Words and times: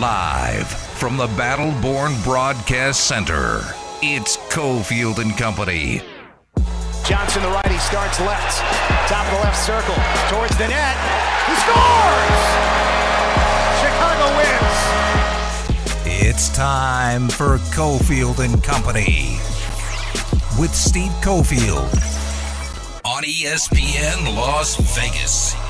Live 0.00 0.66
from 0.66 1.16
the 1.16 1.28
Battleborn 1.28 2.22
Broadcast 2.24 3.06
Center, 3.06 3.60
it's 4.02 4.36
Cofield 4.48 5.18
and 5.18 5.36
Company. 5.36 6.02
Johnson, 7.04 7.42
the 7.42 7.48
righty, 7.48 7.78
starts 7.78 8.18
left. 8.20 8.58
Top 9.08 9.24
of 9.26 9.34
the 9.34 9.44
left 9.44 9.56
circle. 9.56 9.94
Towards 10.28 10.58
the 10.58 10.66
net. 10.66 10.96
He 11.46 11.54
scores! 11.62 12.44
Chicago 13.78 14.36
wins. 14.36 14.76
It's 16.26 16.48
time 16.48 17.28
for 17.28 17.58
Cofield 17.72 18.40
and 18.40 18.64
Company 18.64 19.38
with 20.58 20.74
Steve 20.74 21.12
Cofield 21.22 21.94
on 23.04 23.22
ESPN 23.22 24.34
Las 24.34 24.76
Vegas. 24.96 25.63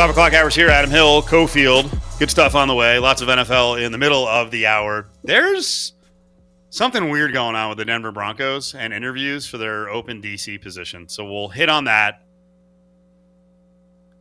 Five 0.00 0.08
o'clock 0.08 0.32
hours 0.32 0.54
here. 0.54 0.70
Adam 0.70 0.90
Hill, 0.90 1.20
Cofield. 1.20 1.90
Good 2.18 2.30
stuff 2.30 2.54
on 2.54 2.68
the 2.68 2.74
way. 2.74 2.98
Lots 2.98 3.20
of 3.20 3.28
NFL 3.28 3.84
in 3.84 3.92
the 3.92 3.98
middle 3.98 4.26
of 4.26 4.50
the 4.50 4.64
hour. 4.64 5.10
There's 5.24 5.92
something 6.70 7.10
weird 7.10 7.34
going 7.34 7.54
on 7.54 7.68
with 7.68 7.76
the 7.76 7.84
Denver 7.84 8.10
Broncos 8.10 8.74
and 8.74 8.94
interviews 8.94 9.46
for 9.46 9.58
their 9.58 9.90
open 9.90 10.22
DC 10.22 10.62
position. 10.62 11.06
So 11.06 11.30
we'll 11.30 11.50
hit 11.50 11.68
on 11.68 11.84
that. 11.84 12.22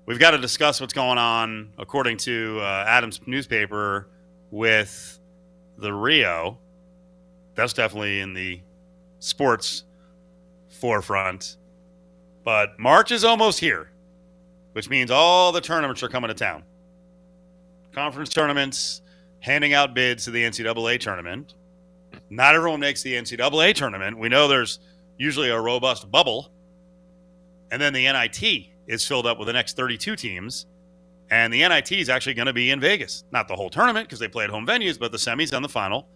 We've 0.05 0.19
got 0.19 0.31
to 0.31 0.37
discuss 0.37 0.81
what's 0.81 0.91
going 0.91 1.17
on, 1.17 1.71
according 1.77 2.17
to 2.17 2.59
uh, 2.59 2.83
Adams 2.85 3.21
newspaper, 3.25 4.09
with 4.51 5.17
the 5.77 5.93
Rio. 5.93 6.57
That's 7.55 7.71
definitely 7.71 8.19
in 8.19 8.33
the 8.33 8.59
sports 9.19 9.85
forefront. 10.67 11.55
But 12.43 12.77
March 12.77 13.13
is 13.13 13.23
almost 13.23 13.61
here 13.61 13.91
which 14.73 14.89
means 14.89 15.11
all 15.11 15.51
the 15.51 15.61
tournaments 15.61 16.03
are 16.03 16.09
coming 16.09 16.29
to 16.29 16.33
town. 16.33 16.63
Conference 17.91 18.29
tournaments, 18.29 19.01
handing 19.39 19.73
out 19.73 19.93
bids 19.93 20.25
to 20.25 20.31
the 20.31 20.43
NCAA 20.43 20.99
tournament. 20.99 21.55
Not 22.29 22.55
everyone 22.55 22.79
makes 22.79 23.01
the 23.01 23.13
NCAA 23.13 23.73
tournament. 23.73 24.17
We 24.17 24.29
know 24.29 24.47
there's 24.47 24.79
usually 25.17 25.49
a 25.49 25.59
robust 25.59 26.09
bubble. 26.09 26.51
And 27.71 27.81
then 27.81 27.93
the 27.93 28.11
NIT 28.11 28.67
is 28.87 29.05
filled 29.05 29.27
up 29.27 29.37
with 29.37 29.47
the 29.47 29.53
next 29.53 29.75
32 29.75 30.15
teams. 30.15 30.65
And 31.29 31.53
the 31.53 31.67
NIT 31.67 31.91
is 31.91 32.09
actually 32.09 32.33
going 32.33 32.47
to 32.47 32.53
be 32.53 32.71
in 32.71 32.79
Vegas. 32.79 33.23
Not 33.31 33.47
the 33.47 33.55
whole 33.55 33.69
tournament 33.69 34.07
because 34.07 34.19
they 34.19 34.27
play 34.27 34.45
at 34.45 34.49
home 34.49 34.65
venues, 34.65 34.97
but 34.97 35.11
the 35.11 35.17
semis 35.17 35.53
and 35.53 35.63
the 35.63 35.69
final 35.69 36.07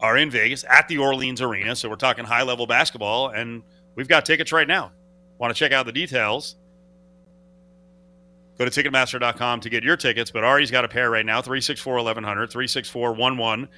are 0.00 0.18
in 0.18 0.30
Vegas 0.30 0.64
at 0.68 0.88
the 0.88 0.98
Orleans 0.98 1.40
Arena. 1.40 1.74
So 1.74 1.88
we're 1.88 1.96
talking 1.96 2.24
high 2.24 2.42
level 2.42 2.66
basketball. 2.66 3.28
And 3.28 3.62
we've 3.94 4.08
got 4.08 4.26
tickets 4.26 4.52
right 4.52 4.68
now. 4.68 4.92
Want 5.38 5.54
to 5.54 5.58
check 5.58 5.72
out 5.72 5.86
the 5.86 5.92
details? 5.92 6.56
Go 8.58 8.64
to 8.64 8.70
Ticketmaster.com 8.70 9.60
to 9.60 9.68
get 9.68 9.84
your 9.84 9.96
tickets, 9.96 10.30
but 10.30 10.42
Ari's 10.42 10.70
got 10.70 10.84
a 10.84 10.88
pair 10.88 11.10
right 11.10 11.26
now 11.26 11.42
364 11.42 11.96
1100, 11.96 12.50
364 12.50 13.12
1100. 13.12 13.68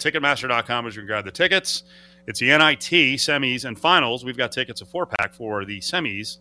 Ticketmaster.com 0.00 0.86
is 0.86 0.96
you 0.96 1.06
grab 1.06 1.24
the 1.24 1.30
tickets. 1.30 1.84
It's 2.26 2.40
the 2.40 2.48
NIT 2.48 3.18
semis 3.18 3.64
and 3.64 3.78
finals. 3.78 4.24
We've 4.24 4.36
got 4.36 4.50
tickets, 4.50 4.80
a 4.80 4.86
four 4.86 5.06
pack 5.06 5.34
for 5.34 5.64
the 5.64 5.78
semis 5.78 6.38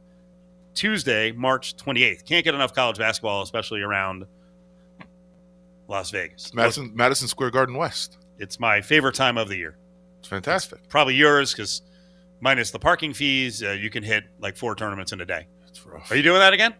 Tuesday, 0.73 1.31
March 1.31 1.75
28th. 1.77 2.25
Can't 2.25 2.43
get 2.43 2.55
enough 2.55 2.73
college 2.73 2.97
basketball, 2.97 3.43
especially 3.43 3.81
around 3.81 4.25
Las 5.87 6.09
Vegas. 6.09 6.51
Madison, 6.53 6.91
Madison 6.95 7.27
Square 7.27 7.51
Garden 7.51 7.75
West. 7.75 8.17
It's 8.39 8.59
my 8.59 8.81
favorite 8.81 9.15
time 9.15 9.37
of 9.37 9.49
the 9.49 9.55
year. 9.55 9.77
It's 10.19 10.27
fantastic. 10.27 10.89
Probably 10.89 11.13
yours 11.13 11.53
because 11.53 11.83
minus 12.39 12.71
the 12.71 12.79
parking 12.79 13.13
fees, 13.13 13.61
uh, 13.63 13.71
you 13.71 13.91
can 13.91 14.03
hit 14.03 14.23
like 14.39 14.57
four 14.57 14.75
tournaments 14.75 15.13
in 15.13 15.21
a 15.21 15.25
day. 15.25 15.45
It's 15.67 15.85
rough. 15.85 16.11
Are 16.11 16.15
you 16.15 16.23
doing 16.23 16.39
that 16.39 16.53
again? 16.53 16.73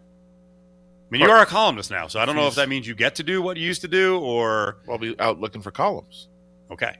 I 1.07 1.11
mean, 1.11 1.21
you 1.21 1.29
are 1.29 1.41
a 1.41 1.45
columnist 1.45 1.91
now, 1.91 2.07
so 2.07 2.19
I 2.19 2.25
don't 2.25 2.35
know 2.35 2.47
if 2.47 2.55
that 2.55 2.67
means 2.67 2.87
you 2.87 2.95
get 2.95 3.15
to 3.15 3.23
do 3.23 3.41
what 3.41 3.57
you 3.57 3.65
used 3.65 3.81
to 3.81 3.87
do 3.87 4.19
or 4.19 4.77
I'll 4.89 4.97
be 4.97 5.17
out 5.19 5.39
looking 5.39 5.61
for 5.61 5.71
columns. 5.71 6.27
okay. 6.71 6.97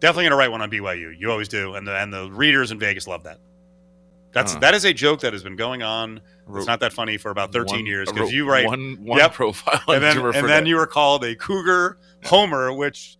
Definitely 0.00 0.24
gonna 0.24 0.36
write 0.36 0.50
one 0.50 0.60
on 0.60 0.70
BYU. 0.70 1.18
You 1.18 1.30
always 1.30 1.48
do, 1.48 1.74
and 1.76 1.86
the 1.86 1.96
and 1.96 2.12
the 2.12 2.30
readers 2.30 2.70
in 2.70 2.78
Vegas 2.78 3.06
love 3.06 3.22
that. 3.24 3.38
That's 4.32 4.52
Huh. 4.54 4.58
that 4.60 4.74
is 4.74 4.84
a 4.84 4.92
joke 4.92 5.20
that 5.20 5.32
has 5.32 5.42
been 5.42 5.56
going 5.56 5.82
on. 5.82 6.20
It's 6.56 6.66
not 6.66 6.80
that 6.80 6.92
funny 6.92 7.16
for 7.16 7.30
about 7.30 7.52
13 7.52 7.76
one- 7.76 7.86
years 7.86 8.08
I 8.08 8.12
because 8.12 8.26
wrote 8.26 8.34
you 8.34 8.46
write 8.46 8.66
one, 8.66 8.98
one 9.00 9.18
Yep. 9.18 9.32
profile 9.34 9.80
and 9.88 10.02
then 10.02 10.16
Jimmer 10.16 10.34
and 10.34 10.46
then 10.48 10.66
you 10.66 10.76
were 10.76 10.86
called 10.86 11.24
a 11.24 11.34
cougar 11.36 11.98
homer, 12.24 12.72
which 12.72 13.16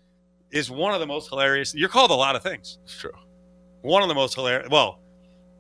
is 0.51 0.71
one 0.71 0.93
of 0.93 1.01
the 1.01 1.07
most 1.07 1.29
hilarious. 1.31 1.75
You're 1.75 1.89
called 1.89 2.11
a 2.11 2.15
lot 2.15 2.37
of 2.37 2.43
things. 2.43 2.79
It's 2.85 2.99
true. 2.99 3.13
One 3.83 4.03
of 4.03 4.09
the 4.09 4.15
most 4.15 4.35
hilarious. 4.35 4.69
Well, 4.71 4.99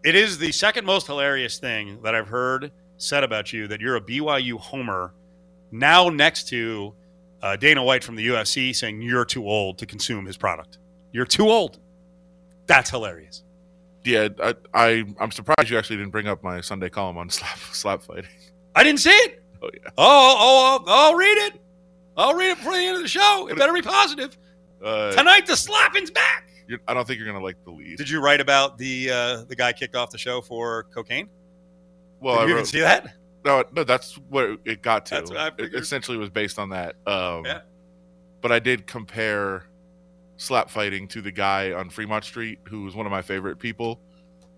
it 0.05 0.15
is 0.15 0.37
the 0.39 0.53
second 0.53 0.85
most 0.85 1.07
hilarious 1.07 1.59
thing 1.59 2.03
that 2.03 2.15
I've 2.15 2.29
heard 2.29 2.71
said 2.97 3.25
about 3.25 3.53
you 3.53 3.66
that 3.69 3.81
you're 3.81 3.97
a 3.97 4.00
BYU 4.00 4.59
homer. 4.59 5.15
Now 5.71 6.09
next 6.09 6.49
to 6.49 6.94
uh, 7.43 7.56
Dana 7.56 7.82
White 7.82 8.05
from 8.05 8.16
the 8.16 8.27
UFC 8.27 8.75
saying 8.75 9.03
you're 9.03 9.25
too 9.25 9.47
old 9.49 9.78
to 9.78 9.87
consume 9.87 10.25
his 10.27 10.37
product. 10.37 10.78
You're 11.12 11.27
too 11.27 11.49
old. 11.49 11.78
That's 12.66 12.91
hilarious. 12.91 13.43
Yeah, 14.05 14.28
I, 14.43 14.55
I 14.75 15.05
I'm 15.19 15.31
surprised 15.31 15.71
you 15.71 15.78
actually 15.78 15.97
didn't 15.97 16.12
bring 16.12 16.27
up 16.27 16.43
my 16.43 16.60
Sunday 16.60 16.91
column 16.91 17.16
on 17.16 17.31
slap 17.31 17.59
slap 17.72 18.03
fighting. 18.03 18.31
I 18.75 18.82
didn't 18.82 19.00
see 19.00 19.11
it. 19.11 19.43
Oh 19.62 19.71
yeah. 19.72 19.91
Oh, 19.97 20.37
oh, 20.38 20.84
I'll, 20.87 20.94
I'll 20.94 21.15
read 21.15 21.38
it. 21.47 21.61
I'll 22.16 22.34
read 22.34 22.50
it 22.50 22.59
before 22.59 22.75
the 22.75 22.78
end 22.81 22.97
of 22.97 23.03
the 23.03 23.09
show. 23.09 23.49
It 23.50 23.56
better 23.56 23.72
be 23.72 23.82
positive. 23.82 24.37
Uh, 24.82 25.12
Tonight, 25.12 25.47
the 25.47 25.56
slapping's 25.56 26.11
back. 26.11 26.50
I 26.87 26.94
don't 26.94 27.06
think 27.06 27.19
you're 27.19 27.26
gonna 27.26 27.44
like 27.44 27.62
the 27.65 27.71
lead. 27.71 27.99
Did 27.99 28.09
you 28.09 28.21
write 28.21 28.41
about 28.41 28.78
the 28.78 29.11
uh, 29.11 29.44
the 29.44 29.56
guy 29.56 29.72
kicked 29.72 29.97
off 29.97 30.11
the 30.11 30.19
show 30.19 30.41
for 30.41 30.84
cocaine? 30.84 31.28
Well, 32.21 32.41
Did 32.41 32.49
you 32.49 32.55
even 32.55 32.67
see 32.67 32.81
that? 32.81 33.15
no, 33.45 33.65
no, 33.75 33.85
that's 33.85 34.15
what 34.29 34.59
it 34.65 34.83
got 34.83 35.07
to. 35.07 35.15
That's 35.17 35.31
what 35.31 35.39
I 35.39 35.49
it 35.59 35.75
essentially 35.75 36.17
was 36.19 36.31
based 36.31 36.59
on 36.59 36.71
that. 36.71 36.97
Um, 37.07 37.45
Yeah. 37.45 37.61
But 38.41 38.53
I 38.53 38.59
did 38.59 38.87
compare 38.87 39.65
slap 40.37 40.69
fighting 40.71 41.09
to 41.09 41.23
the 41.23 41.31
guy 41.33 41.73
on 41.73 41.89
Fremont 41.91 42.25
Street 42.25 42.59
who 42.69 42.83
was 42.85 42.95
one 42.95 43.07
of 43.07 43.13
my 43.13 43.23
favorite 43.23 43.59
people, 43.59 44.01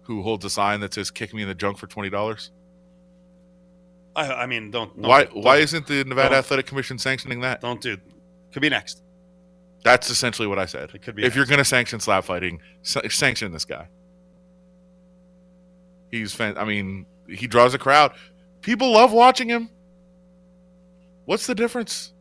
who 0.03 0.22
holds 0.22 0.45
a 0.45 0.50
sign 0.50 0.81
that 0.81 0.93
says 0.95 1.11
"Kick 1.11 1.33
me 1.34 1.43
in 1.43 1.49
the 1.49 1.55
junk 1.55 1.78
for 1.78 1.87
twenty 1.87 2.11
dollars." 2.11 2.50
I, 4.16 4.33
I 4.33 4.47
mean, 4.47 4.71
don't, 4.71 4.95
don't 5.00 5.09
Why? 5.09 5.25
don't- 5.25 5.37
Why 5.45 5.56
isn't 5.59 5.87
the 5.87 6.03
Nevada 6.05 6.37
Athletic 6.37 6.66
Commission 6.66 6.99
sanctioning 6.99 7.41
that? 7.43 7.61
don't 7.61 7.81
do? 7.81 7.97
Could 8.53 8.62
be 8.62 8.71
next. 8.71 9.03
That's 9.84 10.09
essentially 10.11 10.49
what 10.49 10.59
I 10.59 10.65
said. 10.66 10.91
It 10.95 11.03
could 11.03 11.15
be 11.15 11.22
If 11.25 11.37
you're 11.37 11.45
going 11.47 11.59
to 11.59 11.65
sanction 11.65 12.00
slap 12.00 12.25
fighting, 12.25 12.61
sa- 12.83 13.03
sanction 13.11 13.53
this 13.53 13.65
guy. 13.66 13.87
He's 16.11 16.34
fan- 16.34 16.56
I 16.59 16.65
mean, 16.65 17.06
he 17.28 17.47
draws 17.47 17.75
a 17.75 17.78
crowd. 17.78 18.12
People 18.60 18.92
love 18.92 19.12
watching 19.12 19.48
him. 19.48 19.70
What's 21.25 21.47
the 21.47 21.54
difference? 21.54 22.12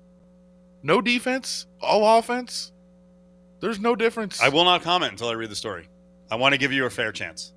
No 0.83 1.01
defense, 1.01 1.67
all 1.81 2.19
offense. 2.19 2.71
There's 3.59 3.79
no 3.79 3.95
difference. 3.95 4.41
I 4.41 4.49
will 4.49 4.65
not 4.65 4.81
comment 4.81 5.11
until 5.11 5.29
I 5.29 5.33
read 5.33 5.49
the 5.49 5.55
story. 5.55 5.88
I 6.29 6.35
want 6.35 6.53
to 6.53 6.59
give 6.59 6.71
you 6.71 6.85
a 6.85 6.89
fair 6.89 7.11
chance. 7.11 7.53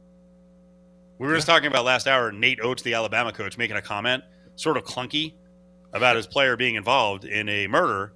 We 1.18 1.26
were 1.26 1.34
just 1.34 1.46
talking 1.46 1.66
about 1.66 1.84
last 1.84 2.06
hour. 2.06 2.30
Nate 2.32 2.60
Oats, 2.62 2.82
the 2.82 2.94
Alabama 2.94 3.32
coach, 3.32 3.58
making 3.58 3.76
a 3.76 3.82
comment, 3.82 4.22
sort 4.56 4.76
of 4.76 4.84
clunky, 4.84 5.34
about 5.92 6.16
his 6.16 6.26
player 6.26 6.56
being 6.56 6.76
involved 6.76 7.24
in 7.24 7.48
a 7.48 7.66
murder, 7.66 8.12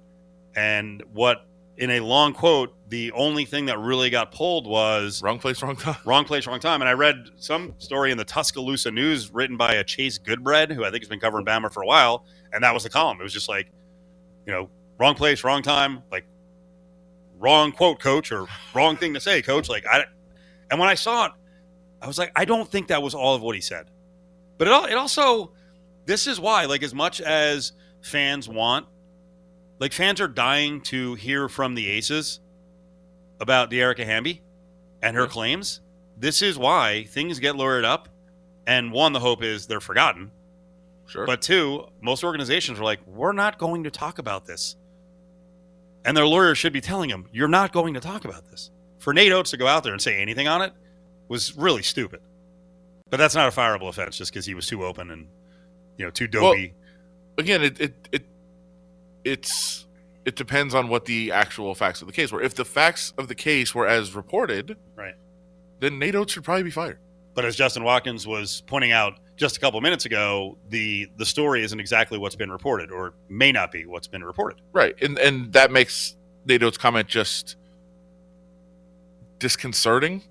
and 0.55 1.03
what, 1.11 1.45
in 1.77 1.89
a 1.89 1.99
long 1.99 2.33
quote, 2.33 2.73
the 2.93 3.11
only 3.13 3.43
thing 3.43 3.65
that 3.65 3.79
really 3.79 4.11
got 4.11 4.31
pulled 4.31 4.67
was 4.67 5.23
Wrong 5.23 5.39
place, 5.39 5.63
wrong 5.63 5.75
time. 5.75 5.95
wrong 6.05 6.25
place, 6.25 6.45
wrong 6.45 6.59
time. 6.59 6.79
And 6.79 6.87
I 6.87 6.93
read 6.93 7.27
some 7.37 7.73
story 7.79 8.11
in 8.11 8.19
the 8.19 8.23
Tuscaloosa 8.23 8.91
News 8.91 9.33
written 9.33 9.57
by 9.57 9.73
a 9.73 9.83
Chase 9.83 10.19
Goodbread, 10.19 10.71
who 10.71 10.85
I 10.85 10.91
think 10.91 11.01
has 11.01 11.09
been 11.09 11.19
covering 11.19 11.43
Bama 11.43 11.73
for 11.73 11.81
a 11.81 11.87
while, 11.87 12.23
and 12.51 12.63
that 12.63 12.71
was 12.71 12.83
the 12.83 12.91
column. 12.91 13.19
It 13.19 13.23
was 13.23 13.33
just 13.33 13.49
like, 13.49 13.71
you 14.45 14.53
know, 14.53 14.69
wrong 14.99 15.15
place, 15.15 15.43
wrong 15.43 15.63
time, 15.63 16.03
like 16.11 16.27
wrong 17.39 17.71
quote, 17.71 17.99
coach, 17.99 18.31
or 18.31 18.45
wrong 18.75 18.95
thing 18.95 19.15
to 19.15 19.19
say, 19.19 19.41
coach. 19.41 19.69
Like 19.69 19.87
I, 19.87 20.03
and 20.69 20.79
when 20.79 20.87
I 20.87 20.93
saw 20.93 21.25
it, 21.25 21.31
I 21.99 22.05
was 22.05 22.19
like, 22.19 22.31
I 22.35 22.45
don't 22.45 22.69
think 22.69 22.89
that 22.89 23.01
was 23.01 23.15
all 23.15 23.33
of 23.33 23.41
what 23.41 23.55
he 23.55 23.61
said. 23.61 23.87
But 24.59 24.67
it, 24.67 24.91
it 24.91 24.97
also, 24.99 25.53
this 26.05 26.27
is 26.27 26.39
why, 26.39 26.65
like, 26.65 26.83
as 26.83 26.93
much 26.93 27.21
as 27.21 27.71
fans 28.01 28.47
want, 28.47 28.85
like, 29.79 29.93
fans 29.93 30.21
are 30.21 30.27
dying 30.27 30.81
to 30.81 31.15
hear 31.15 31.49
from 31.49 31.73
the 31.73 31.89
Aces 31.89 32.39
about 33.43 33.69
Dearica 33.69 34.05
Hamby 34.05 34.41
and 35.01 35.15
her 35.15 35.27
claims. 35.27 35.81
This 36.17 36.41
is 36.41 36.57
why 36.57 37.03
things 37.09 37.37
get 37.39 37.55
lured 37.55 37.85
up. 37.85 38.09
And 38.65 38.91
one, 38.91 39.13
the 39.13 39.19
hope 39.19 39.43
is 39.43 39.67
they're 39.67 39.81
forgotten. 39.81 40.31
Sure. 41.05 41.25
But 41.25 41.41
two, 41.41 41.85
most 42.01 42.23
organizations 42.23 42.79
are 42.79 42.83
like, 42.83 43.05
we're 43.05 43.33
not 43.33 43.59
going 43.59 43.83
to 43.83 43.91
talk 43.91 44.17
about 44.17 44.45
this. 44.45 44.77
And 46.05 46.15
their 46.15 46.25
lawyers 46.25 46.57
should 46.57 46.73
be 46.73 46.81
telling 46.81 47.09
them, 47.09 47.27
you're 47.31 47.47
not 47.49 47.73
going 47.73 47.93
to 47.93 47.99
talk 47.99 48.23
about 48.25 48.49
this. 48.49 48.71
For 48.99 49.13
Nate 49.13 49.33
Oats 49.33 49.51
to 49.51 49.57
go 49.57 49.67
out 49.67 49.83
there 49.83 49.91
and 49.93 50.01
say 50.01 50.21
anything 50.21 50.47
on 50.47 50.61
it 50.61 50.73
was 51.27 51.55
really 51.57 51.83
stupid. 51.83 52.21
But 53.09 53.17
that's 53.17 53.35
not 53.35 53.47
a 53.47 53.55
fireable 53.55 53.89
offense 53.89 54.17
just 54.17 54.31
because 54.31 54.45
he 54.45 54.53
was 54.53 54.65
too 54.65 54.85
open 54.85 55.11
and, 55.11 55.27
you 55.97 56.05
know, 56.05 56.11
too 56.11 56.27
dopey. 56.27 56.73
again, 57.37 57.61
it, 57.61 57.79
it 57.79 58.07
it 58.11 58.25
it's 59.23 59.85
it 60.25 60.35
depends 60.35 60.73
on 60.73 60.87
what 60.87 61.05
the 61.05 61.31
actual 61.31 61.75
facts 61.75 62.01
of 62.01 62.07
the 62.07 62.13
case 62.13 62.31
were. 62.31 62.41
If 62.41 62.55
the 62.55 62.65
facts 62.65 63.13
of 63.17 63.27
the 63.27 63.35
case 63.35 63.75
were 63.75 63.87
as 63.87 64.15
reported, 64.15 64.77
Right. 64.95 65.15
then 65.79 65.99
Nate 65.99 66.15
Oats 66.15 66.33
should 66.33 66.43
probably 66.43 66.63
be 66.63 66.71
fired. 66.71 66.99
But 67.33 67.45
as 67.45 67.55
Justin 67.55 67.83
Watkins 67.83 68.25
was 68.27 68.61
pointing 68.67 68.91
out 68.91 69.19
just 69.35 69.57
a 69.57 69.59
couple 69.59 69.81
minutes 69.81 70.05
ago, 70.05 70.57
the 70.69 71.09
the 71.17 71.25
story 71.25 71.63
isn't 71.63 71.79
exactly 71.79 72.17
what's 72.19 72.35
been 72.35 72.51
reported, 72.51 72.91
or 72.91 73.15
may 73.27 73.51
not 73.51 73.71
be 73.71 73.85
what's 73.85 74.07
been 74.07 74.23
reported. 74.23 74.61
Right, 74.71 74.95
and 75.01 75.17
and 75.17 75.51
that 75.53 75.71
makes 75.71 76.15
Nate 76.45 76.61
Oats' 76.63 76.77
comment 76.77 77.07
just 77.07 77.55
disconcerting 79.39 80.21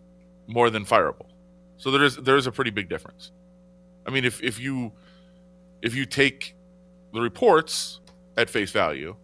more 0.46 0.70
than 0.70 0.84
fireable. 0.84 1.26
So 1.76 1.90
there 1.90 2.04
is 2.04 2.16
there 2.16 2.36
is 2.36 2.46
a 2.46 2.52
pretty 2.52 2.70
big 2.70 2.88
difference. 2.88 3.32
I 4.06 4.10
mean, 4.10 4.24
if 4.24 4.42
if 4.42 4.60
you 4.60 4.92
if 5.82 5.94
you 5.94 6.06
take 6.06 6.54
the 7.12 7.20
reports 7.20 8.00
at 8.36 8.48
face 8.48 8.70
value, 8.70 9.16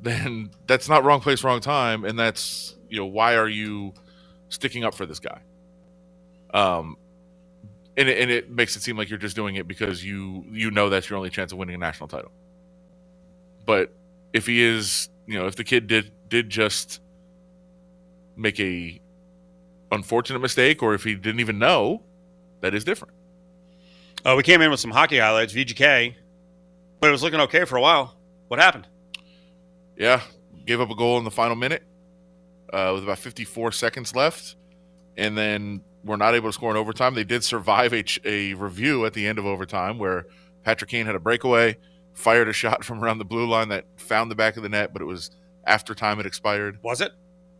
then 0.00 0.50
that's 0.66 0.88
not 0.88 1.04
wrong 1.04 1.20
place, 1.20 1.42
wrong 1.44 1.60
time, 1.60 2.04
and 2.04 2.18
that's 2.18 2.74
you 2.88 2.98
know 2.98 3.06
why 3.06 3.36
are 3.36 3.48
you 3.48 3.94
sticking 4.48 4.84
up 4.84 4.94
for 4.94 5.06
this 5.06 5.18
guy? 5.18 5.40
Um, 6.52 6.96
and 7.96 8.08
it, 8.08 8.18
and 8.18 8.30
it 8.30 8.50
makes 8.50 8.76
it 8.76 8.82
seem 8.82 8.96
like 8.96 9.08
you're 9.08 9.18
just 9.18 9.36
doing 9.36 9.56
it 9.56 9.66
because 9.66 10.04
you 10.04 10.44
you 10.50 10.70
know 10.70 10.88
that's 10.88 11.08
your 11.08 11.16
only 11.16 11.30
chance 11.30 11.52
of 11.52 11.58
winning 11.58 11.74
a 11.74 11.78
national 11.78 12.08
title. 12.08 12.32
But 13.64 13.92
if 14.32 14.46
he 14.46 14.62
is, 14.62 15.08
you 15.26 15.38
know, 15.38 15.46
if 15.46 15.56
the 15.56 15.64
kid 15.64 15.86
did 15.86 16.12
did 16.28 16.50
just 16.50 17.00
make 18.36 18.60
a 18.60 19.00
unfortunate 19.90 20.40
mistake, 20.40 20.82
or 20.82 20.94
if 20.94 21.04
he 21.04 21.14
didn't 21.14 21.40
even 21.40 21.58
know, 21.58 22.02
that 22.60 22.74
is 22.74 22.84
different. 22.84 23.14
Uh, 24.24 24.34
we 24.36 24.42
came 24.42 24.60
in 24.60 24.70
with 24.70 24.80
some 24.80 24.90
hockey 24.90 25.18
highlights, 25.18 25.52
VGK, 25.52 26.14
but 27.00 27.08
it 27.08 27.10
was 27.10 27.22
looking 27.22 27.40
okay 27.40 27.64
for 27.64 27.76
a 27.76 27.80
while. 27.80 28.16
What 28.48 28.60
happened? 28.60 28.86
Yeah, 29.96 30.20
gave 30.66 30.80
up 30.80 30.90
a 30.90 30.94
goal 30.94 31.18
in 31.18 31.24
the 31.24 31.30
final 31.30 31.56
minute 31.56 31.82
uh, 32.72 32.92
with 32.94 33.04
about 33.04 33.18
54 33.18 33.72
seconds 33.72 34.14
left, 34.14 34.56
and 35.16 35.36
then 35.36 35.80
were 36.04 36.16
not 36.16 36.34
able 36.34 36.48
to 36.48 36.52
score 36.52 36.70
in 36.70 36.76
overtime. 36.76 37.14
They 37.14 37.24
did 37.24 37.42
survive 37.42 37.92
a, 37.92 38.04
a 38.24 38.54
review 38.54 39.06
at 39.06 39.12
the 39.12 39.26
end 39.26 39.38
of 39.38 39.46
overtime 39.46 39.98
where 39.98 40.26
Patrick 40.62 40.90
Kane 40.90 41.06
had 41.06 41.14
a 41.14 41.20
breakaway, 41.20 41.76
fired 42.12 42.48
a 42.48 42.52
shot 42.52 42.84
from 42.84 43.02
around 43.02 43.18
the 43.18 43.24
blue 43.24 43.46
line 43.46 43.68
that 43.70 43.86
found 43.96 44.30
the 44.30 44.34
back 44.34 44.56
of 44.56 44.62
the 44.62 44.68
net, 44.68 44.92
but 44.92 45.02
it 45.02 45.06
was 45.06 45.30
after 45.64 45.94
time 45.94 46.18
had 46.18 46.26
expired. 46.26 46.78
Was 46.82 47.00
it? 47.00 47.12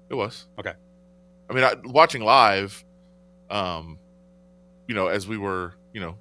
It 0.09 0.15
was 0.15 0.47
okay. 0.59 0.73
I 1.49 1.55
mean, 1.55 1.65
I, 1.65 1.75
watching 1.85 2.23
live, 2.23 2.85
um, 3.50 3.99
you 4.87 4.94
know, 4.94 5.09
as 5.09 5.27
we 5.27 5.39
were, 5.39 5.75
you 5.93 6.00
know, 6.00 6.17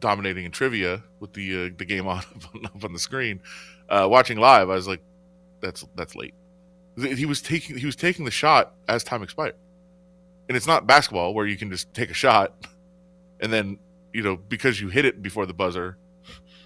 dominating 0.00 0.44
in 0.44 0.50
trivia 0.50 1.02
with 1.20 1.32
the 1.32 1.66
uh, 1.66 1.70
the 1.76 1.84
game 1.84 2.06
on 2.08 2.22
up 2.64 2.84
on 2.84 2.92
the 2.92 2.98
screen, 2.98 3.40
uh, 3.88 4.06
watching 4.10 4.38
live, 4.38 4.70
I 4.70 4.74
was 4.74 4.88
like, 4.88 5.02
"That's 5.60 5.84
that's 5.94 6.14
late." 6.14 6.34
He 6.96 7.26
was 7.26 7.42
taking 7.42 7.76
he 7.76 7.86
was 7.86 7.96
taking 7.96 8.24
the 8.24 8.30
shot 8.30 8.74
as 8.88 9.04
time 9.04 9.22
expired, 9.22 9.56
and 10.48 10.56
it's 10.56 10.66
not 10.66 10.86
basketball 10.86 11.34
where 11.34 11.46
you 11.46 11.56
can 11.56 11.70
just 11.70 11.92
take 11.92 12.10
a 12.10 12.14
shot, 12.14 12.66
and 13.40 13.52
then 13.52 13.78
you 14.12 14.22
know 14.22 14.36
because 14.36 14.80
you 14.80 14.88
hit 14.88 15.04
it 15.04 15.22
before 15.22 15.46
the 15.46 15.54
buzzer, 15.54 15.98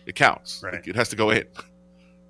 it 0.07 0.15
counts. 0.15 0.63
Right. 0.63 0.75
Like, 0.75 0.89
it 0.89 0.97
has 0.97 1.09
to 1.11 1.17
go 1.17 1.31
in, 1.31 1.47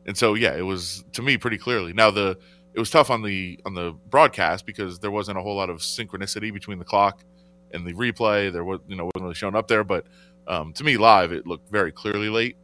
and 0.07 0.17
so 0.17 0.35
yeah, 0.35 0.55
it 0.55 0.62
was 0.62 1.05
to 1.12 1.23
me 1.23 1.37
pretty 1.37 1.59
clearly. 1.59 1.93
Now 1.93 2.11
the 2.11 2.39
it 2.75 2.79
was 2.79 2.91
tough 2.91 3.11
on 3.11 3.23
the 3.23 3.59
on 3.67 3.75
the 3.75 3.93
broadcast 4.09 4.65
because 4.67 4.99
there 4.99 5.11
wasn't 5.11 5.39
a 5.39 5.43
whole 5.43 5.56
lot 5.56 5.71
of 5.71 5.79
synchronicity 5.79 6.53
between 6.53 6.79
the 6.79 6.85
clock 6.85 7.25
and 7.73 7.87
the 7.87 7.93
replay. 7.93 8.53
There 8.53 8.65
was 8.65 8.81
you 8.87 8.97
know 8.97 9.06
wasn't 9.06 9.23
really 9.23 9.35
shown 9.35 9.56
up 9.56 9.69
there, 9.69 9.85
but 9.85 10.06
um, 10.47 10.73
to 10.75 10.85
me 10.85 10.97
live 10.97 11.33
it 11.33 11.47
looked 11.47 11.71
very 11.71 11.93
clearly 11.93 12.29
late. 12.29 12.56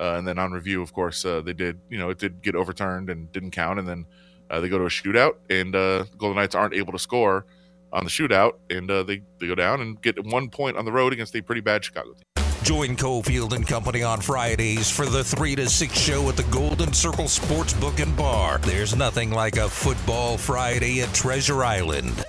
Uh, 0.00 0.14
and 0.16 0.26
then 0.26 0.38
on 0.38 0.50
review, 0.50 0.80
of 0.80 0.94
course, 0.94 1.26
uh, 1.26 1.42
they 1.42 1.52
did 1.52 1.78
you 1.90 1.98
know 1.98 2.08
it 2.08 2.18
did 2.18 2.40
get 2.42 2.54
overturned 2.54 3.10
and 3.10 3.30
didn't 3.32 3.50
count, 3.50 3.78
and 3.78 3.86
then 3.86 4.06
uh, 4.48 4.58
they 4.58 4.68
go 4.68 4.78
to 4.78 4.84
a 4.84 4.88
shootout, 4.88 5.34
and 5.50 5.76
uh, 5.76 6.04
Golden 6.16 6.36
Knights 6.36 6.54
aren't 6.54 6.74
able 6.74 6.92
to 6.92 6.98
score 6.98 7.44
on 7.92 8.04
the 8.04 8.10
shootout, 8.10 8.52
and 8.70 8.90
uh, 8.90 9.02
they 9.02 9.22
they 9.38 9.46
go 9.46 9.54
down 9.54 9.82
and 9.82 10.00
get 10.00 10.24
one 10.24 10.48
point 10.48 10.78
on 10.78 10.86
the 10.86 10.92
road 10.92 11.12
against 11.12 11.36
a 11.36 11.42
pretty 11.42 11.60
bad 11.60 11.84
Chicago 11.84 12.14
team. 12.14 12.44
Join 12.62 12.96
Cofield 12.96 13.52
and 13.52 13.66
Company 13.66 14.02
on 14.02 14.20
Fridays 14.20 14.90
for 14.90 15.06
the 15.06 15.24
3 15.24 15.56
to 15.56 15.68
6 15.68 15.98
show 15.98 16.28
at 16.28 16.36
the 16.36 16.42
Golden 16.44 16.92
Circle 16.92 17.24
Sportsbook 17.24 18.02
and 18.02 18.14
Bar. 18.16 18.58
There's 18.58 18.94
nothing 18.94 19.30
like 19.30 19.56
a 19.56 19.68
football 19.68 20.36
Friday 20.36 21.00
at 21.00 21.12
Treasure 21.14 21.64
Island. 21.64 22.24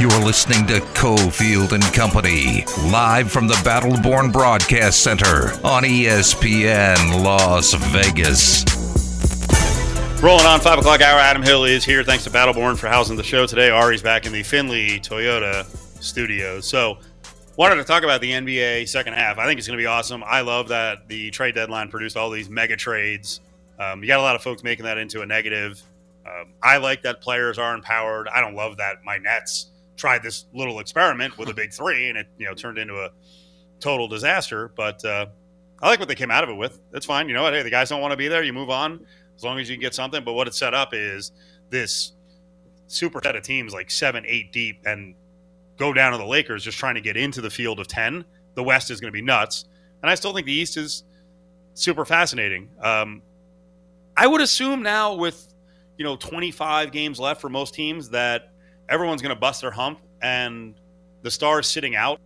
You're 0.00 0.24
listening 0.24 0.66
to 0.68 0.80
Cofield 0.94 1.72
and 1.72 1.82
Company, 1.92 2.64
live 2.90 3.30
from 3.30 3.46
the 3.46 3.54
Battleborn 3.56 4.32
Broadcast 4.32 5.02
Center 5.02 5.50
on 5.62 5.82
ESPN 5.82 7.22
Las 7.22 7.74
Vegas. 7.74 8.64
Rolling 10.22 10.46
on 10.46 10.58
five 10.60 10.78
o'clock 10.78 11.02
hour. 11.02 11.20
Adam 11.20 11.42
Hill 11.42 11.66
is 11.66 11.84
here. 11.84 12.02
Thanks 12.02 12.24
to 12.24 12.30
Battleborn 12.30 12.78
for 12.78 12.88
housing 12.88 13.14
the 13.14 13.22
show 13.22 13.46
today. 13.46 13.68
Ari's 13.68 14.00
back 14.00 14.24
in 14.24 14.32
the 14.32 14.42
Findlay 14.42 15.00
Toyota 15.00 15.66
studios. 16.02 16.66
So, 16.66 16.96
wanted 17.56 17.74
to 17.74 17.84
talk 17.84 18.02
about 18.02 18.22
the 18.22 18.30
NBA 18.30 18.88
second 18.88 19.12
half. 19.12 19.36
I 19.36 19.44
think 19.44 19.58
it's 19.58 19.68
going 19.68 19.78
to 19.78 19.82
be 19.82 19.86
awesome. 19.86 20.24
I 20.24 20.40
love 20.40 20.68
that 20.68 21.08
the 21.08 21.30
trade 21.30 21.56
deadline 21.56 21.90
produced 21.90 22.16
all 22.16 22.30
these 22.30 22.48
mega 22.48 22.74
trades. 22.74 23.42
Um, 23.78 24.00
you 24.00 24.06
got 24.06 24.18
a 24.18 24.22
lot 24.22 24.34
of 24.34 24.42
folks 24.42 24.62
making 24.62 24.86
that 24.86 24.96
into 24.96 25.20
a 25.20 25.26
negative. 25.26 25.82
Um, 26.24 26.54
I 26.62 26.78
like 26.78 27.02
that 27.02 27.20
players 27.20 27.58
are 27.58 27.74
empowered. 27.74 28.28
I 28.28 28.40
don't 28.40 28.54
love 28.54 28.78
that 28.78 29.04
my 29.04 29.18
Nets 29.18 29.66
tried 30.00 30.22
this 30.22 30.46
little 30.54 30.80
experiment 30.80 31.36
with 31.38 31.48
a 31.48 31.54
big 31.54 31.72
three 31.72 32.08
and 32.08 32.18
it 32.18 32.26
you 32.38 32.46
know 32.46 32.54
turned 32.54 32.78
into 32.78 32.94
a 32.94 33.10
total 33.78 34.08
disaster. 34.08 34.72
But 34.74 35.04
uh, 35.04 35.26
I 35.80 35.88
like 35.88 35.98
what 35.98 36.08
they 36.08 36.14
came 36.14 36.30
out 36.30 36.42
of 36.42 36.50
it 36.50 36.54
with. 36.54 36.80
That's 36.90 37.06
fine. 37.06 37.28
You 37.28 37.34
know 37.34 37.42
what? 37.42 37.52
Hey, 37.52 37.62
the 37.62 37.70
guys 37.70 37.88
don't 37.88 38.00
want 38.00 38.12
to 38.12 38.16
be 38.16 38.28
there. 38.28 38.42
You 38.42 38.52
move 38.52 38.70
on 38.70 39.04
as 39.36 39.44
long 39.44 39.58
as 39.58 39.68
you 39.68 39.76
can 39.76 39.80
get 39.80 39.94
something. 39.94 40.24
But 40.24 40.32
what 40.32 40.48
it 40.48 40.54
set 40.54 40.74
up 40.74 40.90
is 40.92 41.32
this 41.68 42.12
super 42.86 43.20
set 43.22 43.36
of 43.36 43.42
teams 43.42 43.72
like 43.72 43.90
seven, 43.90 44.24
eight 44.26 44.52
deep 44.52 44.80
and 44.84 45.14
go 45.78 45.92
down 45.92 46.12
to 46.12 46.18
the 46.18 46.26
Lakers 46.26 46.64
just 46.64 46.78
trying 46.78 46.94
to 46.96 47.00
get 47.00 47.16
into 47.16 47.40
the 47.40 47.50
field 47.50 47.78
of 47.78 47.86
10. 47.86 48.24
The 48.54 48.62
West 48.62 48.90
is 48.90 49.00
going 49.00 49.12
to 49.12 49.16
be 49.16 49.22
nuts. 49.22 49.66
And 50.02 50.10
I 50.10 50.14
still 50.14 50.34
think 50.34 50.46
the 50.46 50.52
East 50.52 50.76
is 50.76 51.04
super 51.74 52.04
fascinating. 52.04 52.68
Um, 52.82 53.22
I 54.16 54.26
would 54.26 54.40
assume 54.40 54.82
now 54.82 55.14
with, 55.14 55.54
you 55.96 56.04
know, 56.04 56.16
25 56.16 56.92
games 56.92 57.18
left 57.18 57.40
for 57.40 57.48
most 57.48 57.74
teams 57.74 58.10
that 58.10 58.49
everyone's 58.90 59.22
going 59.22 59.34
to 59.34 59.40
bust 59.40 59.62
their 59.62 59.70
hump 59.70 60.00
and 60.20 60.74
the 61.22 61.30
stars 61.30 61.66
sitting 61.66 61.94
out 61.94 62.20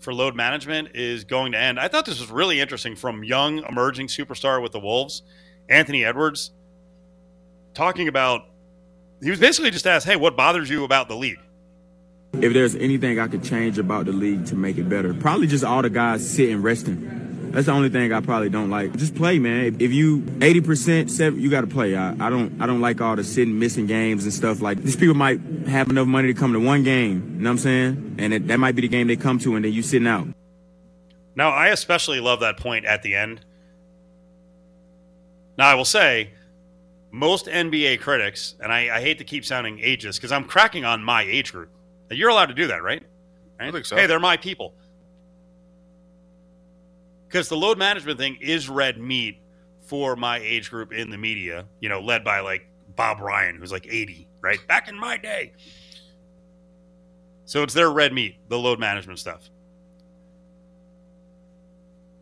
for 0.00 0.12
load 0.12 0.36
management 0.36 0.90
is 0.94 1.24
going 1.24 1.52
to 1.52 1.58
end. 1.58 1.80
I 1.80 1.88
thought 1.88 2.04
this 2.04 2.20
was 2.20 2.30
really 2.30 2.60
interesting 2.60 2.94
from 2.94 3.24
young 3.24 3.64
emerging 3.68 4.08
superstar 4.08 4.62
with 4.62 4.72
the 4.72 4.78
Wolves, 4.80 5.22
Anthony 5.68 6.04
Edwards, 6.04 6.52
talking 7.72 8.06
about 8.06 8.42
he 9.22 9.30
was 9.30 9.40
basically 9.40 9.70
just 9.70 9.86
asked, 9.86 10.06
"Hey, 10.06 10.16
what 10.16 10.36
bothers 10.36 10.68
you 10.68 10.84
about 10.84 11.08
the 11.08 11.16
league?" 11.16 11.38
If 12.34 12.52
there's 12.52 12.74
anything 12.74 13.18
I 13.18 13.28
could 13.28 13.42
change 13.42 13.78
about 13.78 14.04
the 14.04 14.12
league 14.12 14.44
to 14.46 14.56
make 14.56 14.76
it 14.76 14.88
better, 14.88 15.14
probably 15.14 15.46
just 15.46 15.64
all 15.64 15.80
the 15.80 15.88
guys 15.88 16.28
sitting 16.28 16.60
resting. 16.60 17.23
That's 17.54 17.66
the 17.66 17.72
only 17.72 17.88
thing 17.88 18.12
I 18.12 18.18
probably 18.18 18.48
don't 18.50 18.68
like. 18.68 18.96
Just 18.96 19.14
play, 19.14 19.38
man. 19.38 19.76
If 19.78 19.92
you 19.92 20.22
80%, 20.22 21.08
seven, 21.08 21.40
you 21.40 21.48
got 21.48 21.60
to 21.60 21.68
play. 21.68 21.94
I, 21.94 22.10
I 22.10 22.28
don't 22.28 22.60
I 22.60 22.66
don't 22.66 22.80
like 22.80 23.00
all 23.00 23.14
the 23.14 23.22
sitting, 23.22 23.60
missing 23.60 23.86
games 23.86 24.24
and 24.24 24.32
stuff 24.32 24.60
like. 24.60 24.82
These 24.82 24.96
people 24.96 25.14
might 25.14 25.40
have 25.68 25.88
enough 25.88 26.08
money 26.08 26.26
to 26.26 26.34
come 26.34 26.52
to 26.52 26.58
one 26.58 26.82
game. 26.82 27.36
You 27.36 27.42
know 27.42 27.50
what 27.50 27.52
I'm 27.52 27.58
saying? 27.58 28.16
And 28.18 28.34
it, 28.34 28.48
that 28.48 28.58
might 28.58 28.74
be 28.74 28.82
the 28.82 28.88
game 28.88 29.06
they 29.06 29.14
come 29.14 29.38
to, 29.38 29.54
and 29.54 29.64
then 29.64 29.72
you 29.72 29.82
sitting 29.82 30.08
out. 30.08 30.26
Now, 31.36 31.50
I 31.50 31.68
especially 31.68 32.18
love 32.18 32.40
that 32.40 32.58
point 32.58 32.86
at 32.86 33.02
the 33.04 33.14
end. 33.14 33.40
Now, 35.56 35.68
I 35.68 35.76
will 35.76 35.84
say, 35.84 36.32
most 37.12 37.46
NBA 37.46 38.00
critics, 38.00 38.56
and 38.58 38.72
I, 38.72 38.96
I 38.96 39.00
hate 39.00 39.18
to 39.18 39.24
keep 39.24 39.44
sounding 39.44 39.78
ageist 39.78 40.16
because 40.16 40.32
I'm 40.32 40.44
cracking 40.44 40.84
on 40.84 41.04
my 41.04 41.22
age 41.22 41.52
group. 41.52 41.70
You're 42.10 42.30
allowed 42.30 42.46
to 42.46 42.54
do 42.54 42.66
that, 42.66 42.82
right? 42.82 43.04
I 43.60 43.70
think 43.70 43.86
so. 43.86 43.94
Hey, 43.94 44.06
they're 44.06 44.18
my 44.18 44.36
people. 44.36 44.74
Because 47.34 47.48
the 47.48 47.56
load 47.56 47.78
management 47.78 48.16
thing 48.16 48.38
is 48.40 48.68
red 48.68 48.96
meat 48.96 49.40
for 49.80 50.14
my 50.14 50.38
age 50.38 50.70
group 50.70 50.92
in 50.92 51.10
the 51.10 51.18
media, 51.18 51.66
you 51.80 51.88
know, 51.88 51.98
led 51.98 52.22
by 52.22 52.38
like 52.38 52.64
Bob 52.94 53.18
Ryan, 53.18 53.56
who's 53.56 53.72
like 53.72 53.88
80, 53.90 54.28
right? 54.40 54.60
Back 54.68 54.86
in 54.86 54.96
my 54.96 55.16
day. 55.16 55.50
So 57.44 57.64
it's 57.64 57.74
their 57.74 57.90
red 57.90 58.12
meat, 58.12 58.36
the 58.48 58.56
load 58.56 58.78
management 58.78 59.18
stuff. 59.18 59.50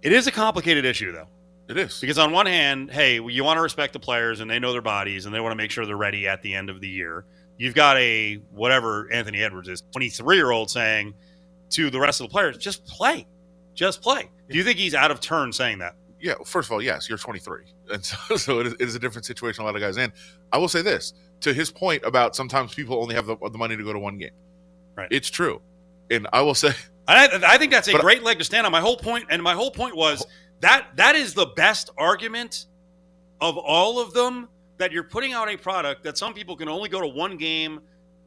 It 0.01 0.15
is 0.15 0.27
a 0.29 0.33
complicated 0.33 0.87
issue, 0.87 1.13
though. 1.13 1.29
It 1.69 1.77
is. 1.77 2.01
Because 2.01 2.17
on 2.17 2.33
one 2.33 2.47
hand, 2.47 2.91
hey, 2.91 3.21
you 3.21 3.45
want 3.45 3.59
to 3.59 3.63
respect 3.63 3.93
the 3.93 4.01
players 4.01 4.41
and 4.41 4.51
they 4.51 4.59
know 4.59 4.73
their 4.73 4.81
bodies 4.81 5.27
and 5.27 5.35
they 5.35 5.41
want 5.41 5.53
to 5.53 5.57
make 5.57 5.71
sure 5.71 5.85
they're 5.85 5.95
ready 5.95 6.27
at 6.27 6.41
the 6.41 6.55
end 6.55 6.71
of 6.71 6.81
the 6.81 6.89
year. 6.89 7.27
You've 7.59 7.75
got 7.75 7.99
a 7.99 8.37
whatever 8.51 9.13
Anthony 9.13 9.43
Edwards 9.43 9.69
is, 9.69 9.83
23 9.93 10.37
year 10.37 10.53
old 10.53 10.71
saying 10.71 11.13
to 11.69 11.91
the 11.91 12.01
rest 12.01 12.23
of 12.23 12.29
the 12.29 12.33
players, 12.33 12.57
just 12.57 12.87
play, 12.87 13.27
just 13.75 14.03
play. 14.03 14.31
Do 14.49 14.59
you 14.59 14.65
think 14.65 14.79
he's 14.79 14.95
out 14.95 15.11
of 15.11 15.21
turn 15.21 15.53
saying 15.53 15.79
that? 15.79 15.97
yeah, 16.23 16.35
first 16.45 16.69
of 16.69 16.73
all, 16.73 16.81
yes, 16.81 17.09
you're 17.09 17.19
23, 17.19 17.65
and 17.93 18.05
so, 18.05 18.37
so 18.37 18.61
it, 18.61 18.69
is, 18.69 18.73
it 18.75 18.83
is 18.83 18.95
a 18.95 18.99
different 18.99 19.27
situation. 19.27 19.63
A 19.63 19.67
lot 19.67 19.75
of 19.75 19.83
guys 19.83 19.97
in. 19.97 20.13
I 20.53 20.59
will 20.59 20.69
say 20.69 20.81
this 20.81 21.13
to 21.41 21.53
his 21.53 21.71
point 21.71 22.03
about 22.05 22.37
sometimes 22.37 22.75
people 22.75 23.03
only 23.03 23.15
have 23.15 23.27
the, 23.27 23.37
the 23.37 23.59
money 23.59 23.77
to 23.77 23.83
go 23.83 23.93
to 23.93 23.99
one 23.99 24.17
game. 24.17 24.31
Right. 24.97 25.09
It's 25.11 25.29
true, 25.29 25.61
and 26.11 26.29
I 26.33 26.41
will 26.43 26.55
say 26.55 26.73
I, 27.09 27.29
I 27.45 27.59
think 27.59 27.73
that's 27.73 27.89
a 27.89 27.99
great 27.99 28.23
leg 28.23 28.39
to 28.39 28.45
stand 28.45 28.65
on. 28.65 28.73
My 28.73 28.81
whole 28.81 28.97
point, 28.97 29.27
and 29.29 29.43
my 29.43 29.55
whole 29.55 29.71
point 29.71 29.97
was 29.97 30.25
that 30.61 30.87
that 30.95 31.17
is 31.17 31.35
the 31.35 31.47
best 31.47 31.91
argument 31.99 32.67
of 33.41 33.59
all 33.59 33.99
of 33.99 34.15
them 34.15 34.49
that 34.79 34.93
you're 34.93 35.03
putting 35.03 35.33
out 35.33 35.49
a 35.49 35.57
product 35.57 36.05
that 36.05 36.17
some 36.17 36.33
people 36.33 36.57
can 36.57 36.69
only 36.69 36.89
go 36.89 37.01
to 37.01 37.09
one 37.09 37.37
game, 37.37 37.81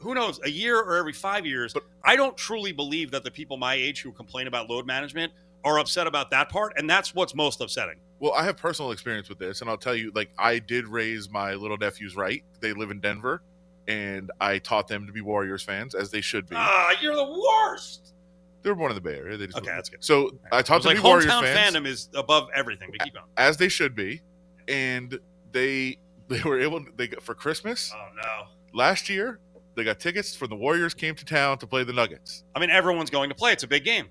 who 0.05 0.13
knows, 0.13 0.39
a 0.43 0.49
year 0.49 0.79
or 0.79 0.95
every 0.97 1.13
five 1.13 1.45
years. 1.45 1.73
But- 1.73 1.83
I 2.03 2.15
don't 2.15 2.37
truly 2.37 2.71
believe 2.71 3.11
that 3.11 3.23
the 3.23 3.31
people 3.31 3.57
my 3.57 3.73
age 3.73 4.01
who 4.01 4.11
complain 4.11 4.45
about 4.47 4.69
load 4.69 4.85
management 4.85 5.33
are 5.63 5.79
upset 5.79 6.05
about 6.05 6.29
that 6.29 6.49
part, 6.49 6.73
and 6.77 6.87
that's 6.89 7.15
what's 7.15 7.33
most 7.33 7.59
upsetting. 7.59 7.95
Well, 8.19 8.33
I 8.33 8.43
have 8.43 8.55
personal 8.55 8.91
experience 8.91 9.27
with 9.29 9.39
this, 9.39 9.61
and 9.61 9.69
I'll 9.69 9.77
tell 9.79 9.95
you, 9.95 10.11
like, 10.13 10.29
I 10.37 10.59
did 10.59 10.87
raise 10.87 11.29
my 11.29 11.55
little 11.55 11.77
nephews 11.77 12.15
right. 12.15 12.43
They 12.61 12.71
live 12.73 12.91
in 12.91 12.99
Denver, 12.99 13.41
and 13.87 14.29
I 14.39 14.59
taught 14.59 14.87
them 14.87 15.07
to 15.07 15.11
be 15.11 15.21
Warriors 15.21 15.63
fans, 15.63 15.95
as 15.95 16.11
they 16.11 16.21
should 16.21 16.47
be. 16.47 16.55
Ah, 16.55 16.93
you're 17.01 17.15
the 17.15 17.25
worst. 17.25 18.13
they 18.61 18.69
were 18.69 18.75
born 18.75 18.91
in 18.91 18.95
the 18.95 19.01
Bay 19.01 19.15
Area. 19.17 19.37
They 19.37 19.47
just 19.47 19.57
Okay, 19.57 19.71
that's 19.71 19.89
good. 19.89 20.03
So 20.03 20.31
I 20.51 20.59
I 20.59 20.61
taught 20.61 20.83
them 20.83 20.89
like 20.89 20.97
to 20.97 21.01
be 21.03 21.07
Warriors 21.07 21.25
fans, 21.31 21.75
fandom 21.75 21.87
is 21.87 22.09
above 22.13 22.47
everything. 22.53 22.89
But 22.91 23.03
keep 23.03 23.13
going. 23.15 23.25
as 23.37 23.57
they 23.57 23.67
should 23.69 23.95
be, 23.95 24.21
and 24.67 25.19
they 25.51 25.97
they 26.29 26.41
were 26.43 26.59
able. 26.59 26.85
They 26.95 27.07
got 27.07 27.23
for 27.23 27.33
Christmas 27.33 27.91
Oh 27.95 28.07
no. 28.15 28.47
last 28.73 29.09
year. 29.09 29.39
They 29.75 29.83
got 29.83 29.99
tickets 29.99 30.35
for 30.35 30.47
the 30.47 30.55
Warriors 30.55 30.93
came 30.93 31.15
to 31.15 31.25
town 31.25 31.57
to 31.59 31.67
play 31.67 31.83
the 31.83 31.93
Nuggets. 31.93 32.43
I 32.55 32.59
mean, 32.59 32.69
everyone's 32.69 33.09
going 33.09 33.29
to 33.29 33.35
play. 33.35 33.51
It's 33.51 33.63
a 33.63 33.67
big 33.67 33.83
game. 33.83 34.07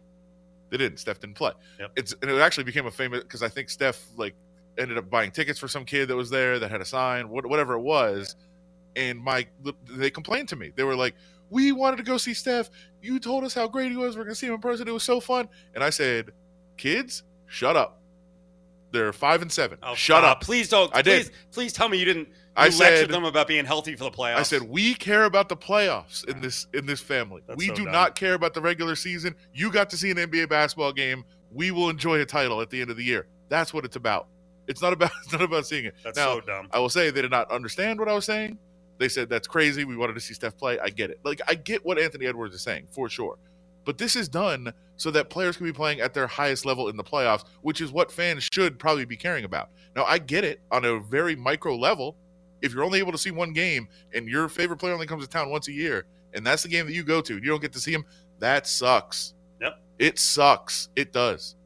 They 0.71 0.77
didn't. 0.77 0.99
Steph 0.99 1.21
didn't 1.21 1.37
play. 1.37 1.53
Yep. 1.79 1.93
It's 1.97 2.15
and 2.21 2.31
it 2.31 2.41
actually 2.41 2.65
became 2.65 2.87
a 2.87 2.91
famous 2.91 3.23
because 3.23 3.43
I 3.43 3.49
think 3.49 3.71
Steph 3.71 4.05
like 4.17 4.35
ended 4.77 4.99
up 4.99 5.09
buying 5.09 5.31
tickets 5.31 5.59
for 5.59 5.69
some 5.69 5.85
kid 5.85 6.09
that 6.09 6.17
was 6.17 6.31
there 6.31 6.59
that 6.59 6.71
had 6.71 6.81
a 6.81 6.85
sign, 6.85 7.29
whatever 7.29 7.75
it 7.75 7.81
was. 7.81 8.37
And 8.97 9.19
my 9.19 9.47
they 9.89 10.11
complained 10.11 10.49
to 10.51 10.57
me. 10.57 10.73
They 10.75 10.85
were 10.85 10.97
like, 10.97 11.15
"We 11.51 11.73
wanted 11.73 11.97
to 11.99 12.03
go 12.03 12.17
see 12.17 12.35
Steph. 12.35 12.71
You 13.03 13.19
told 13.19 13.45
us 13.45 13.55
how 13.55 13.69
great 13.69 13.91
he 13.91 13.97
was. 13.97 14.17
We're 14.17 14.25
gonna 14.25 14.35
see 14.35 14.47
him 14.47 14.55
in 14.55 14.61
person. 14.61 14.89
It 14.89 14.93
was 14.93 15.03
so 15.03 15.21
fun." 15.21 15.49
And 15.75 15.83
I 15.85 15.91
said, 15.91 16.33
"Kids, 16.77 17.23
shut 17.47 17.77
up. 17.77 18.01
They're 18.95 19.13
five 19.13 19.43
and 19.43 19.53
seven. 19.53 19.79
Oh, 19.83 19.95
shut 19.95 20.25
uh, 20.25 20.29
up." 20.29 20.41
Please 20.41 20.69
don't. 20.69 20.95
I 20.95 21.03
did. 21.03 21.25
please, 21.27 21.31
please 21.53 21.73
tell 21.73 21.89
me 21.89 21.99
you 21.99 22.05
didn't. 22.05 22.29
You 22.29 22.35
I 22.57 22.65
lectured 22.69 22.79
said- 22.79 23.11
them 23.11 23.25
about 23.25 23.49
being 23.49 23.65
healthy 23.65 23.97
for 23.97 24.05
the 24.05 24.11
playoffs. 24.11 24.37
I 24.37 24.43
said 24.45 24.63
we 24.63 24.95
care 24.95 25.25
about 25.25 25.49
the 25.49 25.57
playoffs 25.57 26.27
in 26.29 26.41
this 26.41 26.67
in 26.73 26.87
this 26.87 27.01
family. 27.01 27.43
That's 27.47 27.59
we 27.59 27.67
so 27.67 27.75
do 27.75 27.85
dumb. 27.85 27.93
not 27.93 28.15
care 28.15 28.35
about 28.35 28.55
the 28.55 28.61
regular 28.63 28.95
season. 28.95 29.35
You 29.53 29.71
got 29.73 29.91
to 29.91 29.97
see 29.97 30.11
an 30.11 30.17
NBA 30.17 30.49
basketball 30.49 30.93
game. 30.93 31.25
We 31.53 31.73
will 31.73 31.91
enjoy 31.91 32.21
a 32.21 32.25
title 32.25 32.61
at 32.61 32.71
the 32.71 32.81
end 32.81 32.91
of 32.91 32.97
the 32.97 33.05
year. 33.05 33.27
That's 33.49 33.75
what 33.75 33.85
it's 33.85 33.97
about. 33.97 34.29
It's 34.69 34.81
not 34.81 34.93
about 34.93 35.11
it's 35.25 35.33
not 35.33 35.43
about 35.43 35.67
seeing 35.67 35.85
it. 35.87 35.95
that's 36.05 36.17
now, 36.17 36.35
so 36.35 36.41
dumb. 36.41 36.69
I 36.73 36.79
will 36.79 36.89
say 36.89 37.11
they 37.11 37.23
did 37.23 37.31
not 37.31 37.51
understand 37.51 37.99
what 37.99 38.09
I 38.09 38.15
was 38.15 38.25
saying. 38.25 38.59
They 38.99 39.09
said 39.09 39.29
that's 39.29 39.49
crazy. 39.49 39.85
We 39.85 39.97
wanted 39.97 40.15
to 40.15 40.21
see 40.21 40.35
Steph 40.35 40.57
play. 40.57 40.79
I 40.79 40.89
get 40.91 41.11
it. 41.11 41.19
Like 41.25 41.41
I 41.49 41.55
get 41.55 41.85
what 41.85 41.99
Anthony 41.99 42.27
Edwards 42.27 42.55
is 42.55 42.63
saying 42.63 42.87
for 42.93 43.09
sure. 43.09 43.37
But 43.85 43.99
this 43.99 44.17
is 44.17 44.29
done 44.29 44.73
so 44.97 45.11
that 45.11 45.29
players 45.31 45.57
can 45.57 45.67
be 45.67 45.73
playing 45.73 46.01
at 46.01 46.15
their 46.15 46.27
highest 46.27 46.65
level 46.65 46.89
in 46.89 46.97
the 46.97 47.05
playoffs, 47.05 47.45
which 47.63 47.81
is 47.81 47.93
what 47.93 48.11
fans 48.11 48.49
should 48.53 48.79
probably 48.79 49.05
be 49.05 49.17
caring 49.17 49.45
about. 49.45 49.71
Now, 49.95 50.05
I 50.05 50.19
get 50.19 50.45
it 50.45 50.61
on 50.71 50.85
a 50.85 51.01
very 51.01 51.37
micro 51.37 51.77
level. 51.77 52.17
If 52.63 52.73
you're 52.73 52.85
only 52.85 52.99
able 52.99 53.13
to 53.13 53.19
see 53.19 53.31
one 53.31 53.53
game 53.53 53.89
and 54.15 54.27
your 54.29 54.49
favorite 54.49 54.79
player 54.79 54.95
only 54.95 55.07
comes 55.07 55.23
to 55.25 55.29
town 55.31 55.51
once 55.51 55.69
a 55.69 55.73
year, 55.73 56.07
and 56.33 56.47
that's 56.47 56.63
the 56.63 56.69
game 56.69 56.87
that 56.87 56.95
you 56.95 57.05
go 57.05 57.21
to, 57.21 57.35
and 57.35 57.45
you 57.45 57.51
don't 57.51 57.61
get 57.61 57.73
to 57.75 57.81
see 57.81 57.93
him, 57.93 58.05
that 58.39 58.67
sucks. 58.67 59.35
Yep. 59.61 59.81
It 59.99 60.19
sucks. 60.19 60.89
It 60.97 61.13
does. 61.13 61.57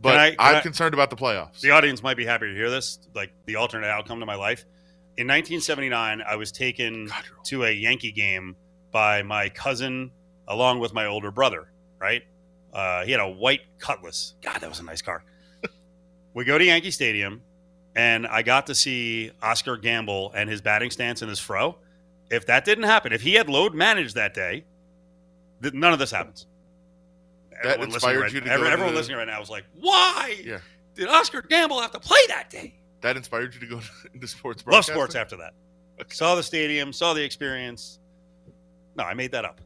But 0.00 0.16
I- 0.16 0.30
can 0.30 0.36
I'm 0.40 0.56
I- 0.56 0.60
concerned 0.60 0.94
about 0.94 1.10
the 1.10 1.16
playoffs. 1.16 1.60
The 1.60 1.70
audience 1.72 2.02
might 2.02 2.16
be 2.16 2.24
happy 2.24 2.46
to 2.46 2.54
hear 2.54 2.70
this, 2.70 3.00
like 3.14 3.32
the 3.44 3.56
alternate 3.56 3.88
outcome 3.88 4.18
to 4.20 4.26
my 4.26 4.34
life. 4.34 4.64
In 5.18 5.26
1979, 5.26 6.22
I 6.26 6.36
was 6.36 6.50
taken 6.50 7.06
God, 7.06 7.24
to 7.46 7.64
a 7.64 7.70
Yankee 7.70 8.12
game 8.12 8.56
by 8.90 9.22
my 9.22 9.50
cousin 9.50 10.10
along 10.50 10.80
with 10.80 10.92
my 10.92 11.06
older 11.06 11.30
brother, 11.30 11.70
right? 11.98 12.22
Uh, 12.74 13.04
he 13.04 13.12
had 13.12 13.20
a 13.20 13.28
white 13.28 13.62
Cutlass. 13.78 14.34
God, 14.42 14.60
that 14.60 14.68
was 14.68 14.80
a 14.80 14.84
nice 14.84 15.00
car. 15.00 15.24
we 16.34 16.44
go 16.44 16.58
to 16.58 16.64
Yankee 16.64 16.90
Stadium, 16.90 17.40
and 17.96 18.26
I 18.26 18.42
got 18.42 18.66
to 18.66 18.74
see 18.74 19.30
Oscar 19.42 19.76
Gamble 19.76 20.32
and 20.34 20.50
his 20.50 20.60
batting 20.60 20.90
stance 20.90 21.22
and 21.22 21.28
his 21.28 21.38
fro. 21.40 21.76
If 22.30 22.46
that 22.46 22.64
didn't 22.64 22.84
happen, 22.84 23.12
if 23.12 23.22
he 23.22 23.34
had 23.34 23.48
load 23.48 23.74
managed 23.74 24.14
that 24.16 24.34
day, 24.34 24.64
th- 25.62 25.72
none 25.74 25.92
of 25.92 25.98
this 25.98 26.10
happens. 26.10 26.46
That 27.62 27.78
listening 27.80 27.94
inspired 27.94 28.20
right, 28.20 28.32
you 28.32 28.40
to 28.40 28.46
every- 28.50 28.58
go 28.64 28.64
to 28.68 28.72
everyone 28.72 28.94
the- 28.94 29.00
listening 29.00 29.18
right 29.18 29.26
now 29.26 29.38
was 29.40 29.50
like, 29.50 29.64
"Why 29.74 30.36
Yeah. 30.44 30.58
did 30.94 31.08
Oscar 31.08 31.42
Gamble 31.42 31.80
have 31.80 31.90
to 31.92 32.00
play 32.00 32.20
that 32.28 32.50
day?" 32.50 32.74
That 33.02 33.16
inspired 33.16 33.54
you 33.54 33.60
to 33.60 33.66
go 33.66 33.80
into 34.14 34.26
sports 34.28 34.62
Love 34.66 34.84
sports 34.84 35.14
after 35.14 35.36
that. 35.38 35.54
Saw 36.08 36.34
the 36.34 36.42
stadium, 36.42 36.92
saw 36.92 37.12
the 37.14 37.22
experience. 37.22 37.98
No, 38.96 39.04
I 39.04 39.12
made 39.14 39.32
that 39.32 39.44
up. 39.44 39.60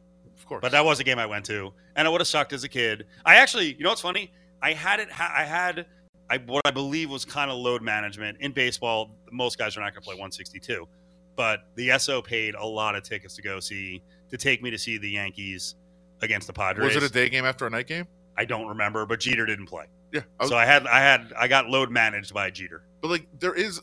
Of 0.45 0.49
course. 0.49 0.61
But 0.61 0.71
that 0.73 0.85
was 0.85 0.99
a 0.99 1.03
game 1.03 1.17
I 1.17 1.25
went 1.25 1.43
to, 1.45 1.73
and 1.95 2.07
it 2.07 2.11
would 2.11 2.21
have 2.21 2.27
sucked 2.27 2.53
as 2.53 2.63
a 2.63 2.69
kid. 2.69 3.07
I 3.25 3.37
actually, 3.37 3.73
you 3.73 3.83
know 3.83 3.89
what's 3.89 4.01
funny? 4.01 4.31
I 4.61 4.73
had 4.73 4.99
it. 4.99 5.09
I 5.19 5.43
had 5.43 5.87
I, 6.29 6.37
what 6.37 6.61
I 6.65 6.71
believe 6.71 7.09
was 7.09 7.25
kind 7.25 7.49
of 7.49 7.57
load 7.57 7.81
management 7.81 8.37
in 8.41 8.51
baseball. 8.51 9.09
Most 9.31 9.57
guys 9.57 9.75
are 9.75 9.79
not 9.79 9.93
going 9.93 10.01
to 10.03 10.05
play 10.05 10.13
162, 10.13 10.87
but 11.35 11.65
the 11.75 11.97
SO 11.97 12.21
paid 12.21 12.53
a 12.53 12.63
lot 12.65 12.95
of 12.95 13.01
tickets 13.03 13.35
to 13.37 13.41
go 13.41 13.59
see 13.59 14.03
to 14.29 14.37
take 14.37 14.61
me 14.61 14.69
to 14.69 14.77
see 14.77 14.97
the 14.99 15.09
Yankees 15.09 15.75
against 16.21 16.45
the 16.45 16.53
Padres. 16.53 16.93
was 16.95 17.03
it 17.03 17.09
a 17.09 17.11
day 17.13 17.27
game 17.29 17.43
after 17.45 17.65
a 17.65 17.69
night 17.71 17.87
game? 17.87 18.07
I 18.37 18.45
don't 18.45 18.67
remember, 18.67 19.05
but 19.07 19.19
Jeter 19.19 19.45
didn't 19.47 19.65
play, 19.67 19.85
Yeah. 20.13 20.21
I 20.39 20.43
was- 20.43 20.49
so 20.51 20.57
I 20.57 20.65
had 20.65 20.85
I 20.87 20.99
had 20.99 21.33
I 21.37 21.47
got 21.47 21.69
load 21.69 21.89
managed 21.89 22.33
by 22.35 22.51
Jeter. 22.51 22.83
but 23.01 23.09
like 23.09 23.27
there 23.39 23.53
is 23.55 23.81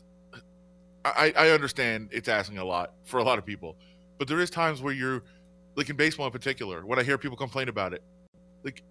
I, 1.05 1.33
I 1.37 1.49
understand 1.49 2.09
it's 2.13 2.29
asking 2.29 2.57
a 2.59 2.63
lot 2.65 2.93
for 3.03 3.17
a 3.19 3.23
lot 3.23 3.37
of 3.37 3.45
people. 3.45 3.75
But 4.19 4.27
there 4.29 4.39
is 4.39 4.49
times 4.49 4.81
where 4.81 4.93
you're 4.93 5.23
like 5.75 5.89
in 5.89 5.95
baseball 5.95 6.25
in 6.25 6.31
particular, 6.31 6.85
when 6.85 6.99
I 6.99 7.03
hear 7.03 7.17
people 7.17 7.37
complain 7.37 7.69
about 7.69 7.93
it, 7.93 8.03
like 8.63 8.83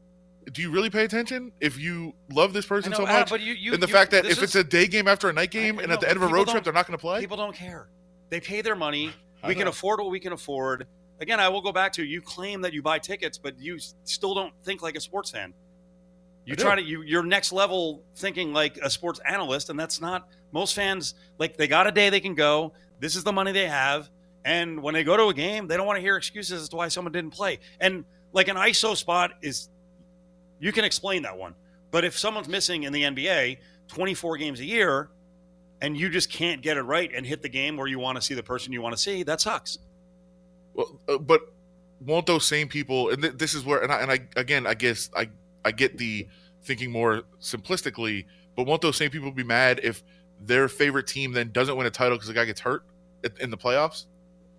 do 0.52 0.62
you 0.62 0.70
really 0.70 0.90
pay 0.90 1.04
attention 1.04 1.52
if 1.60 1.78
you 1.78 2.12
love 2.32 2.52
this 2.52 2.66
person 2.66 2.92
so 2.92 3.02
know, 3.02 3.06
Adam, 3.06 3.20
much? 3.20 3.30
but 3.30 3.40
you, 3.40 3.54
you, 3.54 3.74
and 3.74 3.82
the 3.82 3.86
you- 3.86 3.92
fact 3.92 4.10
that 4.10 4.26
if 4.26 4.42
it's 4.42 4.54
a 4.54 4.64
day 4.64 4.86
game 4.86 5.06
after 5.06 5.28
a 5.28 5.32
night 5.32 5.50
game 5.50 5.78
and 5.78 5.92
at 5.92 6.00
the 6.00 6.08
end 6.08 6.16
of 6.16 6.22
a 6.22 6.26
road 6.26 6.48
trip 6.48 6.64
they're 6.64 6.72
not 6.72 6.86
going 6.86 6.98
to 6.98 7.00
play? 7.00 7.20
People 7.20 7.36
don't 7.36 7.54
care. 7.54 7.88
They 8.30 8.40
pay 8.40 8.60
their 8.62 8.76
money. 8.76 9.12
We 9.46 9.54
can 9.54 9.64
know. 9.64 9.70
afford 9.70 10.00
what 10.00 10.10
we 10.10 10.20
can 10.20 10.32
afford. 10.32 10.86
Again, 11.20 11.38
I 11.38 11.48
will 11.48 11.60
go 11.60 11.72
back 11.72 11.92
to 11.94 12.04
you 12.04 12.20
claim 12.20 12.60
that 12.62 12.72
you 12.72 12.82
buy 12.82 12.98
tickets, 12.98 13.38
but 13.38 13.58
you 13.60 13.78
still 14.04 14.34
don't 14.34 14.52
think 14.64 14.82
like 14.82 14.96
a 14.96 15.00
sports 15.00 15.30
fan. 15.30 15.52
You 16.44 16.54
I 16.54 16.56
do. 16.56 16.62
try 16.62 16.74
to 16.76 16.82
you 16.82 17.02
you're 17.02 17.22
next 17.22 17.52
level 17.52 18.02
thinking 18.16 18.52
like 18.52 18.76
a 18.78 18.90
sports 18.90 19.20
analyst, 19.26 19.70
and 19.70 19.78
that's 19.78 20.00
not 20.00 20.28
most 20.50 20.74
fans 20.74 21.14
like 21.38 21.56
they 21.56 21.68
got 21.68 21.86
a 21.86 21.92
day 21.92 22.10
they 22.10 22.20
can 22.20 22.34
go. 22.34 22.72
This 22.98 23.14
is 23.14 23.22
the 23.24 23.32
money 23.32 23.52
they 23.52 23.68
have. 23.68 24.10
And 24.44 24.82
when 24.82 24.94
they 24.94 25.04
go 25.04 25.16
to 25.16 25.26
a 25.26 25.34
game, 25.34 25.68
they 25.68 25.76
don't 25.76 25.86
want 25.86 25.98
to 25.98 26.00
hear 26.00 26.16
excuses 26.16 26.62
as 26.62 26.68
to 26.70 26.76
why 26.76 26.88
someone 26.88 27.12
didn't 27.12 27.32
play. 27.32 27.60
And 27.80 28.04
like 28.32 28.48
an 28.48 28.56
ISO 28.56 28.96
spot 28.96 29.32
is 29.42 29.68
you 30.58 30.72
can 30.72 30.84
explain 30.84 31.22
that 31.22 31.36
one. 31.36 31.54
But 31.90 32.04
if 32.04 32.18
someone's 32.18 32.48
missing 32.48 32.84
in 32.84 32.92
the 32.92 33.02
NBA 33.02 33.58
24 33.88 34.36
games 34.38 34.60
a 34.60 34.64
year 34.64 35.10
and 35.80 35.96
you 35.96 36.08
just 36.08 36.30
can't 36.30 36.62
get 36.62 36.76
it 36.76 36.82
right 36.82 37.10
and 37.14 37.26
hit 37.26 37.42
the 37.42 37.48
game 37.48 37.76
where 37.76 37.86
you 37.86 37.98
want 37.98 38.16
to 38.16 38.22
see 38.22 38.34
the 38.34 38.42
person 38.42 38.72
you 38.72 38.80
want 38.80 38.96
to 38.96 39.00
see, 39.00 39.22
that 39.24 39.40
sucks. 39.40 39.78
Well, 40.74 40.98
uh, 41.08 41.18
but 41.18 41.42
won't 42.00 42.26
those 42.26 42.46
same 42.46 42.68
people? 42.68 43.10
And 43.10 43.22
th- 43.22 43.34
this 43.36 43.54
is 43.54 43.64
where, 43.64 43.82
and 43.82 43.92
I, 43.92 44.00
and 44.00 44.10
I 44.10 44.20
again, 44.36 44.66
I 44.66 44.74
guess 44.74 45.10
I 45.14 45.28
I 45.64 45.72
get 45.72 45.98
the 45.98 46.26
thinking 46.62 46.90
more 46.90 47.22
simplistically, 47.40 48.24
but 48.56 48.66
won't 48.66 48.80
those 48.80 48.96
same 48.96 49.10
people 49.10 49.30
be 49.30 49.44
mad 49.44 49.80
if 49.82 50.02
their 50.40 50.68
favorite 50.68 51.06
team 51.06 51.32
then 51.32 51.52
doesn't 51.52 51.76
win 51.76 51.86
a 51.86 51.90
title 51.90 52.16
because 52.16 52.28
the 52.28 52.34
guy 52.34 52.44
gets 52.44 52.60
hurt 52.60 52.84
in- 53.22 53.32
in 53.40 53.50
the 53.50 53.56
playoffs, 53.56 54.06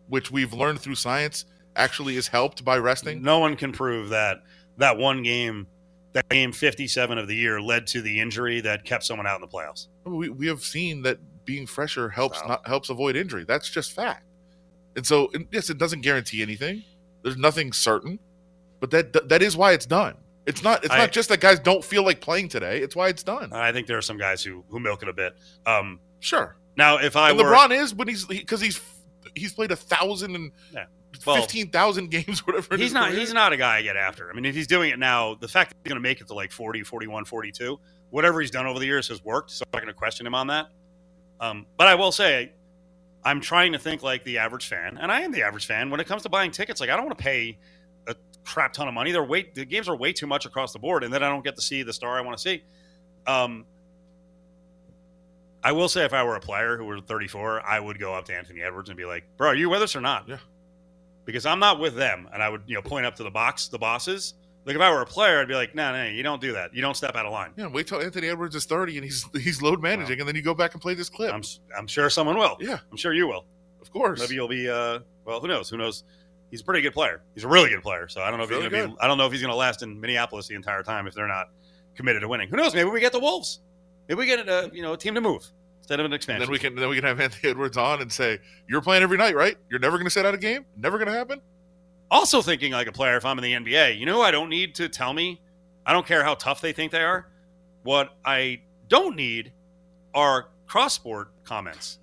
which 0.07 0.31
we've 0.31 0.53
learned 0.53 0.79
through 0.79 0.95
science 0.95 1.45
actually 1.75 2.15
is 2.17 2.27
helped 2.27 2.63
by 2.63 2.77
resting? 2.77 3.21
No 3.21 3.39
one 3.39 3.55
can 3.55 3.71
prove 3.71 4.09
that 4.09 4.37
that 4.77 4.97
one 4.97 5.23
game, 5.23 5.67
that 6.13 6.27
game 6.29 6.51
57 6.51 7.17
of 7.17 7.27
the 7.27 7.35
year, 7.35 7.61
led 7.61 7.87
to 7.87 8.01
the 8.01 8.19
injury 8.19 8.61
that 8.61 8.83
kept 8.85 9.03
someone 9.03 9.27
out 9.27 9.35
in 9.35 9.41
the 9.41 9.47
playoffs. 9.47 9.87
We 10.05 10.29
we 10.29 10.47
have 10.47 10.61
seen 10.61 11.01
that 11.03 11.19
being 11.45 11.65
fresher 11.67 12.09
helps 12.09 12.39
not 12.47 12.65
helps 12.67 12.89
avoid 12.89 13.15
injury. 13.15 13.43
That's 13.47 13.69
just 13.69 13.91
fact. 13.93 14.23
And 14.95 15.05
so, 15.05 15.29
and 15.33 15.47
yes, 15.51 15.69
it 15.69 15.77
doesn't 15.77 16.01
guarantee 16.01 16.41
anything. 16.41 16.83
There's 17.23 17.37
nothing 17.37 17.73
certain, 17.73 18.19
but 18.79 18.91
that 18.91 19.29
that 19.29 19.41
is 19.41 19.57
why 19.57 19.71
it's 19.73 19.85
done. 19.85 20.15
It's 20.45 20.61
not. 20.61 20.83
It's 20.83 20.93
I- 20.93 20.97
not 20.97 21.11
just 21.11 21.29
that 21.29 21.39
guys 21.39 21.59
don't 21.59 21.83
feel 21.83 22.03
like 22.03 22.19
playing 22.21 22.49
today. 22.49 22.79
It's 22.79 22.95
why 22.95 23.07
it's 23.07 23.23
done. 23.23 23.51
I 23.53 23.71
think 23.71 23.87
there 23.87 23.97
are 23.97 24.01
some 24.03 24.17
guys 24.17 24.43
who 24.43 24.63
who 24.69 24.79
milk 24.79 25.01
it 25.01 25.09
a 25.09 25.13
bit. 25.13 25.33
Um, 25.65 25.99
Sure. 26.19 26.55
now, 26.77 26.97
if 26.97 27.15
I 27.15 27.31
were 27.33 27.43
LeBron 27.43 27.71
is, 27.71 27.93
but 27.93 28.07
he's 28.07 28.25
because 28.25 28.61
he's 28.61 28.77
he's 29.35 29.53
played 29.53 29.71
a 29.71 29.75
thousand 29.75 30.35
and 30.35 30.51
Yeah. 30.73 30.85
Well, 31.25 31.35
fifteen 31.35 31.69
thousand 31.69 32.09
games, 32.09 32.39
whatever. 32.47 32.75
he's 32.75 32.93
not 32.93 33.09
career. 33.09 33.19
he's 33.19 33.33
not 33.33 33.53
a 33.53 33.57
guy 33.57 33.77
I 33.77 33.81
get 33.83 33.95
after. 33.95 34.29
I 34.29 34.33
mean, 34.33 34.45
if 34.45 34.55
he's 34.55 34.67
doing 34.67 34.89
it 34.89 34.97
now, 34.99 35.35
the 35.35 35.47
fact 35.47 35.69
that 35.71 35.77
he's 35.83 35.89
going 35.89 36.01
to 36.01 36.07
make 36.07 36.21
it 36.21 36.27
to 36.27 36.33
like 36.33 36.51
40, 36.51 36.83
41, 36.83 37.25
42, 37.25 37.79
whatever 38.09 38.41
he's 38.41 38.51
done 38.51 38.65
over 38.65 38.79
the 38.79 38.85
years 38.85 39.07
has 39.09 39.23
worked. 39.23 39.51
So 39.51 39.63
I'm 39.65 39.77
not 39.77 39.83
going 39.83 39.93
to 39.93 39.97
question 39.97 40.25
him 40.25 40.33
on 40.35 40.47
that. 40.47 40.67
Um, 41.39 41.65
but 41.77 41.87
I 41.87 41.95
will 41.95 42.11
say, 42.11 42.51
I'm 43.23 43.41
trying 43.41 43.73
to 43.73 43.79
think 43.79 44.01
like 44.03 44.23
the 44.23 44.39
average 44.39 44.67
fan, 44.67 44.97
and 44.99 45.11
I 45.11 45.21
am 45.21 45.31
the 45.31 45.43
average 45.43 45.65
fan 45.65 45.89
when 45.89 45.99
it 45.99 46.07
comes 46.07 46.23
to 46.23 46.29
buying 46.29 46.51
tickets. 46.51 46.81
Like 46.81 46.89
I 46.89 46.95
don't 46.95 47.05
want 47.05 47.17
to 47.17 47.23
pay 47.23 47.57
a 48.07 48.15
crap 48.43 48.73
ton 48.73 48.87
of 48.87 48.93
money. 48.93 49.11
They're 49.11 49.23
way 49.23 49.49
the 49.53 49.65
games 49.65 49.87
are 49.87 49.95
way 49.95 50.13
too 50.13 50.27
much 50.27 50.45
across 50.45 50.73
the 50.73 50.79
board, 50.79 51.03
and 51.03 51.13
then 51.13 51.23
I 51.23 51.29
don't 51.29 51.43
get 51.43 51.55
to 51.55 51.61
see 51.61 51.83
the 51.83 51.93
star 51.93 52.17
I 52.17 52.21
want 52.21 52.37
to 52.37 52.41
see. 52.41 52.63
Um, 53.27 53.65
I 55.63 55.71
will 55.71 55.87
say, 55.87 56.03
if 56.03 56.13
I 56.13 56.23
were 56.23 56.35
a 56.35 56.39
player 56.41 56.77
who 56.77 56.85
were 56.85 56.99
34, 56.99 57.65
I 57.65 57.79
would 57.79 57.99
go 57.99 58.13
up 58.13 58.25
to 58.25 58.35
Anthony 58.35 58.61
Edwards 58.61 58.89
and 58.89 58.97
be 58.97 59.05
like, 59.05 59.23
"Bro, 59.37 59.49
are 59.49 59.55
you 59.55 59.69
with 59.69 59.81
us 59.81 59.95
or 59.95 60.01
not?" 60.01 60.27
Yeah. 60.27 60.37
Because 61.25 61.45
I'm 61.45 61.59
not 61.59 61.79
with 61.79 61.95
them, 61.95 62.27
and 62.33 62.43
I 62.43 62.49
would, 62.49 62.63
you 62.67 62.75
know, 62.75 62.81
point 62.81 63.05
up 63.05 63.15
to 63.15 63.23
the 63.23 63.31
box, 63.31 63.69
the 63.69 63.79
bosses, 63.79 64.33
Like 64.65 64.75
if 64.75 64.81
I 64.81 64.89
were 64.91 65.01
a 65.01 65.05
player, 65.05 65.39
I'd 65.39 65.47
be 65.47 65.55
like, 65.55 65.73
no, 65.75 65.91
no, 65.93 66.05
you 66.05 66.23
don't 66.23 66.41
do 66.41 66.53
that. 66.53 66.73
You 66.73 66.81
don't 66.81 66.95
step 66.95 67.15
out 67.15 67.25
of 67.25 67.31
line. 67.33 67.51
Yeah, 67.57 67.67
wait 67.67 67.85
till 67.87 68.01
Anthony 68.01 68.27
Edwards 68.29 68.55
is 68.55 68.65
30 68.65 68.95
and 68.97 69.03
he's 69.05 69.25
he's 69.33 69.61
load 69.61 69.81
managing, 69.81 70.19
and 70.19 70.27
then 70.27 70.35
you 70.35 70.41
go 70.41 70.53
back 70.53 70.73
and 70.73 70.81
play 70.81 70.93
this 70.95 71.09
clip. 71.09 71.33
I'm 71.33 71.43
I'm 71.77 71.87
sure 71.87 72.09
someone 72.09 72.37
will. 72.37 72.57
yeah, 72.59 72.79
I'm 72.91 72.97
sure 72.97 73.13
you 73.13 73.27
will. 73.27 73.45
of 73.81 73.91
course. 73.91 74.19
Maybe 74.19 74.35
you'll 74.35 74.47
be. 74.49 74.69
Uh, 74.69 74.99
well, 75.25 75.39
who 75.39 75.47
knows? 75.47 75.69
Who 75.69 75.77
knows? 75.77 76.03
He's 76.51 76.61
a 76.61 76.63
pretty 76.65 76.81
good 76.81 76.93
player. 76.93 77.21
He's 77.35 77.43
a 77.45 77.47
really 77.47 77.69
good 77.69 77.81
player. 77.81 78.07
So 78.07 78.21
I 78.21 78.29
don't 78.29 78.37
know 78.37 78.43
if 78.43 78.49
Really 78.51 78.63
he's 78.63 78.71
good. 78.71 78.89
be. 78.91 78.95
I 79.01 79.07
don't 79.07 79.17
know 79.17 79.25
if 79.25 79.31
he's 79.31 79.41
going 79.41 79.51
to 79.51 79.57
last 79.57 79.81
in 79.81 79.99
Minneapolis 79.99 80.47
the 80.47 80.55
entire 80.55 80.83
time 80.83 81.07
if 81.07 81.13
they're 81.13 81.27
not 81.27 81.49
committed 81.95 82.21
to 82.21 82.27
winning. 82.27 82.47
Who 82.49 82.55
knows? 82.57 82.73
Maybe 82.75 82.89
we 82.89 82.99
get 82.99 83.11
the 83.11 83.19
Wolves. 83.19 83.59
Maybe 84.07 84.19
we 84.19 84.25
get 84.25 84.47
a 84.47 84.69
you 84.73 84.81
know 84.81 84.93
a 84.93 84.97
team 84.97 85.15
to 85.15 85.21
move 85.21 85.45
instead 85.79 85.99
of 85.99 86.05
an 86.05 86.11
and 86.11 86.13
expansion. 86.15 86.41
then 86.41 86.51
we 86.51 86.59
can 86.59 86.75
then 86.75 86.89
we 86.89 86.95
can 86.95 87.05
have 87.05 87.19
Anthony 87.19 87.49
Edwards 87.51 87.77
on 87.77 88.01
and 88.01 88.11
say, 88.11 88.39
"You're 88.67 88.81
playing 88.81 89.03
every 89.03 89.17
night, 89.17 89.35
right? 89.35 89.57
You're 89.69 89.79
never 89.79 89.97
going 89.97 90.05
to 90.05 90.11
sit 90.11 90.25
out 90.25 90.33
a 90.33 90.37
game. 90.37 90.65
Never 90.77 90.97
going 90.97 91.07
to 91.07 91.13
happen." 91.13 91.41
also 92.13 92.41
thinking 92.43 92.71
like 92.71 92.87
a 92.87 92.91
player 92.91 93.17
if 93.17 93.25
I'm 93.25 93.37
in 93.39 93.43
the 93.43 93.53
NBA. 93.53 93.97
You 93.97 94.05
know, 94.05 94.17
who 94.17 94.21
I 94.21 94.31
don't 94.31 94.49
need 94.49 94.75
to 94.75 94.87
tell 94.87 95.13
me. 95.13 95.41
I 95.85 95.91
don't 95.91 96.05
care 96.05 96.23
how 96.23 96.35
tough 96.35 96.61
they 96.61 96.71
think 96.71 96.91
they 96.91 97.01
are. 97.01 97.27
What 97.81 98.15
I 98.23 98.61
don't 98.87 99.15
need 99.15 99.51
are 100.13 100.47
cross 100.67 100.93
sport 100.93 101.29
comments. 101.43 101.99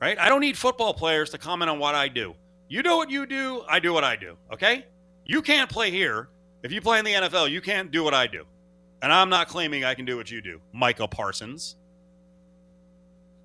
Right? 0.00 0.18
I 0.18 0.28
don't 0.28 0.40
need 0.40 0.58
football 0.58 0.92
players 0.92 1.30
to 1.30 1.38
comment 1.38 1.70
on 1.70 1.78
what 1.78 1.94
I 1.94 2.08
do. 2.08 2.34
You 2.68 2.82
do 2.82 2.96
what 2.96 3.10
you 3.10 3.24
do, 3.24 3.62
I 3.68 3.78
do 3.78 3.92
what 3.92 4.04
I 4.04 4.16
do. 4.16 4.36
Okay? 4.52 4.84
You 5.24 5.42
can't 5.42 5.70
play 5.70 5.90
here. 5.90 6.28
If 6.62 6.72
you 6.72 6.80
play 6.80 6.98
in 6.98 7.04
the 7.04 7.12
NFL, 7.12 7.50
you 7.50 7.60
can't 7.60 7.90
do 7.90 8.04
what 8.04 8.14
I 8.14 8.26
do. 8.26 8.44
And 9.02 9.12
I'm 9.12 9.28
not 9.28 9.48
claiming 9.48 9.84
I 9.84 9.94
can 9.94 10.04
do 10.04 10.16
what 10.16 10.30
you 10.30 10.40
do. 10.40 10.60
Micah 10.72 11.08
Parsons. 11.08 11.76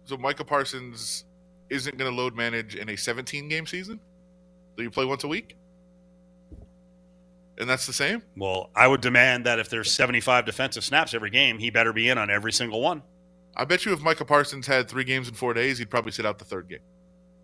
So 0.06 0.18
Micah 0.18 0.44
Parsons 0.44 1.26
isn't 1.70 1.98
going 1.98 2.10
to 2.10 2.16
load 2.16 2.36
manage 2.36 2.76
in 2.76 2.90
a 2.90 2.96
17 2.96 3.48
game 3.48 3.66
season. 3.66 4.00
Do 4.78 4.84
you 4.84 4.90
play 4.90 5.06
once 5.06 5.24
a 5.24 5.28
week? 5.28 5.56
And 7.60 7.70
that's 7.70 7.86
the 7.86 7.94
same. 7.94 8.24
Well, 8.36 8.72
I 8.76 8.88
would 8.88 9.02
demand 9.02 9.46
that 9.46 9.60
if 9.60 9.70
there's 9.70 9.92
75 9.92 10.46
defensive 10.46 10.84
snaps 10.84 11.14
every 11.14 11.30
game, 11.30 11.60
he 11.60 11.70
better 11.70 11.94
be 11.94 12.10
in 12.10 12.18
on 12.18 12.32
every 12.32 12.52
single 12.52 12.82
one. 12.82 13.04
I 13.56 13.66
bet 13.66 13.86
you 13.86 13.94
if 13.94 14.02
Micah 14.02 14.26
Parsons 14.26 14.66
had 14.66 14.90
three 14.90 15.04
games 15.04 15.28
in 15.28 15.36
four 15.36 15.54
days, 15.54 15.78
he'd 15.78 15.92
probably 15.92 16.12
sit 16.12 16.26
out 16.26 16.40
the 16.40 16.46
third 16.46 16.68
game. 16.68 16.80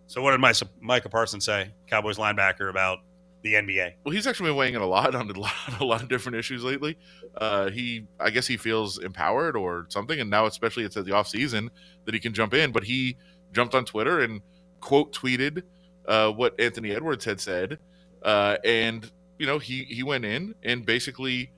So 0.08 0.20
what 0.20 0.32
did 0.32 0.40
my, 0.40 0.52
Micah 0.80 1.08
Parsons 1.08 1.44
say, 1.44 1.70
Cowboys 1.86 2.16
linebacker, 2.16 2.68
about 2.68 2.98
the 3.42 3.54
NBA? 3.54 3.94
Well, 4.04 4.14
he's 4.14 4.26
actually 4.26 4.50
been 4.50 4.56
weighing 4.56 4.74
in 4.74 4.82
a 4.82 4.86
lot 4.86 5.14
on 5.14 5.30
a 5.30 5.38
lot, 5.38 5.52
a 5.80 5.84
lot 5.84 6.02
of 6.02 6.08
different 6.08 6.36
issues 6.36 6.62
lately. 6.64 6.96
Uh, 7.36 7.70
he, 7.70 8.06
I 8.18 8.30
guess, 8.30 8.46
he 8.46 8.56
feels 8.56 8.98
empowered 8.98 9.56
or 9.56 9.86
something, 9.88 10.20
and 10.20 10.30
now 10.30 10.46
especially 10.46 10.84
it's 10.84 10.96
at 10.96 11.04
the 11.04 11.12
off 11.12 11.28
season 11.28 11.70
that 12.04 12.14
he 12.14 12.20
can 12.20 12.32
jump 12.32 12.54
in. 12.54 12.72
But 12.72 12.84
he 12.84 13.16
jumped 13.52 13.74
on 13.74 13.84
Twitter 13.84 14.20
and 14.20 14.40
quote 14.80 15.12
tweeted 15.12 15.62
uh, 16.06 16.30
what 16.30 16.58
Anthony 16.60 16.92
Edwards 16.92 17.24
had 17.24 17.40
said, 17.40 17.78
uh, 18.22 18.56
and 18.64 19.10
you 19.38 19.46
know 19.46 19.58
he 19.58 19.84
he 19.84 20.02
went 20.02 20.24
in 20.24 20.54
and 20.62 20.84
basically 20.84 21.52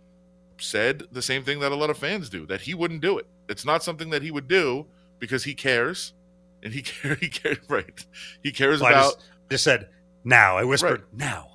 said 0.59 1.03
the 1.13 1.23
same 1.23 1.43
thing 1.43 1.59
that 1.61 1.73
a 1.73 1.75
lot 1.75 1.91
of 1.91 1.99
fans 1.99 2.29
do 2.29 2.47
that 2.47 2.61
he 2.61 2.75
wouldn't 2.75 3.01
do 3.01 3.19
it. 3.19 3.27
It's 3.49 3.65
not 3.65 3.83
something 3.83 4.11
that 4.11 4.23
he 4.23 4.31
would 4.31 4.49
do 4.49 4.87
because 5.19 5.45
he 5.45 5.55
cares, 5.55 6.13
and 6.63 6.73
he 6.73 6.83
care 6.83 7.15
he 7.17 7.29
cares 7.29 7.59
right. 7.69 8.07
He 8.43 8.53
cares 8.53 8.83
I 8.83 8.91
about 8.91 9.15
just, 9.15 9.19
just 9.51 9.65
said 9.65 9.89
now. 10.25 10.57
I 10.57 10.65
whispered 10.65 11.05
now. 11.13 11.52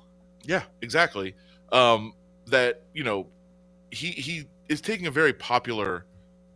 Yeah, 0.48 0.62
exactly. 0.80 1.34
Um, 1.70 2.14
that 2.46 2.82
you 2.94 3.04
know, 3.04 3.28
he 3.90 4.08
he 4.08 4.44
is 4.68 4.80
taking 4.80 5.06
a 5.06 5.10
very 5.10 5.34
popular 5.34 6.06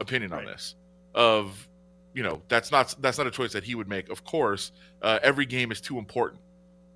opinion 0.00 0.32
on 0.32 0.46
this. 0.46 0.75
Of 1.14 1.68
you 2.14 2.22
know, 2.22 2.42
that's 2.49 2.72
not 2.72 2.94
that's 3.00 3.18
not 3.18 3.26
a 3.26 3.30
choice 3.30 3.52
that 3.52 3.62
he 3.62 3.75
would 3.75 3.88
make. 3.88 4.08
Of 4.08 4.25
course, 4.25 4.72
uh, 5.02 5.18
every 5.22 5.44
game 5.44 5.70
is 5.70 5.80
too 5.80 5.99
important. 5.99 6.40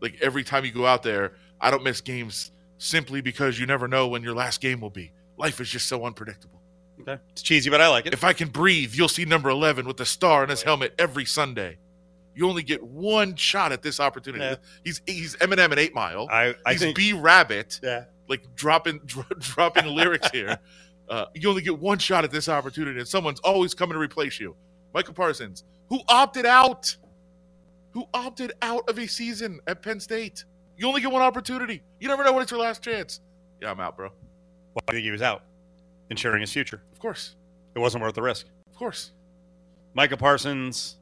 Like 0.00 0.16
every 0.22 0.42
time 0.42 0.64
you 0.64 0.72
go 0.72 0.86
out 0.86 1.02
there, 1.02 1.34
I 1.60 1.70
don't 1.70 1.84
miss 1.84 2.00
games 2.00 2.50
simply 2.78 3.20
because 3.20 3.60
you 3.60 3.66
never 3.66 3.86
know 3.86 4.08
when 4.08 4.22
your 4.22 4.34
last 4.34 4.62
game 4.62 4.80
will 4.80 4.90
be. 4.90 5.12
Life 5.36 5.60
is 5.60 5.68
just 5.68 5.86
so 5.86 6.06
unpredictable. 6.06 6.62
Okay, 7.02 7.18
it's 7.30 7.42
cheesy, 7.42 7.68
but 7.68 7.82
I 7.82 7.88
like 7.88 8.06
it. 8.06 8.14
If 8.14 8.24
I 8.24 8.32
can 8.32 8.48
breathe, 8.48 8.94
you'll 8.94 9.08
see 9.08 9.26
number 9.26 9.50
eleven 9.50 9.86
with 9.86 9.98
the 9.98 10.06
star 10.06 10.42
in 10.44 10.48
his 10.48 10.62
helmet 10.62 10.94
every 10.98 11.26
Sunday. 11.26 11.76
You 12.36 12.46
only 12.48 12.62
get 12.62 12.82
one 12.82 13.34
shot 13.34 13.72
at 13.72 13.82
this 13.82 13.98
opportunity. 13.98 14.44
Yeah. 14.44 14.56
He's 14.84 15.00
he's 15.06 15.36
Eminem 15.36 15.72
in 15.72 15.78
Eight 15.78 15.94
Mile. 15.94 16.28
I, 16.30 16.54
I 16.66 16.72
he's 16.72 16.82
think 16.82 16.94
B 16.96 17.12
Rabbit 17.14 17.80
yeah. 17.82 18.04
like 18.28 18.54
dropping 18.54 18.98
dro- 19.06 19.24
dropping 19.38 19.86
lyrics 19.86 20.30
here. 20.30 20.58
Uh, 21.08 21.24
you 21.34 21.48
only 21.48 21.62
get 21.62 21.78
one 21.78 21.98
shot 21.98 22.24
at 22.24 22.30
this 22.30 22.48
opportunity, 22.48 22.98
and 22.98 23.08
someone's 23.08 23.40
always 23.40 23.72
coming 23.74 23.94
to 23.94 23.98
replace 23.98 24.38
you. 24.38 24.54
Michael 24.92 25.14
Parsons, 25.14 25.64
who 25.88 26.00
opted 26.08 26.44
out, 26.44 26.94
who 27.92 28.04
opted 28.12 28.52
out 28.60 28.88
of 28.88 28.98
a 28.98 29.06
season 29.06 29.58
at 29.66 29.82
Penn 29.82 29.98
State. 29.98 30.44
You 30.76 30.86
only 30.88 31.00
get 31.00 31.10
one 31.10 31.22
opportunity. 31.22 31.82
You 32.00 32.08
never 32.08 32.22
know 32.22 32.34
when 32.34 32.42
it's 32.42 32.50
your 32.50 32.60
last 32.60 32.82
chance. 32.82 33.20
Yeah, 33.62 33.70
I'm 33.70 33.80
out, 33.80 33.96
bro. 33.96 34.08
Well, 34.74 34.82
I 34.88 34.92
think 34.92 35.04
he 35.04 35.10
was 35.10 35.22
out, 35.22 35.42
ensuring 36.10 36.42
his 36.42 36.52
future. 36.52 36.82
Of 36.92 36.98
course, 36.98 37.34
It 37.74 37.78
wasn't 37.78 38.02
worth 38.04 38.14
the 38.14 38.20
risk. 38.20 38.46
of 38.68 38.74
course. 38.76 39.12
Micah 39.94 40.18
Parsons, 40.18 40.96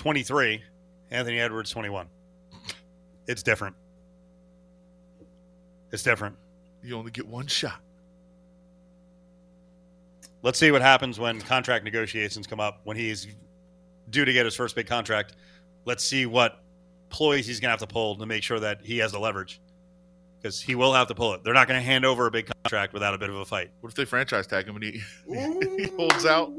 twenty 0.00 0.22
three. 0.22 0.62
Anthony 1.10 1.38
Edwards, 1.38 1.70
twenty 1.70 1.90
one. 1.90 2.08
It's 3.26 3.42
different. 3.42 3.76
It's 5.92 6.02
different. 6.02 6.36
You 6.82 6.96
only 6.96 7.10
get 7.10 7.26
one 7.26 7.46
shot. 7.46 7.80
Let's 10.42 10.58
see 10.58 10.70
what 10.70 10.80
happens 10.80 11.20
when 11.20 11.38
contract 11.42 11.84
negotiations 11.84 12.46
come 12.46 12.60
up. 12.60 12.80
When 12.84 12.96
he's 12.96 13.28
due 14.08 14.24
to 14.24 14.32
get 14.32 14.46
his 14.46 14.54
first 14.54 14.74
big 14.74 14.86
contract, 14.86 15.34
let's 15.84 16.02
see 16.02 16.24
what 16.24 16.62
ploys 17.10 17.46
he's 17.46 17.60
going 17.60 17.68
to 17.68 17.72
have 17.72 17.80
to 17.80 17.86
pull 17.86 18.16
to 18.16 18.24
make 18.24 18.42
sure 18.42 18.58
that 18.58 18.80
he 18.82 18.98
has 18.98 19.12
the 19.12 19.18
leverage. 19.18 19.60
Because 20.40 20.58
he 20.58 20.74
will 20.74 20.94
have 20.94 21.08
to 21.08 21.14
pull 21.14 21.34
it. 21.34 21.44
They're 21.44 21.52
not 21.52 21.68
going 21.68 21.78
to 21.78 21.84
hand 21.84 22.06
over 22.06 22.26
a 22.26 22.30
big 22.30 22.50
contract 22.62 22.94
without 22.94 23.12
a 23.12 23.18
bit 23.18 23.28
of 23.28 23.36
a 23.36 23.44
fight. 23.44 23.70
What 23.80 23.90
if 23.90 23.96
they 23.96 24.06
franchise 24.06 24.46
tag 24.46 24.66
him 24.66 24.76
and 24.76 24.84
he, 24.84 25.02
he 25.76 25.90
holds 25.94 26.24
out? 26.24 26.58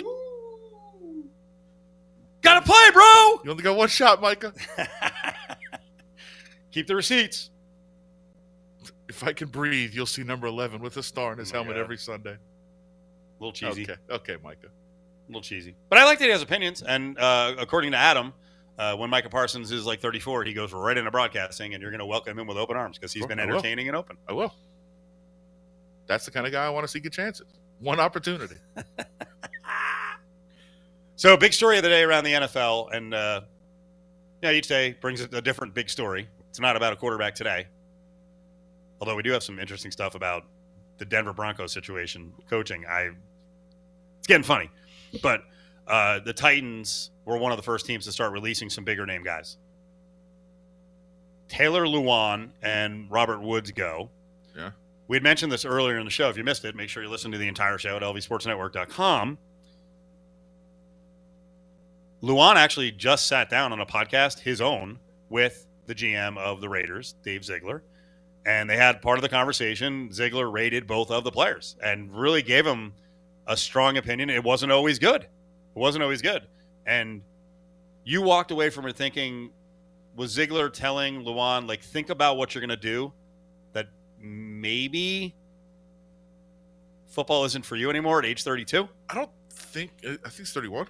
Gotta 2.42 2.62
play, 2.66 2.90
bro. 2.94 3.42
You 3.44 3.52
only 3.52 3.64
got 3.64 3.76
one 3.78 3.88
shot, 3.90 4.22
Micah. 4.22 4.54
Keep 6.72 6.88
the 6.88 6.96
receipts. 6.96 7.50
If 9.10 9.24
I 9.24 9.34
can 9.34 9.50
breathe, 9.50 9.94
you'll 9.94 10.06
see 10.06 10.24
number 10.24 10.48
11 10.48 10.82
with 10.82 10.98
a 10.98 11.04
star 11.04 11.34
in 11.34 11.40
his 11.40 11.52
Oh 11.52 11.56
helmet 11.56 11.76
God. 11.76 11.82
every 11.82 11.98
Sunday. 11.98 12.32
A 12.34 12.38
little 13.40 13.52
cheesy. 13.52 13.84
Okay, 13.84 13.96
okay, 14.10 14.38
Micah. 14.44 14.68
A 14.68 15.28
little 15.28 15.42
cheesy. 15.42 15.76
But 15.90 16.00
I 16.00 16.06
like 16.06 16.20
that 16.20 16.26
he 16.26 16.32
has 16.32 16.42
opinions. 16.42 16.82
And 16.82 17.18
uh, 17.20 17.56
according 17.60 17.92
to 17.92 17.98
Adam, 17.98 18.34
uh, 18.80 18.96
when 18.96 19.10
Micah 19.10 19.30
Parsons 19.30 19.72
is 19.72 19.86
like 19.86 20.00
34, 20.02 20.46
he 20.46 20.54
goes 20.54 20.72
right 20.74 20.98
into 20.98 21.12
broadcasting, 21.12 21.74
and 21.74 21.82
you're 21.82 21.92
going 21.92 22.00
to 22.00 22.06
welcome 22.06 22.40
him 22.40 22.48
with 22.48 22.58
open 22.58 22.78
arms 22.78 22.98
because 22.98 23.12
he's 23.12 23.22
Sure, 23.22 23.28
been 23.28 23.40
entertaining 23.40 23.88
and 23.90 23.98
open. 23.98 24.18
I 24.30 24.34
will. 24.34 24.54
That's 26.08 26.26
the 26.26 26.32
kind 26.32 26.46
of 26.46 26.52
guy 26.54 26.66
I 26.66 26.70
want 26.70 26.86
to 26.86 26.88
see 26.88 27.00
get 27.00 27.12
chances. 27.14 27.48
One 27.80 28.00
opportunity. 28.00 28.56
So, 31.22 31.38
big 31.38 31.54
story 31.54 31.78
of 31.78 31.84
the 31.84 31.90
day 31.90 32.02
around 32.02 32.24
the 32.24 32.32
NFL, 32.32 32.96
and 32.96 33.14
uh, 33.14 33.42
yeah, 34.42 34.54
each 34.54 34.68
day 34.68 34.98
brings 35.00 35.22
a 35.22 35.40
different 35.40 35.76
big 35.76 35.88
story. 35.88 36.28
It's 36.50 36.60
not 36.60 36.76
about 36.76 36.94
a 36.94 36.96
quarterback 36.96 37.36
today, 37.36 37.68
although 39.00 39.16
we 39.16 39.22
do 39.22 39.32
have 39.32 39.44
some 39.44 39.60
interesting 39.60 39.92
stuff 39.92 40.16
about 40.16 40.46
the 40.98 41.06
Denver 41.06 41.32
Broncos 41.32 41.72
situation, 41.74 42.34
coaching. 42.50 42.86
I 42.90 43.12
it's 44.18 44.26
getting 44.26 44.42
funny, 44.42 44.72
but 45.22 45.44
uh, 45.88 46.22
the 46.22 46.34
Titans 46.34 47.12
were 47.26 47.38
one 47.38 47.52
of 47.52 47.58
the 47.60 47.64
first 47.64 47.86
teams 47.86 48.06
to 48.06 48.12
start 48.12 48.34
releasing 48.34 48.68
some 48.72 48.84
bigger 48.84 49.06
name 49.06 49.24
guys. 49.24 49.58
Taylor 51.50 51.86
Lewan 51.86 52.50
and 52.64 53.12
Robert 53.12 53.44
Woods 53.44 53.70
go. 53.70 54.10
Yeah. 54.58 54.72
We 55.08 55.18
had 55.18 55.24
mentioned 55.24 55.52
this 55.52 55.66
earlier 55.66 56.00
in 56.00 56.06
the 56.06 56.10
show. 56.10 56.30
If 56.30 56.38
you 56.38 56.44
missed 56.44 56.66
it, 56.66 56.74
make 56.76 56.90
sure 56.90 57.04
you 57.04 57.10
listen 57.10 57.32
to 57.32 57.38
the 57.38 57.48
entire 57.48 57.78
show 57.78 57.96
at 57.96 58.02
lvsportsnetwork.com. 58.02 59.38
Lewan 62.22 62.56
actually 62.56 62.92
just 62.92 63.28
sat 63.28 63.50
down 63.50 63.72
on 63.72 63.80
a 63.80 63.86
podcast, 63.86 64.40
his 64.40 64.62
own, 64.62 65.00
with 65.30 65.66
the 65.88 65.96
GM 65.96 66.38
of 66.38 66.62
the 66.62 66.70
Raiders, 66.70 67.16
Dave 67.24 67.44
Ziegler. 67.44 67.84
And 68.46 68.70
they 68.70 68.78
had 68.78 69.02
part 69.02 69.18
of 69.18 69.22
the 69.22 69.30
conversation. 69.30 70.12
Ziegler 70.12 70.50
rated 70.50 70.88
both 70.88 71.12
of 71.12 71.24
the 71.24 71.32
players 71.32 71.76
and 71.84 72.14
really 72.14 72.42
gave 72.42 72.66
him 72.66 72.94
a 73.48 73.58
strong 73.58 73.98
opinion. 73.98 74.30
It 74.30 74.44
wasn't 74.44 74.72
always 74.72 75.00
good. 75.00 75.24
It 75.24 75.30
wasn't 75.74 76.04
always 76.04 76.22
good. 76.22 76.48
And 76.86 77.22
you 78.04 78.22
walked 78.22 78.52
away 78.52 78.70
from 78.70 78.86
it 78.88 78.96
thinking, 78.96 79.52
was 80.16 80.32
Ziegler 80.32 80.70
telling 80.70 81.24
Lewan, 81.24 81.68
like, 81.68 81.82
think 81.82 82.10
about 82.10 82.38
what 82.38 82.54
you're 82.54 82.62
going 82.62 82.70
to 82.70 82.76
do? 82.76 83.14
That 83.74 83.88
maybe 84.20 85.36
football 87.08 87.46
isn't 87.46 87.66
for 87.66 87.76
you 87.76 87.90
anymore 87.90 88.20
at 88.20 88.26
age 88.26 88.44
32? 88.44 88.88
I 89.10 89.16
don't 89.16 89.30
think, 89.52 89.92
I 90.04 90.30
think 90.30 90.40
it's 90.40 90.54
31. 90.54 90.88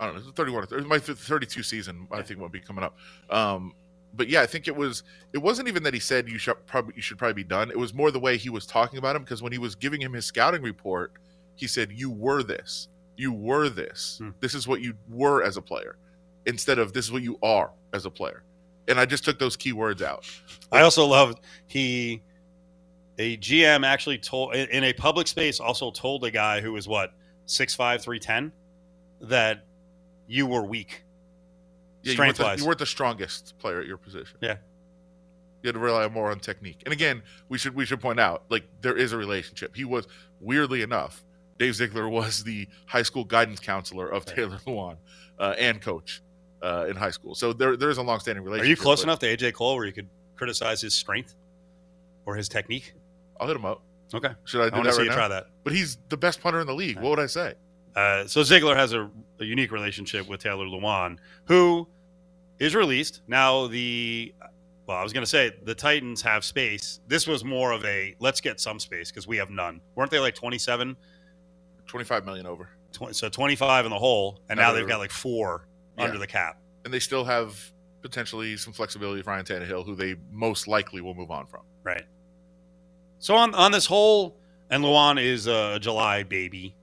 I 0.00 0.06
don't 0.06 0.14
know. 0.14 0.20
It's 0.20 0.30
31. 0.30 0.66
It's 0.70 0.86
my 0.86 0.98
32 0.98 1.62
season, 1.62 2.06
I 2.12 2.22
think, 2.22 2.40
will 2.40 2.48
be 2.48 2.60
coming 2.60 2.84
up. 2.84 2.96
Um, 3.30 3.74
but 4.14 4.28
yeah, 4.28 4.42
I 4.42 4.46
think 4.46 4.68
it 4.68 4.76
was. 4.76 5.02
It 5.32 5.38
wasn't 5.38 5.68
even 5.68 5.82
that 5.82 5.94
he 5.94 6.00
said 6.00 6.28
you 6.28 6.38
should 6.38 6.54
probably 6.66 6.94
you 6.96 7.02
should 7.02 7.18
probably 7.18 7.34
be 7.34 7.44
done. 7.44 7.70
It 7.70 7.78
was 7.78 7.92
more 7.92 8.10
the 8.10 8.18
way 8.18 8.36
he 8.36 8.50
was 8.50 8.66
talking 8.66 8.98
about 8.98 9.16
him 9.16 9.22
because 9.22 9.42
when 9.42 9.52
he 9.52 9.58
was 9.58 9.74
giving 9.74 10.00
him 10.00 10.12
his 10.12 10.24
scouting 10.24 10.62
report, 10.62 11.12
he 11.56 11.66
said, 11.66 11.92
"You 11.92 12.10
were 12.10 12.42
this. 12.42 12.88
You 13.16 13.32
were 13.32 13.68
this. 13.68 14.18
Hmm. 14.22 14.30
This 14.40 14.54
is 14.54 14.66
what 14.66 14.80
you 14.80 14.94
were 15.08 15.42
as 15.42 15.56
a 15.56 15.62
player, 15.62 15.96
instead 16.46 16.78
of 16.78 16.92
this 16.92 17.06
is 17.06 17.12
what 17.12 17.22
you 17.22 17.38
are 17.42 17.72
as 17.92 18.06
a 18.06 18.10
player." 18.10 18.44
And 18.88 18.98
I 18.98 19.04
just 19.04 19.24
took 19.24 19.38
those 19.38 19.56
key 19.56 19.72
words 19.72 20.00
out. 20.00 20.24
I 20.72 20.80
also 20.80 21.04
loved 21.04 21.40
he 21.66 22.22
a 23.18 23.36
GM 23.36 23.84
actually 23.84 24.18
told 24.18 24.54
in 24.54 24.68
in 24.70 24.84
a 24.84 24.92
public 24.92 25.26
space 25.26 25.60
also 25.60 25.90
told 25.90 26.24
a 26.24 26.30
guy 26.30 26.60
who 26.60 26.72
was 26.72 26.88
what 26.88 27.12
6'5", 27.46 28.00
310 28.00 28.52
that 29.22 29.64
you 30.28 30.46
were 30.46 30.62
weak. 30.62 31.02
Yeah, 32.02 32.12
you 32.12 32.18
weren't, 32.20 32.36
the, 32.36 32.54
you 32.58 32.66
weren't 32.66 32.78
the 32.78 32.86
strongest 32.86 33.58
player 33.58 33.80
at 33.80 33.86
your 33.86 33.96
position. 33.96 34.38
Yeah. 34.40 34.58
You 35.62 35.68
had 35.68 35.72
to 35.74 35.80
rely 35.80 36.06
more 36.06 36.30
on 36.30 36.38
technique. 36.38 36.82
And 36.84 36.92
again, 36.92 37.22
we 37.48 37.58
should 37.58 37.74
we 37.74 37.84
should 37.84 38.00
point 38.00 38.20
out 38.20 38.44
like 38.48 38.64
there 38.80 38.96
is 38.96 39.12
a 39.12 39.16
relationship. 39.16 39.74
He 39.74 39.84
was 39.84 40.06
weirdly 40.40 40.82
enough, 40.82 41.24
Dave 41.58 41.74
Ziegler 41.74 42.08
was 42.20 42.44
the 42.44 42.68
high 42.86 43.02
school 43.02 43.24
guidance 43.24 43.58
counselor 43.58 44.08
of 44.08 44.24
Taylor 44.24 44.58
Lewan 44.66 44.98
uh, 45.40 45.54
and 45.58 45.82
coach 45.82 46.22
uh, 46.62 46.86
in 46.88 46.94
high 46.94 47.10
school. 47.10 47.34
So 47.34 47.52
there 47.52 47.76
there 47.76 47.90
is 47.90 47.98
a 47.98 48.02
long-standing 48.02 48.44
relationship. 48.44 48.66
Are 48.66 48.70
you 48.70 48.76
close 48.76 49.02
enough 49.02 49.18
to 49.20 49.36
AJ 49.36 49.54
Cole 49.54 49.74
where 49.74 49.86
you 49.86 49.92
could 49.92 50.08
criticize 50.36 50.80
his 50.80 50.94
strength 50.94 51.34
or 52.24 52.36
his 52.36 52.48
technique? 52.48 52.94
I'll 53.40 53.48
hit 53.48 53.56
him 53.56 53.64
up. 53.64 53.82
Okay, 54.14 54.30
Should 54.44 54.60
I 54.62 54.66
I 54.66 54.70
do 54.70 54.76
want 54.76 54.84
that 54.86 54.96
right 54.96 55.02
you 55.04 55.10
now? 55.10 55.16
try 55.16 55.28
that. 55.28 55.46
But 55.64 55.72
he's 55.74 55.98
the 56.08 56.16
best 56.16 56.40
punter 56.40 56.60
in 56.60 56.66
the 56.66 56.74
league. 56.74 56.96
What 57.00 57.10
would 57.10 57.18
I 57.20 57.26
say? 57.26 57.54
Uh, 57.98 58.26
so 58.28 58.44
Ziegler 58.44 58.76
has 58.76 58.92
a, 58.92 59.10
a 59.40 59.44
unique 59.44 59.72
relationship 59.72 60.28
with 60.28 60.40
Taylor 60.40 60.66
Lewan, 60.66 61.18
who 61.46 61.88
is 62.60 62.76
released 62.76 63.22
now. 63.26 63.66
The 63.66 64.32
well, 64.86 64.96
I 64.96 65.02
was 65.02 65.12
going 65.12 65.24
to 65.24 65.28
say 65.28 65.50
the 65.64 65.74
Titans 65.74 66.22
have 66.22 66.44
space. 66.44 67.00
This 67.08 67.26
was 67.26 67.42
more 67.44 67.72
of 67.72 67.84
a 67.84 68.14
let's 68.20 68.40
get 68.40 68.60
some 68.60 68.78
space 68.78 69.10
because 69.10 69.26
we 69.26 69.36
have 69.38 69.50
none. 69.50 69.80
Weren't 69.96 70.12
they 70.12 70.20
like 70.20 70.36
27? 70.36 70.96
25 71.88 72.24
million 72.24 72.46
over. 72.46 72.68
20, 72.92 73.14
so 73.14 73.28
25 73.28 73.84
in 73.86 73.90
the 73.90 73.98
hole, 73.98 74.40
and 74.48 74.58
Now 74.58 74.68
now 74.68 74.74
they've 74.74 74.86
got 74.86 74.98
like 75.00 75.10
four 75.10 75.66
Yeah. 75.96 76.04
under 76.04 76.18
the 76.18 76.26
cap. 76.26 76.60
And 76.84 76.94
they 76.94 77.00
still 77.00 77.24
have 77.24 77.72
potentially 78.02 78.56
some 78.56 78.72
flexibility 78.72 79.18
with 79.18 79.26
Ryan 79.26 79.44
Tannehill, 79.44 79.84
who 79.84 79.96
they 79.96 80.14
most 80.30 80.68
likely 80.68 81.00
will 81.00 81.14
move 81.14 81.32
on 81.32 81.46
from. 81.46 81.62
Right. 81.82 82.04
So 83.18 83.34
on 83.34 83.54
on 83.56 83.72
this 83.72 83.86
whole, 83.86 84.36
and 84.70 84.84
Lewan 84.84 85.20
is 85.20 85.48
a 85.48 85.78
July 85.80 86.22
baby, 86.22 86.76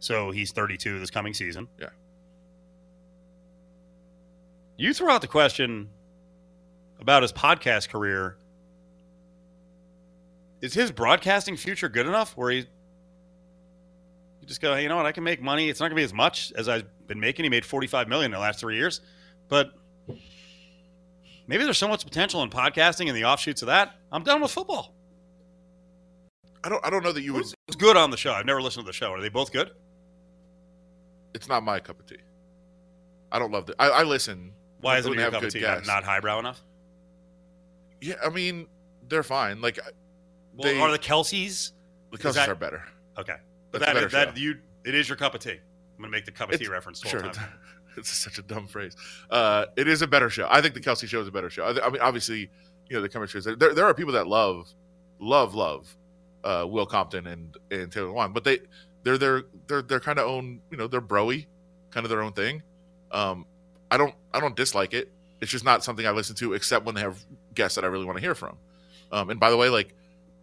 so 0.00 0.30
he's 0.30 0.50
32 0.50 0.98
this 0.98 1.10
coming 1.10 1.34
season. 1.34 1.68
Yeah. 1.78 1.90
You 4.76 4.94
throw 4.94 5.12
out 5.12 5.20
the 5.20 5.28
question 5.28 5.90
about 6.98 7.22
his 7.22 7.32
podcast 7.32 7.90
career. 7.90 8.36
Is 10.62 10.74
his 10.74 10.90
broadcasting 10.90 11.56
future 11.56 11.88
good 11.88 12.06
enough 12.06 12.36
where 12.36 12.50
he 12.50 12.58
you 14.40 14.46
just 14.46 14.62
go, 14.62 14.74
hey, 14.74 14.82
you 14.82 14.88
know 14.88 14.96
what, 14.96 15.06
I 15.06 15.12
can 15.12 15.22
make 15.22 15.42
money. 15.42 15.68
It's 15.68 15.80
not 15.80 15.86
gonna 15.86 15.96
be 15.96 16.02
as 16.02 16.14
much 16.14 16.52
as 16.56 16.68
I've 16.68 16.86
been 17.06 17.20
making. 17.20 17.44
He 17.44 17.50
made 17.50 17.64
45 17.64 18.08
million 18.08 18.32
in 18.32 18.32
the 18.32 18.40
last 18.40 18.58
three 18.58 18.76
years, 18.76 19.02
but 19.48 19.72
maybe 21.46 21.64
there's 21.64 21.78
so 21.78 21.88
much 21.88 22.04
potential 22.04 22.42
in 22.42 22.48
podcasting 22.48 23.08
and 23.08 23.16
the 23.16 23.24
offshoots 23.24 23.60
of 23.60 23.66
that. 23.66 23.94
I'm 24.10 24.22
done 24.22 24.40
with 24.40 24.50
football. 24.50 24.94
I 26.64 26.68
don't 26.68 26.84
I 26.84 26.90
don't 26.90 27.02
know 27.02 27.12
that 27.12 27.22
you 27.22 27.34
would 27.34 27.42
Who's 27.42 27.54
who's 27.66 27.76
good 27.76 27.96
on 27.96 28.10
the 28.10 28.16
show? 28.16 28.32
I've 28.32 28.46
never 28.46 28.62
listened 28.62 28.84
to 28.84 28.88
the 28.88 28.94
show. 28.94 29.12
Are 29.12 29.20
they 29.20 29.28
both 29.28 29.52
good? 29.52 29.70
It's 31.34 31.48
not 31.48 31.62
my 31.62 31.80
cup 31.80 32.00
of 32.00 32.06
tea. 32.06 32.16
I 33.32 33.38
don't 33.38 33.52
love 33.52 33.68
it. 33.68 33.76
I, 33.78 33.88
I 33.90 34.02
listen. 34.02 34.52
Why 34.80 34.98
isn't 34.98 35.12
it 35.12 35.18
your 35.18 35.30
cup 35.30 35.42
of 35.42 35.52
tea? 35.52 35.60
Not, 35.60 35.66
guests. 35.76 35.86
not 35.88 36.04
highbrow 36.04 36.38
enough? 36.38 36.60
Yeah, 38.00 38.14
I 38.24 38.30
mean, 38.30 38.66
they're 39.08 39.22
fine. 39.22 39.60
Like 39.60 39.78
Well, 40.56 40.72
They- 40.72 40.80
are 40.80 40.90
the 40.90 40.98
Kelces? 40.98 41.72
the 42.10 42.16
Is 42.16 42.22
Kelce's 42.22 42.34
that- 42.36 42.48
are 42.48 42.54
better. 42.54 42.82
Okay. 43.18 43.36
But 43.70 43.80
That's 43.80 43.92
that, 43.92 44.10
better 44.10 44.32
that 44.32 44.36
you 44.36 44.58
it 44.84 44.94
is 44.94 45.08
your 45.08 45.16
cup 45.16 45.34
of 45.34 45.40
tea. 45.40 45.50
I'm 45.52 45.58
gonna 45.98 46.10
make 46.10 46.24
the 46.24 46.32
cup 46.32 46.50
of 46.52 46.58
tea 46.58 46.66
reference 46.66 47.00
the 47.00 47.08
Sure, 47.08 47.20
whole 47.20 47.28
it's, 47.28 47.38
time. 47.38 47.52
it's 47.96 48.08
such 48.10 48.38
a 48.38 48.42
dumb 48.42 48.66
phrase. 48.66 48.96
Uh, 49.30 49.66
it 49.76 49.86
is 49.86 50.02
a 50.02 50.06
better 50.08 50.30
show. 50.30 50.48
I 50.50 50.60
think 50.60 50.74
the 50.74 50.80
Kelsey 50.80 51.06
show 51.06 51.20
is 51.20 51.28
a 51.28 51.30
better 51.30 51.50
show. 51.50 51.66
I, 51.68 51.72
th- 51.72 51.84
I 51.84 51.90
mean, 51.90 52.00
obviously, 52.00 52.50
you 52.88 52.96
know, 52.96 53.02
the 53.02 53.08
chemistry 53.08 53.38
is 53.38 53.44
there. 53.44 53.54
there. 53.54 53.74
There 53.74 53.84
are 53.84 53.94
people 53.94 54.14
that 54.14 54.26
love, 54.26 54.72
love, 55.20 55.54
love 55.54 55.94
uh, 56.42 56.66
Will 56.68 56.86
Compton 56.86 57.26
and 57.28 57.56
and 57.70 57.92
Taylor 57.92 58.08
Lewan, 58.08 58.32
but 58.32 58.42
they 58.42 58.60
they're 59.02 59.18
they're 59.18 59.42
they're 59.66 59.82
they're 59.82 60.00
kind 60.00 60.18
of 60.18 60.26
own. 60.26 60.60
You 60.70 60.76
know, 60.76 60.86
they're 60.86 61.00
broy, 61.00 61.46
kind 61.90 62.04
of 62.04 62.10
their 62.10 62.22
own 62.22 62.32
thing. 62.32 62.62
Um, 63.10 63.46
I 63.90 63.96
don't 63.96 64.14
I 64.32 64.40
don't 64.40 64.56
dislike 64.56 64.94
it. 64.94 65.10
It's 65.40 65.50
just 65.50 65.64
not 65.64 65.82
something 65.82 66.06
I 66.06 66.10
listen 66.10 66.36
to 66.36 66.52
except 66.52 66.84
when 66.84 66.94
they 66.94 67.00
have 67.00 67.24
guests 67.54 67.74
that 67.76 67.84
I 67.84 67.88
really 67.88 68.04
want 68.04 68.18
to 68.18 68.22
hear 68.22 68.34
from. 68.34 68.56
Um, 69.10 69.30
and 69.30 69.40
by 69.40 69.50
the 69.50 69.56
way, 69.56 69.68
like 69.68 69.94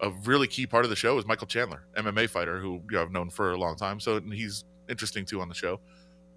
a 0.02 0.10
really 0.26 0.48
key 0.48 0.68
part 0.68 0.84
of 0.84 0.90
the 0.90 0.96
show 0.96 1.18
is 1.18 1.26
Michael 1.26 1.48
Chandler, 1.48 1.84
MMA 1.96 2.30
fighter 2.30 2.60
who 2.60 2.82
you 2.90 2.98
know, 2.98 3.02
I've 3.02 3.12
known 3.12 3.30
for 3.30 3.52
a 3.52 3.58
long 3.58 3.76
time. 3.76 4.00
So 4.00 4.20
he's 4.20 4.66
interesting 4.90 5.26
too 5.26 5.42
on 5.42 5.50
the 5.50 5.56
show. 5.56 5.80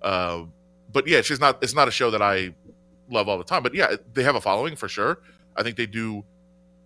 Uh, 0.03 0.45
but 0.93 1.07
yeah, 1.07 1.19
it's 1.19 1.29
just 1.29 1.41
not 1.41 1.63
it's 1.63 1.75
not 1.75 1.89
a 1.89 1.91
show 1.91 2.11
that 2.11 2.23
I 2.23 2.55
love 3.11 3.29
all 3.29 3.39
the 3.39 3.45
time. 3.45 3.63
But 3.63 3.75
yeah, 3.75 3.97
they 4.13 4.23
have 4.23 4.37
a 4.37 4.41
following 4.41 4.77
for 4.77 4.89
sure. 4.89 5.21
I 5.57 5.63
think 5.63 5.77
they 5.77 5.87
do, 5.87 6.25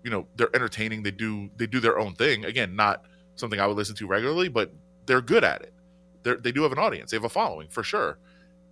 you 0.02 0.10
know, 0.10 0.26
they're 0.36 0.54
entertaining. 0.54 1.02
They 1.02 1.10
do 1.10 1.50
they 1.56 1.66
do 1.66 1.80
their 1.80 1.98
own 1.98 2.14
thing. 2.14 2.44
Again, 2.44 2.76
not 2.76 3.04
something 3.36 3.60
I 3.60 3.66
would 3.66 3.76
listen 3.76 3.96
to 3.96 4.06
regularly, 4.06 4.48
but 4.48 4.72
they're 5.06 5.22
good 5.22 5.44
at 5.44 5.62
it. 5.62 5.72
They 6.22 6.34
they 6.36 6.52
do 6.52 6.62
have 6.62 6.72
an 6.72 6.78
audience. 6.78 7.10
They 7.10 7.16
have 7.16 7.24
a 7.24 7.28
following 7.28 7.68
for 7.68 7.82
sure. 7.82 8.18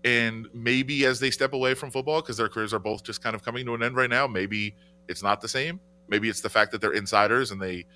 And 0.05 0.49
maybe 0.53 1.05
as 1.07 1.21
they 1.21 1.31
step 1.31 1.53
away 1.53 1.75
from 1.75 1.91
football, 1.91 2.21
because 2.21 2.37
their 2.37 2.49
careers 2.49 2.75
are 2.75 2.81
both 2.81 3.05
just 3.05 3.23
kind 3.23 3.37
of 3.37 3.45
coming 3.45 3.65
to 3.67 3.75
an 3.75 3.83
end 3.83 3.95
right 3.95 4.11
now, 4.11 4.27
maybe 4.27 4.75
it's 5.09 5.23
not 5.23 5.41
the 5.41 5.49
same. 5.49 5.81
Maybe 6.09 6.29
it's 6.29 6.41
the 6.41 6.51
fact 6.51 6.73
that 6.73 6.81
they're 6.81 6.93
insiders 6.93 7.53
and 7.53 7.63
they 7.63 7.87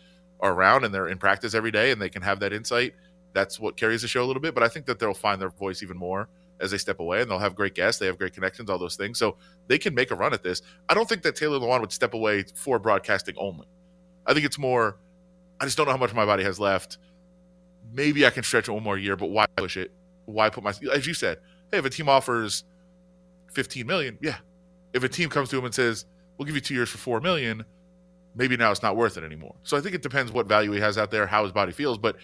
are 0.40 0.52
around 0.52 0.84
and 0.84 0.94
they're 0.94 1.08
in 1.08 1.18
practice 1.18 1.54
every 1.54 1.70
day 1.70 1.90
and 1.90 2.00
they 2.00 2.08
can 2.08 2.22
have 2.22 2.40
that 2.40 2.52
insight. 2.52 2.94
That's 3.32 3.58
what 3.58 3.76
carries 3.76 4.02
the 4.02 4.08
show 4.08 4.22
a 4.22 4.26
little 4.26 4.40
bit. 4.40 4.54
But 4.54 4.62
I 4.62 4.68
think 4.68 4.86
that 4.86 4.98
they'll 4.98 5.14
find 5.14 5.40
their 5.40 5.50
voice 5.50 5.82
even 5.82 5.96
more 5.96 6.28
as 6.60 6.70
they 6.70 6.78
step 6.78 7.00
away 7.00 7.20
and 7.20 7.30
they'll 7.30 7.38
have 7.38 7.54
great 7.54 7.74
guests. 7.74 7.98
They 7.98 8.06
have 8.06 8.18
great 8.18 8.32
connections, 8.32 8.70
all 8.70 8.78
those 8.78 8.96
things. 8.96 9.18
So 9.18 9.36
they 9.66 9.76
can 9.76 9.94
make 9.94 10.10
a 10.10 10.14
run 10.14 10.32
at 10.32 10.42
this. 10.42 10.62
I 10.88 10.94
don't 10.94 11.08
think 11.08 11.22
that 11.22 11.36
Taylor 11.36 11.58
Lewan 11.58 11.80
would 11.80 11.92
step 11.92 12.14
away 12.14 12.44
for 12.54 12.78
broadcasting 12.78 13.34
only. 13.36 13.66
I 14.26 14.32
think 14.32 14.46
it's 14.46 14.58
more, 14.58 14.98
I 15.60 15.64
just 15.64 15.76
don't 15.76 15.86
know 15.86 15.92
how 15.92 15.98
much 15.98 16.14
my 16.14 16.24
body 16.24 16.44
has 16.44 16.60
left. 16.60 16.98
Maybe 17.96 18.26
I 18.26 18.30
can 18.30 18.42
stretch 18.42 18.68
it 18.68 18.72
one 18.72 18.82
more 18.82 18.98
year, 18.98 19.16
but 19.16 19.30
why 19.30 19.46
push 19.56 19.78
it? 19.78 19.90
Why 20.26 20.50
put 20.50 20.62
my, 20.62 20.74
as 20.92 21.06
you 21.06 21.14
said, 21.14 21.38
hey, 21.72 21.78
if 21.78 21.84
a 21.86 21.90
team 21.90 22.10
offers 22.10 22.64
15 23.54 23.86
million, 23.86 24.18
yeah. 24.20 24.36
If 24.92 25.02
a 25.02 25.08
team 25.08 25.30
comes 25.30 25.48
to 25.48 25.58
him 25.58 25.64
and 25.64 25.74
says, 25.74 26.04
we'll 26.36 26.44
give 26.44 26.54
you 26.54 26.60
two 26.60 26.74
years 26.74 26.90
for 26.90 26.98
4 26.98 27.20
million, 27.22 27.64
maybe 28.34 28.56
now 28.56 28.70
it's 28.70 28.82
not 28.82 28.96
worth 28.96 29.16
it 29.16 29.24
anymore. 29.24 29.54
So 29.62 29.78
I 29.78 29.80
think 29.80 29.94
it 29.94 30.02
depends 30.02 30.30
what 30.30 30.46
value 30.46 30.72
he 30.72 30.80
has 30.80 30.98
out 30.98 31.10
there, 31.10 31.26
how 31.26 31.42
his 31.42 31.52
body 31.52 31.72
feels, 31.72 31.96
but 31.96 32.16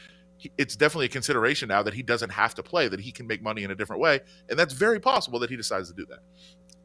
it's 0.59 0.77
definitely 0.77 1.07
a 1.07 1.11
consideration 1.11 1.69
now 1.69 1.83
that 1.83 1.95
he 1.95 2.03
doesn't 2.03 2.31
have 2.31 2.55
to 2.57 2.63
play, 2.63 2.89
that 2.89 3.01
he 3.01 3.11
can 3.11 3.27
make 3.27 3.43
money 3.43 3.63
in 3.63 3.71
a 3.71 3.75
different 3.75 4.03
way. 4.03 4.21
And 4.51 4.59
that's 4.59 4.75
very 4.75 5.01
possible 5.01 5.39
that 5.39 5.49
he 5.49 5.57
decides 5.57 5.89
to 5.89 5.95
do 5.95 6.05
that. 6.07 6.19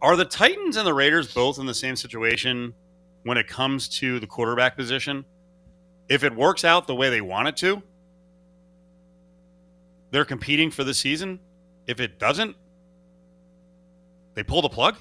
Are 0.01 0.15
the 0.15 0.25
Titans 0.25 0.77
and 0.77 0.87
the 0.87 0.93
Raiders 0.93 1.33
both 1.33 1.59
in 1.59 1.65
the 1.65 1.73
same 1.73 1.97
situation 1.97 2.73
when 3.23 3.37
it 3.37 3.47
comes 3.47 3.89
to 3.99 4.19
the 4.19 4.27
quarterback 4.27 4.77
position? 4.77 5.25
If 6.07 6.23
it 6.23 6.33
works 6.33 6.63
out 6.63 6.87
the 6.87 6.95
way 6.95 7.09
they 7.09 7.21
want 7.21 7.49
it 7.49 7.57
to, 7.57 7.81
they're 10.17 10.25
competing 10.25 10.71
for 10.71 10.83
the 10.83 10.95
season. 10.95 11.39
If 11.85 11.99
it 11.99 12.17
doesn't, 12.17 12.55
they 14.33 14.41
pull 14.41 14.63
the 14.63 14.69
plug? 14.69 14.95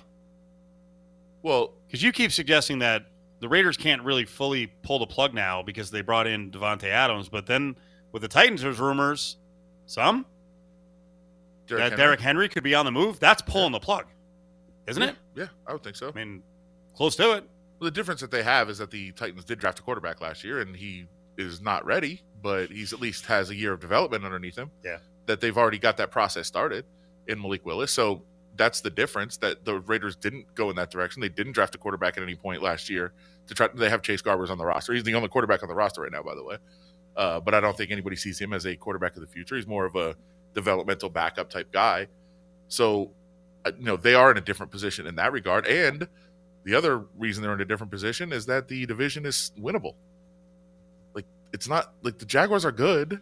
Well, 1.42 1.72
Because 1.86 2.02
you 2.02 2.12
keep 2.12 2.32
suggesting 2.32 2.80
that 2.80 3.06
the 3.40 3.48
Raiders 3.48 3.78
can't 3.78 4.02
really 4.02 4.26
fully 4.26 4.66
pull 4.82 4.98
the 4.98 5.06
plug 5.06 5.32
now 5.32 5.62
because 5.62 5.90
they 5.90 6.02
brought 6.02 6.26
in 6.26 6.50
Davante 6.50 6.88
Adams. 6.90 7.30
But 7.30 7.46
then 7.46 7.76
with 8.12 8.20
the 8.20 8.28
Titans, 8.28 8.60
there's 8.60 8.78
rumors, 8.78 9.38
some, 9.86 10.26
Derrick 11.66 11.82
that 11.82 11.90
Henry- 11.92 11.96
Derrick 11.96 12.20
Henry 12.20 12.48
could 12.50 12.62
be 12.62 12.74
on 12.74 12.84
the 12.84 12.92
move. 12.92 13.18
That's 13.18 13.40
pulling 13.40 13.72
the 13.72 13.80
plug, 13.80 14.04
isn't 14.86 15.02
yeah, 15.02 15.08
it? 15.08 15.16
Yeah, 15.34 15.48
I 15.66 15.72
would 15.72 15.82
think 15.82 15.96
so. 15.96 16.10
I 16.10 16.12
mean, 16.12 16.42
close 16.94 17.16
to 17.16 17.32
it. 17.38 17.44
Well, 17.80 17.86
the 17.86 17.90
difference 17.90 18.20
that 18.20 18.30
they 18.30 18.42
have 18.42 18.68
is 18.68 18.76
that 18.78 18.90
the 18.90 19.12
Titans 19.12 19.46
did 19.46 19.60
draft 19.60 19.78
a 19.78 19.82
quarterback 19.82 20.20
last 20.20 20.44
year, 20.44 20.60
and 20.60 20.76
he 20.76 21.06
is 21.38 21.62
not 21.62 21.86
ready, 21.86 22.22
but 22.42 22.70
he's 22.70 22.92
at 22.92 23.00
least 23.00 23.26
has 23.26 23.50
a 23.50 23.54
year 23.54 23.72
of 23.72 23.80
development 23.80 24.24
underneath 24.24 24.56
him. 24.56 24.70
Yeah. 24.84 24.98
That 25.26 25.40
they've 25.40 25.56
already 25.56 25.78
got 25.78 25.96
that 25.96 26.10
process 26.10 26.46
started 26.46 26.84
in 27.26 27.40
Malik 27.40 27.64
Willis. 27.66 27.90
So 27.90 28.22
that's 28.56 28.80
the 28.80 28.90
difference 28.90 29.36
that 29.38 29.64
the 29.64 29.80
Raiders 29.80 30.16
didn't 30.16 30.54
go 30.54 30.70
in 30.70 30.76
that 30.76 30.90
direction. 30.90 31.20
They 31.20 31.28
didn't 31.28 31.52
draft 31.52 31.74
a 31.74 31.78
quarterback 31.78 32.16
at 32.16 32.22
any 32.22 32.36
point 32.36 32.62
last 32.62 32.88
year 32.88 33.12
to 33.48 33.54
try. 33.54 33.68
They 33.74 33.90
have 33.90 34.02
Chase 34.02 34.22
Garbers 34.22 34.50
on 34.50 34.58
the 34.58 34.64
roster. 34.64 34.92
He's 34.92 35.02
the 35.02 35.14
only 35.14 35.28
quarterback 35.28 35.62
on 35.62 35.68
the 35.68 35.74
roster 35.74 36.02
right 36.02 36.12
now, 36.12 36.22
by 36.22 36.34
the 36.34 36.44
way. 36.44 36.56
Uh, 37.16 37.40
but 37.40 37.54
I 37.54 37.60
don't 37.60 37.76
think 37.76 37.90
anybody 37.90 38.16
sees 38.16 38.38
him 38.38 38.52
as 38.52 38.66
a 38.66 38.76
quarterback 38.76 39.14
of 39.16 39.20
the 39.20 39.26
future. 39.26 39.56
He's 39.56 39.66
more 39.66 39.86
of 39.86 39.96
a 39.96 40.14
developmental 40.54 41.08
backup 41.08 41.50
type 41.50 41.72
guy. 41.72 42.08
So, 42.68 43.12
uh, 43.64 43.72
you 43.78 43.84
know, 43.84 43.96
they 43.96 44.14
are 44.14 44.30
in 44.30 44.36
a 44.36 44.40
different 44.40 44.70
position 44.70 45.06
in 45.06 45.14
that 45.16 45.32
regard. 45.32 45.66
And 45.66 46.08
the 46.64 46.74
other 46.74 47.04
reason 47.16 47.42
they're 47.42 47.54
in 47.54 47.60
a 47.60 47.66
different 47.66 47.90
position 47.90 48.32
is 48.32 48.46
that 48.46 48.68
the 48.68 48.86
division 48.86 49.24
is 49.24 49.52
winnable. 49.58 49.94
It's 51.52 51.68
not 51.68 51.92
like 52.02 52.18
the 52.18 52.26
Jaguars 52.26 52.64
are 52.64 52.72
good, 52.72 53.20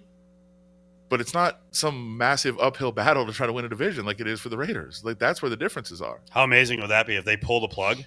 but 1.09 1.21
it's 1.21 1.35
not 1.35 1.61
some 1.71 2.17
massive 2.17 2.59
uphill 2.59 2.91
battle 2.93 3.27
to 3.27 3.33
try 3.33 3.47
to 3.47 3.53
win 3.53 3.65
a 3.65 3.69
division 3.69 4.05
like 4.05 4.21
it 4.21 4.27
is 4.27 4.41
for 4.41 4.49
the 4.49 4.57
Raiders. 4.57 5.03
Like 5.05 5.19
that's 5.19 5.43
where 5.43 5.51
the 5.51 5.57
differences 5.57 6.03
are. 6.03 6.21
How 6.31 6.43
amazing 6.43 6.81
would 6.81 6.91
that 6.91 7.07
be 7.07 7.17
if 7.17 7.25
they 7.25 7.37
pull 7.37 7.61
the 7.61 7.69
plug? 7.69 7.99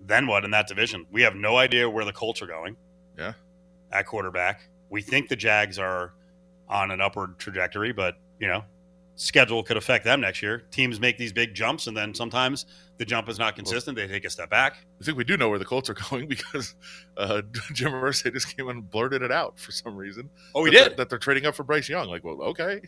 Then 0.00 0.26
what 0.26 0.44
in 0.44 0.50
that 0.52 0.66
division? 0.66 1.06
We 1.10 1.22
have 1.22 1.34
no 1.34 1.56
idea 1.56 1.90
where 1.90 2.04
the 2.04 2.12
Colts 2.12 2.40
are 2.40 2.46
going. 2.46 2.76
Yeah. 3.18 3.34
At 3.92 4.06
quarterback. 4.06 4.62
We 4.88 5.02
think 5.02 5.28
the 5.28 5.36
Jags 5.36 5.78
are 5.78 6.14
on 6.68 6.90
an 6.90 7.00
upward 7.00 7.38
trajectory, 7.38 7.92
but, 7.92 8.16
you 8.38 8.48
know, 8.48 8.64
schedule 9.16 9.62
could 9.62 9.76
affect 9.76 10.04
them 10.04 10.20
next 10.20 10.42
year. 10.42 10.62
Teams 10.70 10.98
make 10.98 11.18
these 11.18 11.32
big 11.32 11.54
jumps, 11.54 11.86
and 11.86 11.96
then 11.96 12.14
sometimes 12.14 12.66
the 13.00 13.06
jump 13.06 13.30
is 13.30 13.38
not 13.38 13.56
consistent. 13.56 13.96
They 13.96 14.06
take 14.06 14.26
a 14.26 14.30
step 14.30 14.50
back. 14.50 14.76
I 15.00 15.04
think 15.04 15.16
we 15.16 15.24
do 15.24 15.38
know 15.38 15.48
where 15.48 15.58
the 15.58 15.64
Colts 15.64 15.88
are 15.88 15.94
going 16.10 16.28
because 16.28 16.74
uh, 17.16 17.40
Jim 17.72 17.92
Irsay 17.92 18.30
just 18.30 18.54
came 18.54 18.68
and 18.68 18.88
blurted 18.88 19.22
it 19.22 19.32
out 19.32 19.58
for 19.58 19.72
some 19.72 19.96
reason. 19.96 20.28
Oh, 20.54 20.62
we 20.62 20.70
that 20.70 20.76
they're- 20.76 20.88
did. 20.90 20.98
that 20.98 21.08
they're 21.08 21.18
trading 21.18 21.46
up 21.46 21.54
for 21.54 21.62
Bryce 21.64 21.88
Young. 21.88 22.08
Like, 22.08 22.22
well, 22.24 22.42
okay. 22.42 22.82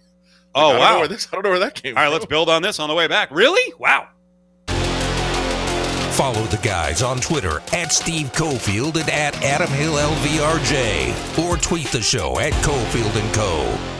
Oh, 0.55 0.61
I 0.61 0.72
don't 0.72 0.75
know 0.75 0.81
wow. 0.81 0.98
where 0.98 1.09
this, 1.09 1.29
I 1.33 1.35
don't 1.37 1.44
know 1.44 1.51
where 1.51 1.59
that 1.61 1.75
came. 1.75 1.96
All 1.96 2.03
right, 2.03 2.09
from. 2.09 2.12
let's 2.12 2.27
build 2.27 2.51
on 2.51 2.61
this 2.61 2.79
on 2.79 2.90
the 2.90 2.94
way 2.94 3.09
back. 3.09 3.31
Really? 3.31 3.72
Wow. 3.79 4.09
Follow 6.12 6.44
the 6.44 6.61
guys 6.62 7.03
on 7.03 7.18
Twitter 7.20 7.62
at 7.72 7.90
Steve 7.90 8.31
Cofield 8.33 9.01
and 9.01 9.09
at 9.09 9.42
Adam 9.42 9.70
Hill 9.70 9.94
LVRJ. 9.94 11.38
Or 11.42 11.57
tweet 11.57 11.87
the 11.87 12.03
show 12.03 12.38
at 12.38 12.53
Cofield 12.62 13.16
and 13.18 13.35
Co. 13.35 13.91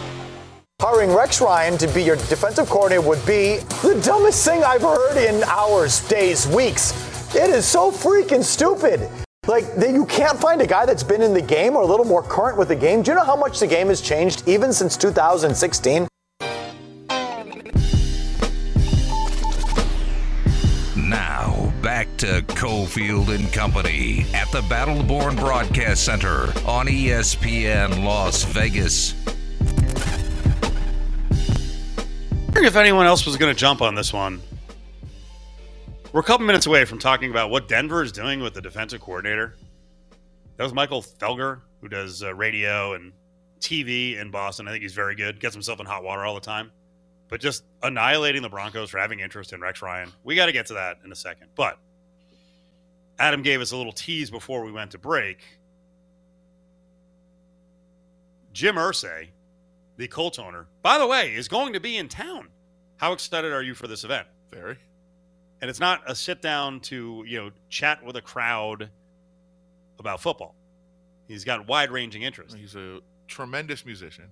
Hiring 0.85 1.15
Rex 1.15 1.41
Ryan 1.41 1.79
to 1.79 1.87
be 1.87 2.03
your 2.03 2.17
defensive 2.17 2.69
coordinator 2.69 3.07
would 3.07 3.25
be 3.25 3.59
the 3.87 4.03
dumbest 4.05 4.45
thing 4.45 4.65
I've 4.65 4.83
heard 4.83 5.17
in 5.17 5.45
hours, 5.45 6.01
days, 6.09 6.49
weeks. 6.49 6.91
It 7.37 7.51
is 7.51 7.65
so 7.65 7.93
freaking 7.93 8.43
stupid. 8.43 9.09
Like, 9.47 9.65
you 9.81 10.05
can't 10.07 10.37
find 10.41 10.61
a 10.61 10.67
guy 10.67 10.85
that's 10.85 11.05
been 11.05 11.23
in 11.23 11.35
the 11.35 11.41
game 11.41 11.77
or 11.77 11.83
a 11.83 11.87
little 11.87 12.05
more 12.05 12.21
current 12.21 12.59
with 12.59 12.67
the 12.67 12.75
game. 12.75 13.03
Do 13.03 13.13
you 13.13 13.17
know 13.17 13.23
how 13.23 13.37
much 13.37 13.61
the 13.61 13.67
game 13.69 13.87
has 13.91 14.01
changed 14.01 14.43
even 14.49 14.73
since 14.73 14.97
2016? 14.97 16.09
Now, 20.97 21.73
back 21.81 22.09
to 22.17 22.43
Cofield 22.57 23.33
and 23.33 23.53
Company 23.53 24.27
at 24.35 24.51
the 24.51 24.63
Battleborn 24.63 25.37
Broadcast 25.37 26.05
Center 26.05 26.47
on 26.67 26.89
ESPN 26.89 28.03
Las 28.03 28.43
Vegas. 28.43 29.15
If 32.57 32.77
anyone 32.77 33.07
else 33.07 33.27
was 33.27 33.37
going 33.37 33.53
to 33.53 33.59
jump 33.59 33.83
on 33.83 33.95
this 33.95 34.13
one. 34.13 34.41
We're 36.13 36.21
a 36.21 36.25
couple 36.25 36.47
minutes 36.47 36.67
away 36.67 36.85
from 36.85 36.99
talking 36.99 37.31
about 37.31 37.51
what 37.51 37.69
Denver 37.69 38.03
is 38.03 38.13
doing 38.13 38.41
with 38.41 38.55
the 38.55 38.61
defensive 38.61 39.01
coordinator. 39.01 39.57
That 40.57 40.65
was 40.65 40.75
Michael 40.75 41.03
Felger, 41.03 41.63
who 41.81 41.89
does 41.89 42.23
uh, 42.23 42.35
radio 42.35 42.95
and 42.95 43.13
TV 43.61 44.21
in 44.21 44.31
Boston. 44.31 44.69
I 44.69 44.73
think 44.73 44.83
he's 44.83 44.93
very 44.93 45.15
good. 45.15 45.41
Gets 45.41 45.55
himself 45.55 45.81
in 45.81 45.87
hot 45.87 46.05
water 46.05 46.25
all 46.25 46.35
the 46.35 46.41
time. 46.41 46.71
But 47.29 47.41
just 47.41 47.65
annihilating 47.83 48.43
the 48.43 48.51
Broncos 48.51 48.91
for 48.91 48.99
having 48.99 49.21
interest 49.21 49.55
in 49.55 49.61
Rex 49.61 49.81
Ryan. 49.81 50.13
We 50.23 50.37
got 50.37 50.47
to 50.47 50.53
get 50.53 50.67
to 50.67 50.75
that 50.75 50.99
in 51.05 51.11
a 51.11 51.17
second. 51.17 51.49
But 51.55 51.79
Adam 53.19 53.43
gave 53.43 53.61
us 53.61 53.73
a 53.73 53.77
little 53.77 53.93
tease 53.93 54.31
before 54.31 54.63
we 54.65 54.71
went 54.71 54.91
to 54.91 54.99
break. 54.99 55.39
Jim 58.53 58.77
Irsay, 58.77 59.29
the 60.03 60.09
Colts 60.09 60.37
owner, 60.39 60.67
by 60.83 60.99
the 60.99 61.07
way, 61.07 61.33
is 61.33 61.47
going 61.47 61.73
to 61.75 61.81
be 61.81 61.97
in 61.97 62.09
town. 62.09 62.49
How 62.97 63.13
excited 63.13 63.53
are 63.53 63.63
you 63.63 63.73
for 63.73 63.87
this 63.87 64.03
event? 64.03 64.27
Very. 64.51 64.77
And 65.61 65.71
it's 65.71 65.79
not 65.79 66.03
a 66.09 66.15
sit 66.17 66.43
down 66.43 66.81
to, 66.81 67.23
you 67.25 67.39
know, 67.41 67.51
chat 67.69 68.05
with 68.05 68.17
a 68.17 68.21
crowd 68.21 68.91
about 70.01 70.21
football. 70.21 70.57
He's 71.29 71.45
got 71.45 71.69
wide 71.69 71.93
ranging 71.93 72.23
interest. 72.23 72.57
He's 72.57 72.75
a 72.75 72.99
tremendous 73.29 73.87
musician, 73.87 74.25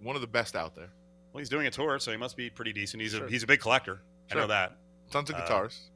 one 0.00 0.14
of 0.14 0.22
the 0.22 0.28
best 0.28 0.54
out 0.54 0.76
there. 0.76 0.90
Well, 1.32 1.40
he's 1.40 1.48
doing 1.48 1.66
a 1.66 1.70
tour, 1.72 1.98
so 1.98 2.12
he 2.12 2.16
must 2.16 2.36
be 2.36 2.48
pretty 2.50 2.72
decent. 2.72 3.02
He's 3.02 3.12
Sure. 3.12 3.26
a 3.26 3.30
he's 3.30 3.42
a 3.42 3.46
big 3.48 3.60
collector. 3.60 4.00
I 4.30 4.36
know 4.36 4.46
that. 4.46 4.76
Tons 5.10 5.28
of 5.28 5.36
Uh, 5.36 5.40
guitars. 5.40 5.90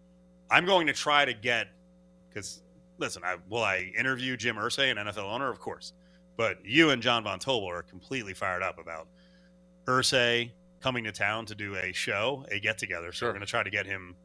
I'm 0.51 0.66
going 0.66 0.88
to 0.88 0.92
try 0.92 1.25
to 1.25 1.33
get 1.33 1.68
because 2.29 2.62
listen, 2.99 3.23
I 3.25 3.37
will 3.49 3.62
I 3.62 3.92
interview 3.97 4.37
Jim 4.37 4.57
Irsay, 4.57 4.90
an 4.90 4.97
NFL 4.99 5.18
owner, 5.33 5.49
of 5.51 5.61
course. 5.61 5.92
But 6.37 6.64
you 6.64 6.90
and 6.90 7.03
John 7.03 7.25
Von 7.25 7.38
Tobel 7.38 7.68
are 7.71 7.83
completely 7.83 8.35
fired 8.35 8.62
up 8.62 8.79
about 8.79 9.09
Irsay 9.87 10.53
coming 10.81 11.05
to 11.05 11.12
town 11.12 11.47
to 11.47 11.55
do 11.55 11.77
a 11.77 11.92
show, 11.92 12.45
a 12.51 12.59
get 12.61 12.79
together. 12.79 13.12
So 13.12 13.18
Sure. 13.18 13.29
we're 13.29 13.33
going 13.35 13.47
to 13.47 13.51
try 13.51 13.62
to 13.62 13.71
get 13.71 13.87
him 13.87 14.16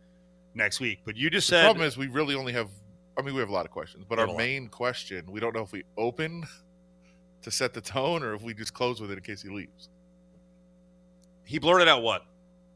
next 0.53 0.79
week. 0.79 0.99
But 1.05 1.15
you 1.17 1.29
just 1.29 1.47
said 1.47 1.57
the 1.57 1.61
said 1.61 1.65
problem 1.67 1.87
is 1.87 1.97
we 1.97 2.07
really 2.07 2.35
only 2.35 2.53
have. 2.53 2.69
I 3.17 3.21
mean, 3.23 3.33
we 3.33 3.39
have 3.41 3.49
a 3.49 3.53
lot 3.53 3.65
of 3.65 3.71
questions, 3.71 4.05
but 4.07 4.19
our 4.19 4.27
main 4.27 4.67
question 4.67 5.25
we 5.31 5.39
don't 5.39 5.55
know 5.55 5.63
if 5.63 5.71
we 5.71 5.83
open 5.97 6.45
to 7.43 7.51
set 7.51 7.73
the 7.73 7.81
tone 7.81 8.23
or 8.23 8.33
if 8.35 8.41
we 8.41 8.53
just 8.53 8.73
close 8.73 9.01
with 9.01 9.11
it 9.11 9.17
in 9.17 9.23
case 9.23 9.41
he 9.41 9.49
leaves. 9.49 9.89
he 11.45 11.59
blurted 11.59 11.87
out 11.87 12.03
what 12.03 12.23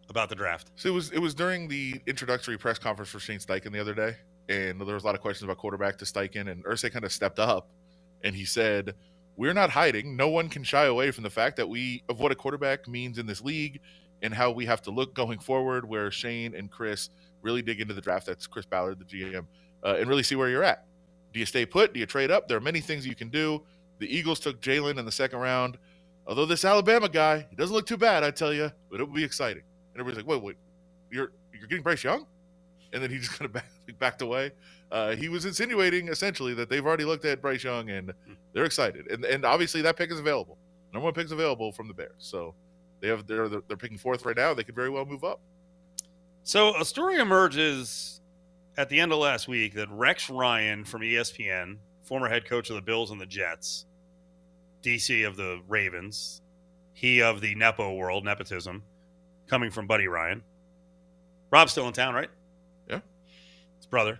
about 0.09 0.29
the 0.29 0.35
draft. 0.35 0.71
So 0.75 0.89
it 0.89 0.93
was 0.93 1.11
it 1.11 1.19
was 1.19 1.33
during 1.33 1.67
the 1.67 2.01
introductory 2.07 2.57
press 2.57 2.79
conference 2.79 3.09
for 3.09 3.19
Shane 3.19 3.39
Steichen 3.39 3.71
the 3.71 3.79
other 3.79 3.93
day, 3.93 4.15
and 4.49 4.79
there 4.81 4.93
was 4.95 5.03
a 5.03 5.05
lot 5.05 5.15
of 5.15 5.21
questions 5.21 5.43
about 5.43 5.57
quarterback 5.57 5.97
to 5.99 6.05
Steichen, 6.05 6.49
and 6.51 6.63
Irsay 6.65 6.91
kind 6.91 7.05
of 7.05 7.11
stepped 7.11 7.39
up, 7.39 7.69
and 8.23 8.35
he 8.35 8.45
said, 8.45 8.95
"We're 9.35 9.53
not 9.53 9.71
hiding. 9.71 10.15
No 10.15 10.29
one 10.29 10.49
can 10.49 10.63
shy 10.63 10.85
away 10.85 11.11
from 11.11 11.23
the 11.23 11.29
fact 11.29 11.57
that 11.57 11.67
we 11.69 12.03
of 12.09 12.19
what 12.19 12.31
a 12.31 12.35
quarterback 12.35 12.87
means 12.87 13.17
in 13.17 13.25
this 13.25 13.41
league, 13.41 13.79
and 14.21 14.33
how 14.33 14.51
we 14.51 14.65
have 14.65 14.81
to 14.83 14.91
look 14.91 15.13
going 15.13 15.39
forward. 15.39 15.87
Where 15.87 16.11
Shane 16.11 16.55
and 16.55 16.69
Chris 16.69 17.09
really 17.41 17.61
dig 17.61 17.81
into 17.81 17.93
the 17.93 18.01
draft. 18.01 18.27
That's 18.27 18.47
Chris 18.47 18.65
Ballard, 18.65 18.99
the 18.99 19.05
GM, 19.05 19.45
uh, 19.83 19.95
and 19.99 20.07
really 20.07 20.23
see 20.23 20.35
where 20.35 20.49
you're 20.49 20.63
at. 20.63 20.85
Do 21.33 21.39
you 21.39 21.45
stay 21.45 21.65
put? 21.65 21.93
Do 21.93 21.99
you 21.99 22.05
trade 22.05 22.31
up? 22.31 22.47
There 22.47 22.57
are 22.57 22.61
many 22.61 22.81
things 22.81 23.07
you 23.07 23.15
can 23.15 23.29
do. 23.29 23.63
The 23.99 24.15
Eagles 24.15 24.39
took 24.39 24.61
Jalen 24.61 24.97
in 24.97 25.05
the 25.05 25.11
second 25.11 25.39
round." 25.39 25.77
Although 26.27 26.45
this 26.45 26.63
Alabama 26.63 27.09
guy, 27.09 27.47
he 27.49 27.55
doesn't 27.55 27.75
look 27.75 27.87
too 27.87 27.97
bad, 27.97 28.23
I 28.23 28.31
tell 28.31 28.53
you, 28.53 28.71
but 28.89 29.01
it 29.01 29.07
will 29.07 29.15
be 29.15 29.23
exciting. 29.23 29.63
And 29.93 29.99
everybody's 29.99 30.17
like, 30.17 30.27
wait, 30.27 30.43
wait, 30.43 30.57
you're 31.11 31.31
you're 31.53 31.67
getting 31.67 31.83
Bryce 31.83 32.03
Young? 32.03 32.25
And 32.93 33.01
then 33.01 33.09
he 33.09 33.17
just 33.17 33.31
kind 33.31 33.45
of 33.45 33.53
back, 33.53 33.69
backed 33.99 34.21
away. 34.21 34.51
Uh, 34.91 35.15
he 35.15 35.29
was 35.29 35.45
insinuating 35.45 36.09
essentially 36.09 36.53
that 36.53 36.69
they've 36.69 36.85
already 36.85 37.05
looked 37.05 37.23
at 37.23 37.41
Bryce 37.41 37.63
Young 37.63 37.89
and 37.89 38.13
they're 38.53 38.65
excited. 38.65 39.07
And 39.09 39.23
and 39.23 39.45
obviously 39.45 39.81
that 39.83 39.95
pick 39.95 40.11
is 40.11 40.19
available. 40.19 40.57
Number 40.93 41.05
one 41.05 41.13
pick 41.13 41.25
is 41.25 41.31
available 41.31 41.71
from 41.71 41.87
the 41.87 41.93
Bears. 41.93 42.11
So 42.17 42.53
they 42.99 43.07
have 43.07 43.25
they're 43.25 43.47
they're 43.47 43.77
picking 43.77 43.97
fourth 43.97 44.25
right 44.25 44.35
now. 44.35 44.53
They 44.53 44.63
could 44.63 44.75
very 44.75 44.89
well 44.89 45.05
move 45.05 45.23
up. 45.23 45.39
So 46.43 46.75
a 46.79 46.83
story 46.83 47.19
emerges 47.19 48.19
at 48.77 48.89
the 48.89 48.99
end 48.99 49.13
of 49.13 49.19
last 49.19 49.47
week 49.47 49.75
that 49.75 49.89
Rex 49.91 50.29
Ryan 50.29 50.83
from 50.83 51.01
ESPN, 51.01 51.77
former 52.03 52.27
head 52.27 52.45
coach 52.45 52.69
of 52.69 52.75
the 52.75 52.81
Bills 52.81 53.11
and 53.11 53.21
the 53.21 53.25
Jets, 53.25 53.85
DC 54.83 55.25
of 55.25 55.37
the 55.37 55.61
Ravens, 55.67 56.41
he 56.93 57.21
of 57.21 57.41
the 57.41 57.55
Nepo 57.55 57.93
world, 57.93 58.25
nepotism, 58.25 58.83
coming 59.47 59.71
from 59.71 59.87
Buddy 59.87 60.07
Ryan. 60.07 60.43
Rob's 61.51 61.71
still 61.71 61.87
in 61.87 61.93
town, 61.93 62.13
right? 62.13 62.29
Yeah. 62.89 63.01
His 63.77 63.85
brother, 63.85 64.19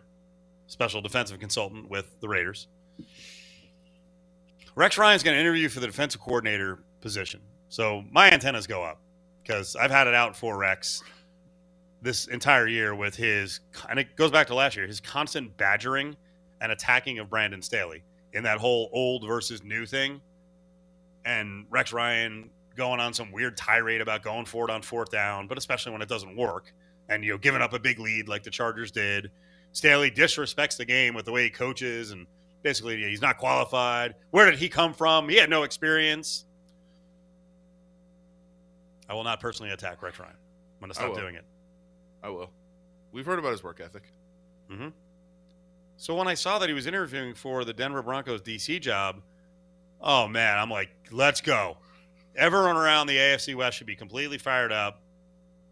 special 0.71 1.01
defensive 1.01 1.38
consultant 1.38 1.89
with 1.89 2.17
the 2.21 2.29
Raiders. 2.29 2.69
Rex 4.73 4.97
Ryan's 4.97 5.21
going 5.21 5.36
to 5.36 5.41
interview 5.41 5.67
for 5.67 5.81
the 5.81 5.86
defensive 5.86 6.21
coordinator 6.21 6.79
position. 7.01 7.41
So 7.67 8.05
my 8.10 8.31
antennas 8.31 8.67
go 8.67 8.81
up 8.81 9.01
because 9.43 9.75
I've 9.75 9.91
had 9.91 10.07
it 10.07 10.13
out 10.13 10.34
for 10.34 10.57
Rex 10.57 11.03
this 12.01 12.27
entire 12.27 12.67
year 12.67 12.95
with 12.95 13.17
his, 13.17 13.60
and 13.89 13.99
it 13.99 14.15
goes 14.15 14.31
back 14.31 14.47
to 14.47 14.55
last 14.55 14.77
year, 14.77 14.88
his 14.88 15.01
constant 15.01 15.57
badgering 15.57 16.15
and 16.62 16.71
attacking 16.71 17.19
of 17.19 17.29
Brandon 17.29 17.62
Staley 17.62 18.01
in 18.31 18.43
that 18.43 18.57
whole 18.57 18.89
old 18.93 19.27
versus 19.27 19.62
new 19.63 19.86
thing. 19.86 20.21
And 21.25 21.65
Rex 21.69 21.91
Ryan 21.91 22.49
going 22.77 23.01
on 23.01 23.13
some 23.13 23.34
weird 23.34 23.57
tirade 23.57 23.99
about 23.99 24.23
going 24.23 24.45
for 24.45 24.69
it 24.69 24.71
on 24.71 24.81
fourth 24.81 25.12
down, 25.12 25.47
but 25.47 25.57
especially 25.57 25.91
when 25.91 26.01
it 26.01 26.07
doesn't 26.07 26.38
work 26.38 26.71
and, 27.10 27.25
you 27.25 27.31
know, 27.31 27.38
giving 27.38 27.62
up 27.62 27.73
a 27.73 27.79
big 27.79 27.99
lead 27.99 28.29
like 28.29 28.43
the 28.43 28.49
Chargers 28.49 28.89
did. 28.89 29.31
Staley 29.73 30.12
disrespects 30.12 30.77
the 30.77 30.86
game 30.86 31.13
with 31.13 31.25
the 31.25 31.31
way 31.31 31.43
he 31.43 31.49
coaches 31.49 32.12
and 32.12 32.27
basically 32.63 32.97
he's 33.03 33.21
not 33.21 33.38
qualified. 33.38 34.15
Where 34.31 34.49
did 34.49 34.60
he 34.60 34.69
come 34.69 34.93
from? 34.93 35.29
He 35.29 35.38
had 35.38 35.49
no 35.49 35.63
experience. 35.63 36.45
I 39.10 39.13
will 39.13 39.23
not 39.23 39.39
personally 39.39 39.71
attack 39.71 40.01
Rex 40.01 40.19
Ryan. 40.19 40.34
I'm 40.34 40.79
going 40.79 40.89
to 40.89 40.95
stop 40.95 41.15
doing 41.15 41.36
it. 41.36 41.43
I 42.23 42.29
will. 42.29 42.49
We've 43.12 43.25
heard 43.25 43.39
about 43.39 43.51
his 43.51 43.63
work 43.63 43.81
ethic. 43.84 44.03
Mm-hmm. 44.71 44.89
So 45.97 46.15
when 46.15 46.27
I 46.27 46.34
saw 46.34 46.60
that 46.60 46.69
he 46.69 46.73
was 46.73 46.88
interviewing 46.88 47.34
for 47.34 47.65
the 47.65 47.73
Denver 47.73 48.01
Broncos 48.01 48.41
DC 48.41 48.79
job, 48.81 49.21
oh 49.99 50.27
man, 50.27 50.57
I'm 50.57 50.69
like, 50.69 50.89
let's 51.12 51.41
go. 51.41 51.77
Everyone 52.36 52.77
around 52.77 53.07
the 53.07 53.17
AFC 53.17 53.53
West 53.53 53.77
should 53.77 53.88
be 53.88 53.95
completely 53.95 54.38
fired 54.38 54.71
up. 54.71 55.01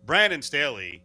Brandon 0.05 0.41
Staley, 0.41 1.01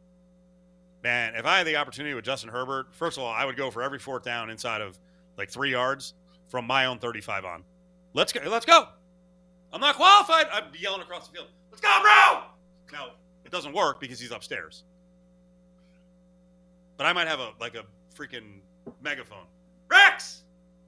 man, 1.04 1.34
if 1.36 1.44
I 1.44 1.58
had 1.58 1.66
the 1.66 1.76
opportunity 1.76 2.14
with 2.14 2.24
Justin 2.24 2.48
Herbert, 2.48 2.86
first 2.92 3.18
of 3.18 3.22
all, 3.22 3.30
I 3.30 3.44
would 3.44 3.56
go 3.56 3.70
for 3.70 3.82
every 3.82 3.98
fourth 3.98 4.24
down 4.24 4.50
inside 4.50 4.80
of 4.80 4.98
like 5.36 5.50
three 5.50 5.70
yards 5.70 6.14
from 6.48 6.66
my 6.66 6.86
own 6.86 6.98
35 6.98 7.44
on. 7.44 7.64
Let's 8.14 8.32
go. 8.32 8.40
Let's 8.48 8.64
go. 8.64 8.88
I'm 9.72 9.80
not 9.80 9.96
qualified. 9.96 10.46
I'm 10.50 10.64
yelling 10.78 11.02
across 11.02 11.28
the 11.28 11.34
field. 11.34 11.48
Let's 11.70 11.80
go, 11.80 12.00
bro. 12.00 12.42
Now, 12.92 13.12
it 13.44 13.52
doesn't 13.52 13.74
work 13.74 14.00
because 14.00 14.18
he's 14.18 14.30
upstairs. 14.30 14.84
But 16.96 17.06
I 17.06 17.12
might 17.12 17.28
have 17.28 17.40
a 17.40 17.50
like 17.60 17.74
a 17.74 17.84
freaking 18.16 18.60
megaphone. 19.02 19.46
Rex, 19.90 20.42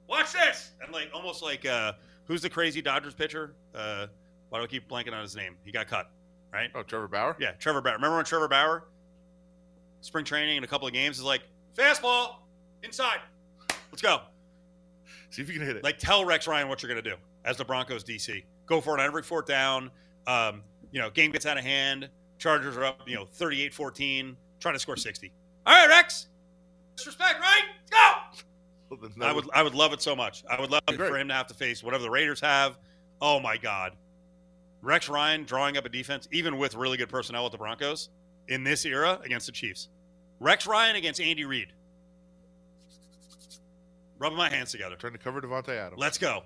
watch 0.07 0.33
this. 0.33 0.71
And 0.81 0.91
like 0.93 1.09
almost 1.13 1.43
like 1.43 1.65
uh 1.65 1.93
who's 2.25 2.41
the 2.41 2.49
crazy 2.49 2.81
Dodgers 2.81 3.13
pitcher? 3.13 3.55
Uh 3.75 4.07
why 4.49 4.59
do 4.59 4.63
I 4.63 4.67
keep 4.67 4.89
blanking 4.89 5.11
on 5.13 5.21
his 5.21 5.35
name? 5.35 5.57
He 5.65 5.73
got 5.73 5.87
cut, 5.87 6.09
right? 6.53 6.69
Oh, 6.73 6.81
Trevor 6.81 7.09
Bauer? 7.09 7.35
Yeah, 7.41 7.51
Trevor 7.59 7.81
Bauer. 7.81 7.95
Remember 7.95 8.15
when 8.15 8.23
Trevor 8.23 8.47
Bauer, 8.47 8.85
spring 10.01 10.25
training 10.25 10.57
and 10.57 10.65
a 10.65 10.67
couple 10.67 10.87
of 10.87 10.93
games, 10.93 11.17
is 11.17 11.23
like, 11.23 11.41
fastball, 11.75 12.35
inside. 12.83 13.19
Let's 13.91 14.01
go. 14.01 14.21
See 15.29 15.41
if 15.41 15.49
you 15.49 15.57
can 15.57 15.65
hit 15.65 15.75
it. 15.75 15.83
Like, 15.83 15.97
tell 15.97 16.25
Rex 16.25 16.47
Ryan 16.47 16.69
what 16.69 16.81
you're 16.81 16.91
going 16.91 17.03
to 17.03 17.09
do 17.09 17.15
as 17.45 17.57
the 17.57 17.65
Broncos 17.65 18.03
DC. 18.03 18.43
Go 18.65 18.81
for 18.81 18.97
it 18.97 19.01
on 19.01 19.05
every 19.05 19.23
fourth 19.23 19.45
down. 19.45 19.91
Um, 20.25 20.61
you 20.91 21.01
know, 21.01 21.09
game 21.09 21.31
gets 21.31 21.45
out 21.45 21.57
of 21.57 21.63
hand. 21.63 22.09
Chargers 22.37 22.77
are 22.77 22.85
up, 22.85 23.01
you 23.07 23.15
know, 23.15 23.25
38 23.25 23.73
14, 23.73 24.37
trying 24.59 24.75
to 24.75 24.79
score 24.79 24.95
60. 24.95 25.31
All 25.65 25.73
right, 25.73 25.89
Rex. 25.89 26.27
Disrespect, 26.95 27.39
right? 27.39 27.63
Let's 27.89 27.91
go. 27.91 28.47
Well, 28.89 29.29
I 29.29 29.33
would 29.33 29.49
I 29.53 29.63
would 29.63 29.75
love 29.75 29.91
it 29.91 30.01
so 30.01 30.15
much. 30.15 30.43
I 30.49 30.59
would 30.59 30.71
love 30.71 30.81
for 30.95 31.17
him 31.17 31.27
to 31.27 31.33
have 31.33 31.47
to 31.47 31.53
face 31.53 31.83
whatever 31.83 32.03
the 32.03 32.09
Raiders 32.09 32.39
have. 32.39 32.77
Oh 33.21 33.39
my 33.39 33.57
God. 33.57 33.93
Rex 34.81 35.09
Ryan 35.09 35.43
drawing 35.43 35.75
up 35.75 35.85
a 35.85 35.89
defense, 35.89 36.27
even 36.31 36.57
with 36.57 36.73
really 36.75 36.97
good 36.97 37.09
personnel 37.09 37.45
at 37.45 37.51
the 37.51 37.57
Broncos 37.57 38.09
in 38.47 38.63
this 38.63 38.85
era 38.85 39.19
against 39.23 39.45
the 39.45 39.51
Chiefs. 39.51 39.89
Rex 40.39 40.67
Ryan 40.67 40.95
against 40.95 41.19
Andy 41.19 41.45
Reid. 41.45 41.69
Rubbing 44.19 44.37
my 44.37 44.49
hands 44.49 44.71
together. 44.71 44.95
trying 44.95 45.13
to 45.13 45.19
cover 45.19 45.41
Davante 45.41 45.69
Adams 45.69 45.99
Let's 45.99 46.17
go. 46.17 46.43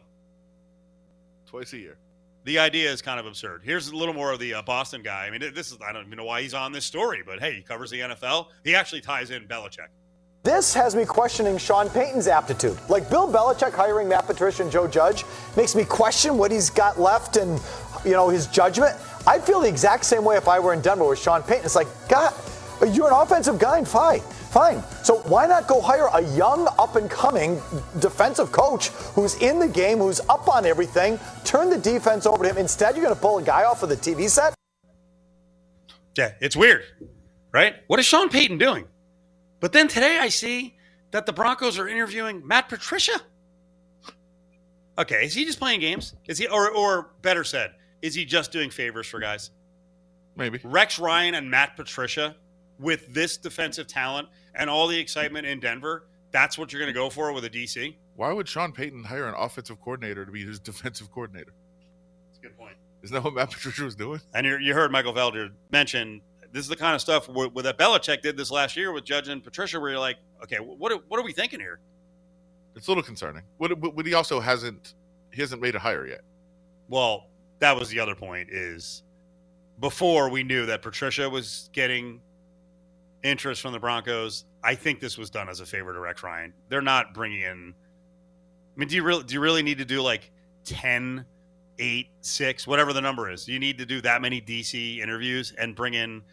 twice 1.46 1.74
a 1.74 1.78
year. 1.78 1.98
The 2.44 2.58
idea 2.60 2.92
is 2.92 3.02
kind 3.02 3.20
of 3.20 3.26
absurd. 3.28 3.62
Here's 3.64 3.90
a 3.90 3.96
little 3.96 4.16
more 4.16 4.32
of 4.32 4.40
the 4.40 4.56
uh, 4.56 4.62
Boston 4.64 5.04
guy. 5.04 5.26
I 5.26 5.30
mean, 5.30 5.54
this 5.54 5.72
is 5.72 5.78
I 5.88 5.92
don't 5.92 6.06
even 6.08 6.18
know 6.18 6.26
why 6.26 6.42
he's 6.42 6.56
on 6.56 6.72
this 6.72 6.86
story, 6.86 7.22
but 7.26 7.40
hey, 7.40 7.54
he 7.54 7.62
covers 7.62 7.92
the 7.92 8.00
NFL. 8.00 8.48
He 8.64 8.76
actually 8.76 9.02
ties 9.02 9.30
in 9.30 9.48
Belichick. 9.48 9.88
This 10.43 10.73
has 10.73 10.95
me 10.95 11.06
questioning 11.06 11.60
Sean 11.60 11.88
Payton's 11.88 12.27
aptitude. 12.27 12.80
Like 12.89 13.12
Bill 13.12 13.32
Belichick 13.32 13.73
hiring 13.73 14.10
Matt 14.10 14.25
Patricia 14.25 14.63
and 14.63 14.71
Joe 14.71 14.88
Judge 14.88 15.23
makes 15.56 15.75
me 15.75 15.86
question 15.86 16.36
what 16.36 16.51
he's 16.51 16.71
got 16.71 16.99
left 16.99 17.38
and, 17.38 17.62
you 18.04 18.12
know, 18.12 18.27
his 18.27 18.47
judgment. 18.47 18.97
I'd 19.27 19.43
feel 19.43 19.60
the 19.60 19.67
exact 19.67 20.04
same 20.04 20.25
way 20.25 20.38
if 20.38 20.47
I 20.47 20.60
were 20.60 20.73
in 20.73 20.82
Denver 20.82 21.08
with 21.08 21.19
Sean 21.19 21.43
Payton. 21.43 21.65
It's 21.65 21.75
like, 21.75 21.88
God, 22.10 22.34
you're 22.91 23.08
an 23.08 23.13
offensive 23.13 23.60
guy, 23.60 23.77
and 23.77 23.88
fine, 23.88 24.21
fine. 24.21 24.82
So 25.04 25.19
why 25.27 25.45
not 25.45 25.67
go 25.67 25.80
hire 25.80 26.10
a 26.12 26.21
young, 26.36 26.67
up 26.80 26.95
and 26.95 27.08
coming 27.08 27.62
defensive 27.99 28.51
coach 28.51 28.88
who's 29.13 29.36
in 29.43 29.60
the 29.60 29.67
game, 29.67 29.99
who's 29.99 30.21
up 30.21 30.47
on 30.47 30.65
everything, 30.65 31.19
turn 31.45 31.69
the 31.69 31.77
defense 31.77 32.25
over 32.25 32.43
to 32.43 32.49
him? 32.49 32.58
Instead, 32.58 32.95
you're 32.95 33.06
going 33.06 33.15
to 33.15 33.21
pull 33.21 33.38
a 33.38 33.43
guy 33.43 33.65
off 33.65 33.84
of 33.84 33.89
the 33.89 33.95
TV 33.95 34.27
set? 34.27 34.56
Yeah, 36.17 36.32
it's 36.41 36.56
weird, 36.56 36.84
right? 37.54 37.75
What 37.86 37.99
is 37.99 38.08
Sean 38.08 38.30
Payton 38.30 38.58
doing? 38.58 38.88
But 39.62 39.71
then 39.71 39.88
today 39.88 40.17
I 40.19 40.28
see 40.28 40.76
that 41.12 41.26
the 41.26 41.32
Broncos 41.32 41.80
are 41.80 41.88
interviewing 41.88 42.45
Matt 42.45 42.67
Patricia. 42.67 43.21
Okay, 44.97 45.24
is 45.24 45.34
he 45.34 45.45
just 45.45 45.60
playing 45.60 45.80
games? 45.80 46.15
Is 46.28 46.38
he, 46.38 46.47
or, 46.47 46.69
or 46.71 47.12
better 47.21 47.45
said, 47.45 47.71
is 48.02 48.13
he 48.13 48.26
just 48.26 48.52
doing 48.52 48.69
favors 48.69 49.08
for 49.08 49.19
guys? 49.19 49.52
Maybe. 50.36 50.60
Rex 50.63 51.00
Ryan 51.00 51.36
and 51.36 51.50
Matt 51.50 51.78
Patricia 51.78 52.36
with 52.80 53.13
this 53.13 53.38
defensive 53.38 53.88
talent 53.88 54.28
and 54.56 54.69
all 54.69 54.88
the 54.88 55.00
excitement 55.00 55.45
in 55.45 55.60
Denver. 55.60 56.08
That's 56.32 56.58
what 56.58 56.74
you're 56.74 56.82
going 56.82 56.93
to 56.93 57.00
go 57.00 57.10
for 57.10 57.32
with 57.32 57.45
a 57.45 57.50
DC. 57.50 57.95
Why 58.15 58.34
would 58.34 58.47
Sean 58.47 58.71
Payton 58.71 59.04
hire 59.04 59.28
an 59.28 59.36
offensive 59.38 59.80
coordinator 59.82 60.26
to 60.26 60.32
be 60.32 60.45
his 60.45 60.60
defensive 60.60 61.12
coordinator? 61.12 61.54
That's 62.30 62.39
a 62.39 62.41
good 62.41 62.58
point. 62.58 62.76
Isn't 63.04 63.13
that 63.13 63.24
what 63.24 63.34
Matt 63.34 63.52
Patricia 63.52 63.84
was 63.84 63.95
doing? 63.95 64.21
And 64.34 64.45
you 64.45 64.58
you 64.58 64.74
heard 64.74 64.91
Michael 64.91 65.13
Felder 65.13 65.52
mention 65.71 66.21
this 66.52 66.64
is 66.64 66.70
the 66.70 66.76
kind 66.76 66.96
of 66.96 67.02
stuff 67.02 67.30
where, 67.30 67.50
where 67.50 67.64
that 67.64 67.78
Belichick 67.78 68.22
did 68.22 68.38
this 68.38 68.52
last 68.52 68.76
year 68.78 68.92
with 68.94 69.06
Judge 69.06 69.30
and 69.30 69.44
Patricia, 69.44 69.80
where 69.80 69.92
you're 69.92 70.00
like, 70.00 70.18
okay, 70.44 70.58
what 70.58 70.92
are, 70.92 71.00
what 71.08 71.20
are 71.20 71.24
we 71.24 71.34
thinking 71.34 71.60
here? 71.60 71.80
It's 72.76 72.88
a 72.88 72.92
little 72.92 73.04
concerning. 73.04 73.44
But, 73.60 73.80
but 73.80 74.06
he 74.06 74.14
also 74.14 74.40
hasn't 74.40 74.96
he 75.34 75.42
hasn't 75.42 75.62
made 75.62 75.76
a 75.76 75.80
hire 75.80 76.08
yet. 76.08 76.22
Well, 76.90 77.28
that 77.60 77.78
was 77.78 77.90
the 77.90 78.00
other 78.00 78.16
point 78.16 78.50
is 78.52 79.04
before 79.80 80.30
we 80.30 80.44
knew 80.44 80.66
that 80.68 80.82
Patricia 80.82 81.30
was 81.30 81.70
getting 81.74 82.22
interest 83.24 83.62
from 83.62 83.74
the 83.74 83.80
Broncos, 83.80 84.46
I 84.64 84.76
think 84.76 85.00
this 85.00 85.18
was 85.18 85.30
done 85.30 85.50
as 85.50 85.60
a 85.62 85.66
favor 85.66 85.94
to 85.94 86.00
Rex 86.00 86.24
Ryan. 86.24 86.54
They're 86.70 86.82
not 86.82 87.14
bringing 87.14 87.42
in 87.42 87.74
I 88.76 88.80
mean, 88.80 88.90
do 88.90 88.98
you 88.98 89.04
really 89.04 89.24
do 89.24 89.36
you 89.36 89.42
really 89.42 89.64
need 89.64 89.80
to 89.80 89.86
do 89.86 90.02
like 90.02 90.32
10 90.66 91.26
8 91.80 92.08
6 92.22 92.68
whatever 92.68 92.94
the 92.94 93.02
number 93.02 93.30
is? 93.32 93.46
Do 93.46 93.54
you 93.54 93.60
need 93.60 93.78
to 93.80 93.86
do 93.88 94.02
that 94.02 94.22
many 94.22 94.42
DC 94.42 95.00
interviews 95.00 95.54
and 95.60 95.76
bring 95.76 95.94
in 95.96 96.24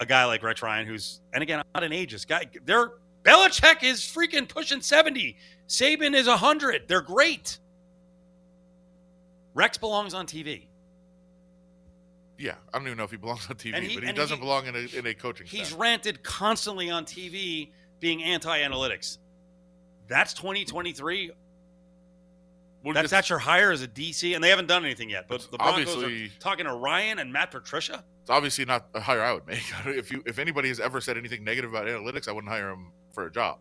a 0.00 0.06
guy 0.06 0.24
like 0.24 0.42
Rex 0.42 0.62
Ryan 0.62 0.86
who's 0.86 1.20
and 1.32 1.42
again, 1.42 1.62
not 1.74 1.82
an 1.84 1.92
ageist 1.92 2.26
guy. 2.26 2.46
They're 2.64 2.90
Belichick 3.24 3.82
is 3.82 4.00
freaking 4.00 4.48
pushing 4.48 4.80
70. 4.80 5.36
Saban 5.68 6.14
is 6.14 6.26
100. 6.28 6.88
They're 6.88 7.02
great. 7.02 7.58
Rex 9.54 9.76
belongs 9.76 10.14
on 10.14 10.26
TV. 10.26 10.66
Yeah, 12.38 12.54
I 12.72 12.78
don't 12.78 12.86
even 12.86 12.96
know 12.96 13.04
if 13.04 13.10
he 13.10 13.16
belongs 13.16 13.48
on 13.50 13.56
TV, 13.56 13.74
he- 13.82 13.94
but 13.96 14.04
he 14.04 14.12
doesn't 14.12 14.36
he- 14.36 14.40
belong 14.40 14.66
in 14.66 14.76
a 14.76 14.96
in 14.96 15.06
a 15.06 15.14
coaching 15.14 15.46
He's 15.46 15.68
staff. 15.68 15.80
ranted 15.80 16.22
constantly 16.22 16.88
on 16.90 17.04
TV 17.04 17.72
being 17.98 18.22
anti-analytics. 18.22 19.18
That's 20.06 20.32
2023. 20.34 21.32
Well, 22.84 22.94
That's 22.94 23.06
it's- 23.06 23.10
that's 23.10 23.28
your 23.30 23.40
hire 23.40 23.72
as 23.72 23.82
a 23.82 23.88
DC, 23.88 24.34
and 24.34 24.42
they 24.42 24.50
haven't 24.50 24.66
done 24.66 24.84
anything 24.84 25.10
yet. 25.10 25.26
But 25.28 25.48
the 25.50 25.58
Broncos 25.58 26.02
are 26.02 26.28
talking 26.38 26.64
to 26.64 26.74
Ryan 26.74 27.18
and 27.18 27.32
Matt 27.32 27.50
Patricia. 27.50 28.04
It's 28.22 28.30
obviously 28.30 28.64
not 28.64 28.86
a 28.94 29.00
hire 29.00 29.20
I 29.22 29.32
would 29.32 29.46
make. 29.46 29.62
if 29.86 30.12
you 30.12 30.22
if 30.26 30.38
anybody 30.38 30.68
has 30.68 30.78
ever 30.78 31.00
said 31.00 31.16
anything 31.18 31.42
negative 31.42 31.70
about 31.70 31.86
analytics, 31.86 32.28
I 32.28 32.32
wouldn't 32.32 32.52
hire 32.52 32.70
him 32.70 32.92
for 33.12 33.26
a 33.26 33.32
job. 33.32 33.58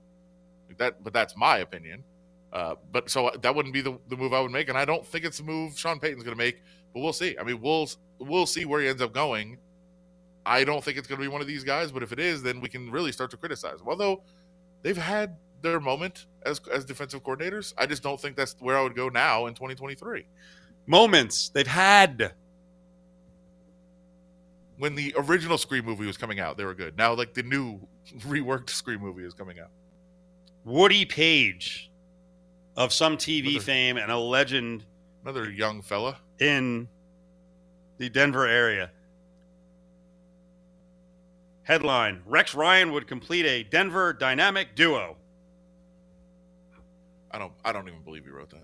Like 0.68 0.78
that, 0.78 1.04
but 1.04 1.14
that's 1.14 1.36
my 1.36 1.60
opinion. 1.60 2.04
Uh, 2.54 2.76
but 2.92 3.10
so 3.10 3.32
that 3.42 3.54
wouldn't 3.56 3.74
be 3.74 3.82
the, 3.82 3.98
the 4.08 4.16
move 4.16 4.34
I 4.34 4.40
would 4.40 4.52
make, 4.52 4.70
and 4.70 4.78
I 4.78 4.86
don't 4.86 5.06
think 5.06 5.26
it's 5.26 5.38
the 5.38 5.44
move 5.44 5.78
Sean 5.78 6.00
Payton's 6.00 6.24
going 6.24 6.36
to 6.36 6.44
make. 6.44 6.62
But 6.94 7.02
we'll 7.02 7.14
see. 7.14 7.36
I 7.40 7.44
mean, 7.44 7.60
we'll 7.62 7.90
we'll 8.20 8.46
see 8.46 8.66
where 8.66 8.82
he 8.82 8.88
ends 8.88 9.02
up 9.02 9.14
going. 9.14 9.58
I 10.46 10.64
don't 10.64 10.84
think 10.84 10.98
it's 10.98 11.08
going 11.08 11.20
to 11.20 11.22
be 11.22 11.28
one 11.28 11.42
of 11.42 11.48
these 11.48 11.64
guys, 11.64 11.92
but 11.92 12.04
if 12.04 12.12
it 12.14 12.20
is, 12.20 12.42
then 12.44 12.62
we 12.62 12.70
can 12.70 12.90
really 12.90 13.12
start 13.12 13.32
to 13.32 13.38
criticize. 13.38 13.80
Although 13.86 14.24
they've 14.82 14.96
had 14.98 15.36
their 15.62 15.80
moment 15.80 16.26
as 16.48 16.62
as 16.74 16.86
defensive 16.86 17.24
coordinators, 17.24 17.74
I 17.78 17.86
just 17.86 18.02
don't 18.02 18.20
think 18.20 18.36
that's 18.36 18.56
where 18.60 18.78
I 18.78 18.82
would 18.84 18.96
go 18.96 19.10
now 19.10 19.46
in 19.48 19.54
2023. 19.54 20.26
Moments 20.88 21.50
they've 21.50 21.68
had. 21.68 22.34
When 24.78 24.96
the 24.96 25.14
original 25.18 25.58
Scream 25.58 25.86
movie 25.86 26.06
was 26.06 26.18
coming 26.18 26.40
out, 26.40 26.56
they 26.58 26.64
were 26.64 26.76
good. 26.76 26.98
Now, 26.98 27.14
like 27.14 27.34
the 27.34 27.44
new 27.44 27.80
reworked 28.20 28.70
Scream 28.70 29.02
movie 29.02 29.24
is 29.24 29.34
coming 29.34 29.60
out. 29.60 29.70
Woody 30.66 31.04
Paige 31.06 31.92
of 32.76 32.94
some 32.94 33.18
TV 33.18 33.50
Another- 33.52 33.64
fame 33.66 33.98
and 33.98 34.12
a 34.12 34.18
legend 34.18 34.86
Another 35.24 35.50
young 35.50 35.82
fella. 35.82 36.18
in 36.40 36.88
the 37.98 38.08
Denver 38.10 38.46
area. 38.48 38.92
Headline 41.64 42.22
Rex 42.26 42.54
Ryan 42.56 42.92
would 42.94 43.08
complete 43.08 43.46
a 43.46 43.64
Denver 43.64 44.14
dynamic 44.14 44.76
duo. 44.76 45.18
I 47.32 47.40
don't. 47.40 47.54
I 47.64 47.72
don't 47.72 47.88
even 47.88 48.02
believe 48.02 48.24
he 48.26 48.32
wrote 48.32 48.50
that. 48.52 48.64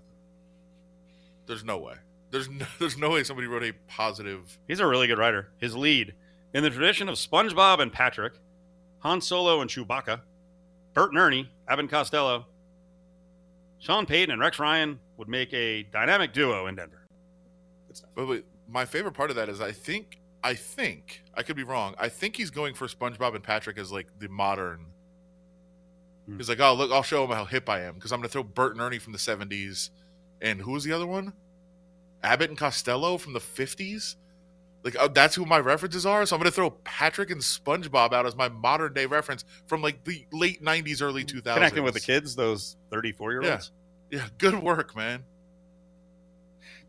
There's 1.46 1.64
no 1.64 1.78
way. 1.78 1.94
There's 2.30 2.48
no, 2.48 2.66
there's 2.78 2.98
no 2.98 3.10
way 3.10 3.24
somebody 3.24 3.46
wrote 3.46 3.62
a 3.62 3.72
positive. 3.88 4.58
He's 4.66 4.80
a 4.80 4.86
really 4.86 5.06
good 5.06 5.18
writer. 5.18 5.48
His 5.58 5.76
lead, 5.76 6.14
in 6.52 6.62
the 6.62 6.70
tradition 6.70 7.08
of 7.08 7.16
SpongeBob 7.16 7.80
and 7.80 7.92
Patrick, 7.92 8.34
Han 9.00 9.20
Solo 9.20 9.60
and 9.60 9.70
Chewbacca, 9.70 10.20
Bert 10.94 11.10
and 11.10 11.18
Ernie, 11.18 11.50
and 11.68 11.90
Costello, 11.90 12.46
Sean 13.78 14.06
Payton 14.06 14.30
and 14.30 14.40
Rex 14.40 14.58
Ryan 14.58 14.98
would 15.18 15.28
make 15.28 15.52
a 15.52 15.82
dynamic 15.84 16.32
duo 16.32 16.66
in 16.66 16.76
Denver. 16.76 17.06
Good 17.86 17.96
stuff. 17.98 18.10
But, 18.14 18.26
but 18.26 18.44
my 18.68 18.86
favorite 18.86 19.12
part 19.12 19.30
of 19.30 19.36
that 19.36 19.48
is 19.48 19.60
I 19.60 19.72
think 19.72 20.20
I 20.42 20.54
think 20.54 21.22
I 21.34 21.42
could 21.42 21.56
be 21.56 21.64
wrong. 21.64 21.94
I 21.98 22.08
think 22.08 22.36
he's 22.36 22.50
going 22.50 22.74
for 22.74 22.86
SpongeBob 22.86 23.34
and 23.34 23.42
Patrick 23.42 23.78
as 23.78 23.92
like 23.92 24.06
the 24.18 24.28
modern. 24.28 24.86
Hmm. 26.26 26.36
He's 26.36 26.48
like, 26.48 26.60
oh 26.60 26.74
look, 26.74 26.90
I'll 26.90 27.02
show 27.02 27.24
him 27.24 27.30
how 27.30 27.44
hip 27.44 27.68
I 27.68 27.82
am 27.82 27.94
because 27.94 28.12
I'm 28.12 28.20
going 28.20 28.28
to 28.28 28.32
throw 28.32 28.42
Bert 28.42 28.72
and 28.72 28.80
Ernie 28.80 28.98
from 28.98 29.12
the 29.12 29.18
'70s, 29.18 29.90
and 30.40 30.60
who 30.60 30.72
was 30.72 30.84
the 30.84 30.92
other 30.92 31.06
one? 31.06 31.32
Abbott 32.22 32.50
and 32.50 32.58
Costello 32.58 33.18
from 33.18 33.32
the 33.32 33.40
'50s. 33.40 34.16
Like 34.82 34.96
uh, 34.98 35.08
that's 35.08 35.34
who 35.34 35.46
my 35.46 35.58
references 35.58 36.04
are. 36.04 36.24
So 36.26 36.36
I'm 36.36 36.40
going 36.40 36.50
to 36.50 36.54
throw 36.54 36.70
Patrick 36.70 37.30
and 37.30 37.40
SpongeBob 37.40 38.12
out 38.12 38.26
as 38.26 38.36
my 38.36 38.48
modern 38.48 38.92
day 38.92 39.06
reference 39.06 39.44
from 39.66 39.82
like 39.82 40.04
the 40.04 40.26
late 40.32 40.62
'90s, 40.62 41.02
early 41.02 41.24
2000s. 41.24 41.54
Connecting 41.54 41.84
with 41.84 41.94
the 41.94 42.00
kids, 42.00 42.36
those 42.36 42.76
34 42.90 43.32
year 43.32 43.42
olds. 43.42 43.70
Yeah, 44.10 44.18
yeah, 44.20 44.26
good 44.38 44.62
work, 44.62 44.94
man. 44.94 45.24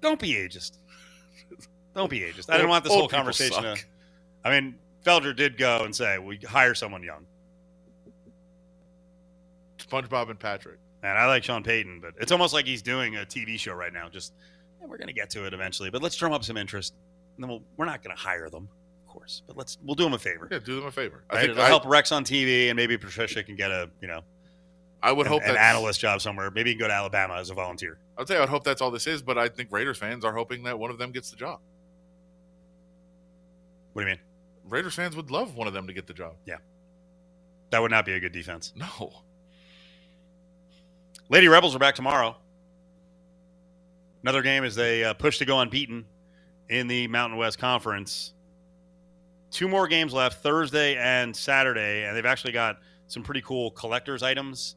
Don't 0.01 0.19
be 0.19 0.33
ageist. 0.33 0.77
Don't 1.95 2.09
be 2.09 2.19
ageist. 2.19 2.49
I 2.49 2.57
didn't 2.57 2.69
want 2.69 2.83
this 2.83 2.93
whole 2.93 3.07
conversation 3.07 3.63
to. 3.63 3.77
I 4.43 4.51
mean, 4.51 4.75
Felder 5.05 5.35
did 5.35 5.57
go 5.57 5.83
and 5.83 5.95
say, 5.95 6.17
we 6.17 6.37
hire 6.37 6.75
someone 6.75 7.01
young. 7.01 7.25
SpongeBob 9.87 10.29
and 10.29 10.39
Patrick. 10.39 10.79
Man, 11.03 11.17
I 11.17 11.25
like 11.27 11.43
Sean 11.43 11.63
Payton, 11.63 11.99
but 12.01 12.13
it's 12.19 12.31
almost 12.31 12.53
like 12.53 12.65
he's 12.65 12.81
doing 12.81 13.15
a 13.15 13.19
TV 13.19 13.59
show 13.59 13.73
right 13.73 13.93
now. 13.93 14.09
Just, 14.09 14.33
yeah, 14.81 14.87
we're 14.87 14.97
going 14.97 15.07
to 15.07 15.13
get 15.13 15.29
to 15.31 15.45
it 15.45 15.53
eventually, 15.53 15.89
but 15.89 16.01
let's 16.01 16.15
drum 16.15 16.33
up 16.33 16.43
some 16.43 16.57
interest. 16.57 16.93
And 17.35 17.43
then 17.43 17.49
we'll, 17.49 17.61
we're 17.77 17.85
not 17.85 18.01
going 18.03 18.15
to 18.15 18.21
hire 18.21 18.49
them, 18.49 18.67
of 19.07 19.13
course, 19.13 19.43
but 19.45 19.55
let's 19.57 19.77
we'll 19.83 19.95
do 19.95 20.03
them 20.05 20.13
a 20.13 20.19
favor. 20.19 20.47
Yeah, 20.51 20.59
do 20.59 20.75
them 20.75 20.85
a 20.87 20.91
favor. 20.91 21.23
I 21.29 21.35
Right? 21.35 21.41
think 21.41 21.51
It'll 21.51 21.63
I, 21.63 21.67
help 21.67 21.85
Rex 21.85 22.11
on 22.11 22.23
TV, 22.23 22.69
and 22.69 22.75
maybe 22.77 22.97
Patricia 22.97 23.43
can 23.43 23.55
get 23.55 23.69
a 23.71 23.89
you 24.01 24.07
know 24.07 24.21
I 25.03 25.11
would 25.11 25.27
an, 25.27 25.31
hope 25.33 25.43
an 25.43 25.53
that 25.53 25.57
analyst 25.59 25.99
job 25.99 26.21
somewhere. 26.21 26.49
Maybe 26.49 26.69
he 26.71 26.75
can 26.75 26.79
go 26.79 26.87
to 26.87 26.93
Alabama 26.93 27.35
as 27.35 27.49
a 27.49 27.53
volunteer. 27.53 27.99
I'd 28.17 28.27
say 28.27 28.37
I 28.37 28.39
would 28.39 28.49
hope 28.49 28.63
that's 28.63 28.81
all 28.81 28.89
this 28.91 29.05
is, 29.05 29.21
but 29.21 29.37
I 29.37 29.49
think 29.49 29.71
Raiders 29.71 29.97
fans 29.97 30.23
are 30.25 30.33
hoping 30.33 30.63
that 30.63 30.79
one 30.79 30.89
of 30.89 30.97
them 30.97 31.11
gets 31.11 31.29
the 31.29 31.35
job. 31.37 31.59
What 33.93 34.01
do 34.03 34.07
you 34.09 34.15
mean? 34.15 34.21
Raiders 34.67 34.95
fans 34.95 35.15
would 35.15 35.29
love 35.29 35.55
one 35.55 35.67
of 35.67 35.73
them 35.73 35.87
to 35.87 35.93
get 35.93 36.07
the 36.07 36.13
job. 36.13 36.35
Yeah. 36.45 36.57
That 37.69 37.81
would 37.81 37.91
not 37.91 38.05
be 38.05 38.13
a 38.13 38.19
good 38.19 38.31
defense. 38.31 38.73
No. 38.75 39.13
Lady 41.27 41.47
Rebels 41.47 41.75
are 41.75 41.79
back 41.79 41.95
tomorrow. 41.95 42.35
Another 44.21 44.43
game 44.43 44.63
as 44.63 44.75
they 44.75 45.03
uh, 45.03 45.13
push 45.15 45.39
to 45.39 45.45
go 45.45 45.59
unbeaten 45.59 46.05
in 46.69 46.87
the 46.87 47.07
Mountain 47.07 47.37
West 47.39 47.57
Conference. 47.57 48.33
Two 49.49 49.67
more 49.67 49.87
games 49.87 50.13
left 50.13 50.43
Thursday 50.43 50.95
and 50.97 51.35
Saturday, 51.35 52.03
and 52.03 52.15
they've 52.15 52.27
actually 52.27 52.53
got 52.53 52.77
some 53.07 53.23
pretty 53.23 53.41
cool 53.41 53.71
collector's 53.71 54.21
items, 54.21 54.75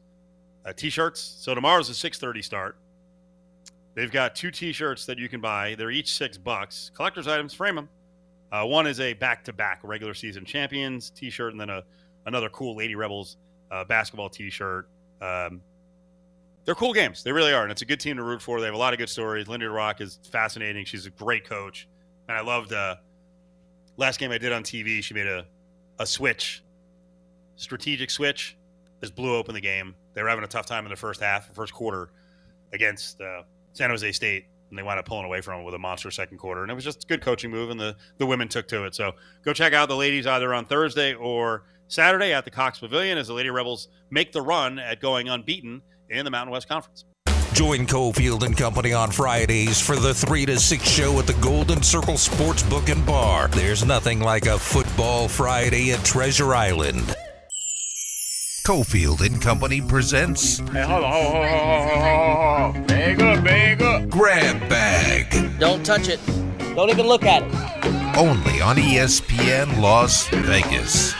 uh, 0.65 0.73
t-shirts. 0.73 1.19
So 1.21 1.53
tomorrow's 1.53 1.89
a 1.89 1.93
6:30 1.93 2.41
start. 2.41 2.77
They've 3.93 4.11
got 4.11 4.35
two 4.35 4.49
t-shirts 4.49 5.05
that 5.05 5.19
you 5.19 5.29
can 5.29 5.41
buy. 5.41 5.75
They're 5.75 5.91
each 5.91 6.13
six 6.13 6.35
bucks. 6.37 6.89
Collector's 6.95 7.27
items, 7.27 7.53
frame 7.53 7.75
them. 7.75 7.89
Uh, 8.51 8.65
one 8.65 8.87
is 8.87 8.99
a 8.99 9.13
back-to-back 9.13 9.81
regular 9.83 10.15
season 10.15 10.45
champions 10.45 11.11
t-shirt, 11.11 11.51
and 11.51 11.61
then 11.61 11.69
a 11.69 11.83
another 12.25 12.49
cool 12.49 12.75
Lady 12.75 12.95
Rebels 12.95 13.37
uh, 13.69 13.83
basketball 13.83 14.29
t-shirt. 14.29 14.87
Um, 15.21 15.61
they're 16.69 16.75
cool 16.75 16.93
games. 16.93 17.23
They 17.23 17.31
really 17.31 17.51
are, 17.51 17.63
and 17.63 17.71
it's 17.71 17.81
a 17.81 17.85
good 17.85 17.99
team 17.99 18.17
to 18.17 18.21
root 18.21 18.43
for. 18.43 18.59
They 18.59 18.67
have 18.67 18.75
a 18.75 18.77
lot 18.77 18.93
of 18.93 18.99
good 18.99 19.09
stories. 19.09 19.47
Lindy 19.47 19.65
Rock 19.65 20.01
is 20.01 20.19
fascinating. 20.31 20.85
She's 20.85 21.07
a 21.07 21.09
great 21.09 21.43
coach, 21.43 21.87
and 22.27 22.37
I 22.37 22.41
loved. 22.41 22.71
Uh, 22.71 22.97
last 23.97 24.19
game 24.19 24.29
I 24.29 24.37
did 24.37 24.51
on 24.51 24.61
TV, 24.61 25.01
she 25.01 25.15
made 25.15 25.25
a 25.25 25.47
a 25.97 26.05
switch, 26.05 26.63
strategic 27.55 28.11
switch, 28.11 28.55
just 29.01 29.15
blew 29.15 29.35
open 29.35 29.55
the 29.55 29.59
game. 29.59 29.95
They 30.13 30.21
were 30.21 30.29
having 30.29 30.43
a 30.43 30.47
tough 30.47 30.67
time 30.67 30.85
in 30.85 30.91
the 30.91 30.95
first 30.95 31.21
half, 31.21 31.51
first 31.55 31.73
quarter, 31.73 32.11
against 32.71 33.19
uh, 33.19 33.41
San 33.73 33.89
Jose 33.89 34.11
State, 34.11 34.45
and 34.69 34.77
they 34.77 34.83
wound 34.83 34.99
up 34.99 35.07
pulling 35.07 35.25
away 35.25 35.41
from 35.41 35.55
them 35.55 35.63
with 35.65 35.73
a 35.73 35.79
monster 35.79 36.11
second 36.11 36.37
quarter. 36.37 36.61
And 36.61 36.69
it 36.69 36.75
was 36.75 36.83
just 36.83 37.03
a 37.03 37.07
good 37.07 37.21
coaching 37.23 37.49
move, 37.49 37.71
and 37.71 37.79
the 37.79 37.95
the 38.19 38.27
women 38.27 38.47
took 38.47 38.67
to 38.67 38.85
it. 38.85 38.93
So 38.93 39.13
go 39.43 39.53
check 39.53 39.73
out 39.73 39.89
the 39.89 39.95
ladies 39.95 40.27
either 40.27 40.53
on 40.53 40.67
Thursday 40.67 41.15
or 41.15 41.63
Saturday 41.87 42.31
at 42.31 42.45
the 42.45 42.51
Cox 42.51 42.77
Pavilion 42.77 43.17
as 43.17 43.25
the 43.25 43.33
Lady 43.33 43.49
Rebels 43.49 43.87
make 44.11 44.31
the 44.31 44.43
run 44.43 44.77
at 44.77 45.01
going 45.01 45.29
unbeaten 45.29 45.81
in 46.09 46.25
the 46.25 46.31
Mountain 46.31 46.51
West 46.51 46.67
Conference. 46.67 47.05
Join 47.53 47.87
Cofield 47.87 48.43
and 48.43 48.55
Company 48.55 48.93
on 48.93 49.11
Fridays 49.11 49.81
for 49.81 49.95
the 49.95 50.13
3 50.13 50.45
to 50.45 50.59
6 50.59 50.87
show 50.87 51.19
at 51.19 51.27
the 51.27 51.33
Golden 51.33 51.81
Circle 51.83 52.13
Sportsbook 52.13 52.89
and 52.91 53.05
Bar. 53.05 53.47
There's 53.49 53.83
nothing 53.83 54.19
like 54.21 54.45
a 54.45 54.57
football 54.57 55.27
Friday 55.27 55.91
at 55.91 56.03
Treasure 56.05 56.53
Island. 56.53 57.15
Cofield 58.65 59.25
and 59.25 59.41
Company 59.41 59.81
presents 59.81 60.59
Hey, 60.59 60.83
hold 60.83 61.03
on, 61.03 61.11
hold 61.11 61.35
on, 61.35 61.49
hold 61.49 61.97
on, 61.97 62.71
hold 62.71 62.75
on. 62.77 62.85
Bag 62.85 63.21
up, 63.21 63.43
bag 63.43 63.81
up. 63.81 64.09
Grab 64.09 64.69
Bag, 64.69 65.59
Don't 65.59 65.83
touch 65.83 66.07
it. 66.07 66.19
Don't 66.75 66.89
even 66.91 67.07
look 67.07 67.23
at 67.23 67.41
it. 67.41 68.17
only 68.17 68.61
on 68.61 68.75
ESPN 68.77 69.81
Las 69.81 70.27
Vegas. 70.29 71.13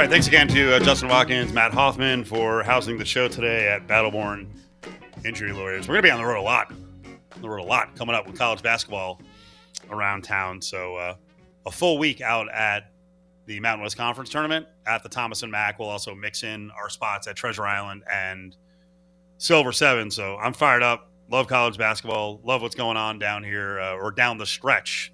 Right, 0.00 0.08
thanks 0.08 0.26
again 0.26 0.48
to 0.48 0.76
uh, 0.76 0.80
Justin 0.80 1.10
Watkins, 1.10 1.52
Matt 1.52 1.74
Hoffman 1.74 2.24
for 2.24 2.62
housing 2.62 2.96
the 2.96 3.04
show 3.04 3.28
today 3.28 3.68
at 3.68 3.86
Battleborn 3.86 4.46
Injury 5.26 5.52
Lawyers. 5.52 5.86
We're 5.86 5.96
going 5.96 6.04
to 6.04 6.08
be 6.08 6.10
on 6.10 6.18
the 6.18 6.24
road 6.24 6.40
a 6.40 6.42
lot, 6.42 6.72
on 7.34 7.42
the 7.42 7.48
road 7.50 7.60
a 7.60 7.66
lot 7.66 7.94
coming 7.96 8.14
up 8.14 8.26
with 8.26 8.38
college 8.38 8.62
basketball 8.62 9.20
around 9.90 10.22
town. 10.22 10.62
So 10.62 10.96
uh, 10.96 11.16
a 11.66 11.70
full 11.70 11.98
week 11.98 12.22
out 12.22 12.50
at 12.50 12.92
the 13.44 13.60
Mountain 13.60 13.82
West 13.82 13.98
Conference 13.98 14.30
tournament 14.30 14.66
at 14.86 15.02
the 15.02 15.10
Thomas 15.10 15.42
and 15.42 15.52
Mack. 15.52 15.78
We'll 15.78 15.90
also 15.90 16.14
mix 16.14 16.44
in 16.44 16.70
our 16.70 16.88
spots 16.88 17.26
at 17.26 17.36
Treasure 17.36 17.66
Island 17.66 18.02
and 18.10 18.56
Silver 19.36 19.70
Seven. 19.70 20.10
So 20.10 20.38
I'm 20.38 20.54
fired 20.54 20.82
up. 20.82 21.10
Love 21.28 21.46
college 21.46 21.76
basketball. 21.76 22.40
Love 22.42 22.62
what's 22.62 22.74
going 22.74 22.96
on 22.96 23.18
down 23.18 23.44
here 23.44 23.78
uh, 23.78 23.96
or 23.96 24.12
down 24.12 24.38
the 24.38 24.46
stretch 24.46 25.12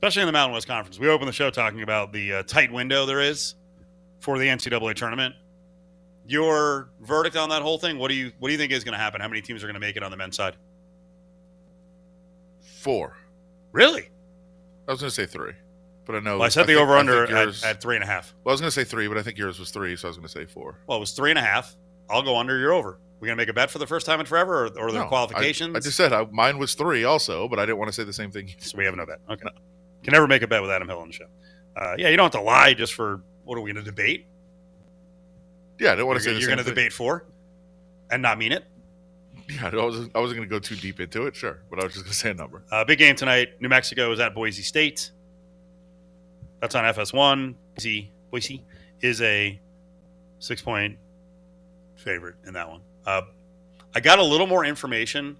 especially 0.00 0.22
in 0.22 0.26
the 0.26 0.32
Mountain 0.32 0.54
West 0.54 0.66
Conference. 0.66 0.98
We 0.98 1.08
opened 1.08 1.28
the 1.28 1.32
show 1.32 1.50
talking 1.50 1.82
about 1.82 2.10
the 2.12 2.32
uh, 2.32 2.42
tight 2.44 2.72
window 2.72 3.04
there 3.04 3.20
is 3.20 3.54
for 4.20 4.38
the 4.38 4.46
NCAA 4.46 4.94
tournament. 4.94 5.34
Your 6.26 6.88
verdict 7.02 7.36
on 7.36 7.50
that 7.50 7.60
whole 7.60 7.76
thing? 7.78 7.98
What 7.98 8.08
do 8.08 8.14
you 8.14 8.32
what 8.38 8.48
do 8.48 8.52
you 8.52 8.58
think 8.58 8.72
is 8.72 8.82
going 8.84 8.92
to 8.94 8.98
happen? 8.98 9.20
How 9.20 9.28
many 9.28 9.42
teams 9.42 9.62
are 9.62 9.66
going 9.66 9.74
to 9.74 9.80
make 9.80 9.96
it 9.96 10.02
on 10.02 10.10
the 10.10 10.16
men's 10.16 10.36
side? 10.36 10.56
Four. 12.78 13.16
Really? 13.72 14.08
I 14.88 14.92
was 14.92 15.00
going 15.00 15.10
to 15.10 15.14
say 15.14 15.26
three, 15.26 15.52
but 16.06 16.16
I 16.16 16.20
know. 16.20 16.38
Well, 16.38 16.46
I 16.46 16.48
set 16.48 16.66
the 16.66 16.74
think- 16.74 16.80
over 16.82 16.96
under 16.96 17.26
yours- 17.28 17.62
at, 17.62 17.76
at 17.76 17.82
three 17.82 17.96
and 17.96 18.02
a 18.04 18.06
half. 18.06 18.34
Well, 18.44 18.52
I 18.52 18.54
was 18.54 18.60
going 18.60 18.68
to 18.68 18.74
say 18.74 18.84
three, 18.84 19.06
but 19.08 19.18
I 19.18 19.22
think 19.22 19.38
yours 19.38 19.58
was 19.58 19.70
three, 19.70 19.96
so 19.96 20.08
I 20.08 20.10
was 20.10 20.16
going 20.16 20.26
to 20.26 20.32
say 20.32 20.44
four. 20.46 20.78
Well, 20.86 20.96
it 20.96 21.00
was 21.00 21.12
three 21.12 21.30
and 21.30 21.38
a 21.38 21.42
half. 21.42 21.76
I'll 22.08 22.22
go 22.22 22.36
under. 22.38 22.58
You're 22.58 22.72
over. 22.72 22.98
We 23.20 23.26
going 23.26 23.36
to 23.36 23.40
make 23.42 23.50
a 23.50 23.52
bet 23.52 23.70
for 23.70 23.78
the 23.78 23.86
first 23.86 24.06
time 24.06 24.18
in 24.18 24.26
forever, 24.26 24.66
or, 24.66 24.78
or 24.78 24.88
are 24.88 24.92
No, 24.92 25.06
qualifications? 25.06 25.74
I, 25.74 25.78
I 25.78 25.80
just 25.80 25.96
said 25.96 26.12
I, 26.12 26.24
mine 26.30 26.58
was 26.58 26.74
three 26.74 27.04
also, 27.04 27.48
but 27.48 27.58
I 27.58 27.66
didn't 27.66 27.78
want 27.78 27.88
to 27.88 27.92
say 27.92 28.02
the 28.04 28.12
same 28.14 28.30
thing. 28.30 28.50
so 28.58 28.78
we 28.78 28.84
have 28.86 28.96
no 28.96 29.04
bet. 29.04 29.18
Okay. 29.28 29.46
Can 30.02 30.12
never 30.12 30.26
make 30.26 30.42
a 30.42 30.46
bet 30.46 30.62
with 30.62 30.70
Adam 30.70 30.88
Hill 30.88 30.98
on 30.98 31.08
the 31.08 31.14
show. 31.14 31.26
Uh, 31.76 31.94
yeah, 31.98 32.08
you 32.08 32.16
don't 32.16 32.24
have 32.32 32.40
to 32.40 32.46
lie 32.46 32.74
just 32.74 32.94
for 32.94 33.22
what 33.44 33.56
are 33.56 33.60
we 33.60 33.72
going 33.72 33.84
to 33.84 33.90
debate? 33.90 34.26
Yeah, 35.78 35.92
I 35.92 35.96
didn't 35.96 36.06
want 36.06 36.18
to 36.18 36.24
say 36.24 36.30
You're, 36.30 36.34
the 36.34 36.40
you're 36.40 36.48
same 36.50 36.56
going 36.56 36.64
to 36.66 36.70
debate 36.70 36.92
for 36.92 37.24
and 38.10 38.22
not 38.22 38.38
mean 38.38 38.52
it. 38.52 38.64
Yeah, 39.48 39.70
I 39.72 39.76
wasn't, 39.76 40.14
I 40.14 40.20
wasn't 40.20 40.38
going 40.38 40.48
to 40.48 40.54
go 40.54 40.58
too 40.58 40.76
deep 40.76 41.00
into 41.00 41.26
it, 41.26 41.34
sure, 41.34 41.62
but 41.70 41.80
I 41.80 41.84
was 41.84 41.94
just 41.94 42.04
going 42.04 42.12
to 42.12 42.18
say 42.18 42.30
a 42.30 42.34
number. 42.34 42.62
Uh, 42.70 42.84
big 42.84 42.98
game 42.98 43.16
tonight. 43.16 43.60
New 43.60 43.68
Mexico 43.68 44.12
is 44.12 44.20
at 44.20 44.34
Boise 44.34 44.62
State. 44.62 45.10
That's 46.60 46.74
on 46.74 46.84
FS1. 46.84 47.54
Boise, 47.76 48.12
Boise 48.30 48.64
is 49.00 49.22
a 49.22 49.58
six 50.38 50.62
point 50.62 50.98
favorite 51.96 52.36
in 52.46 52.54
that 52.54 52.68
one. 52.68 52.80
Uh, 53.06 53.22
I 53.94 54.00
got 54.00 54.18
a 54.18 54.24
little 54.24 54.46
more 54.46 54.64
information. 54.64 55.36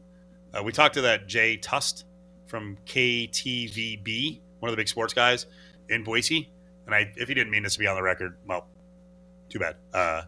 Uh, 0.53 0.63
we 0.63 0.73
talked 0.73 0.95
to 0.95 1.03
that 1.03 1.29
Jay 1.29 1.57
Tust 1.57 2.05
from 2.47 2.77
KTVB, 2.87 4.41
one 4.61 4.69
of 4.69 4.73
the 4.73 4.81
big 4.81 4.89
sports 4.89 5.13
guys 5.13 5.47
in 5.89 6.05
Boise. 6.05 6.51
And 6.87 6.95
I, 6.95 7.13
if 7.17 7.29
he 7.29 7.35
didn't 7.35 7.51
mean 7.51 7.63
this 7.63 7.75
to 7.75 7.79
be 7.79 7.87
on 7.87 7.97
the 7.97 8.03
record, 8.03 8.37
well, 8.47 8.67
too 9.49 9.59
bad. 9.59 9.77
Uh, 9.93 10.23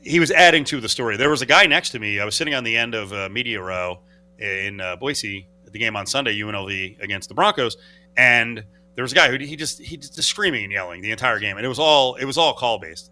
he 0.00 0.20
was 0.20 0.30
adding 0.30 0.64
to 0.64 0.80
the 0.80 0.88
story. 0.88 1.16
There 1.16 1.30
was 1.30 1.42
a 1.42 1.46
guy 1.46 1.66
next 1.66 1.90
to 1.90 1.98
me. 1.98 2.20
I 2.20 2.24
was 2.24 2.34
sitting 2.34 2.54
on 2.54 2.64
the 2.64 2.76
end 2.76 2.94
of 2.94 3.12
uh, 3.12 3.28
Media 3.28 3.60
Row 3.60 4.00
in 4.38 4.80
uh, 4.80 4.96
Boise 4.96 5.48
at 5.66 5.72
the 5.72 5.78
game 5.78 5.96
on 5.96 6.06
Sunday, 6.06 6.38
UNLV 6.38 7.00
against 7.00 7.28
the 7.28 7.34
Broncos, 7.34 7.76
and 8.16 8.64
there 8.94 9.02
was 9.02 9.12
a 9.12 9.14
guy 9.14 9.28
who 9.28 9.38
he 9.38 9.54
just 9.56 9.80
he 9.80 9.96
just 9.96 10.20
screaming 10.22 10.64
and 10.64 10.72
yelling 10.72 11.02
the 11.02 11.10
entire 11.10 11.38
game, 11.38 11.56
and 11.56 11.64
it 11.64 11.68
was 11.68 11.78
all 11.78 12.14
it 12.16 12.24
was 12.24 12.38
all 12.38 12.54
call 12.54 12.78
based. 12.78 13.10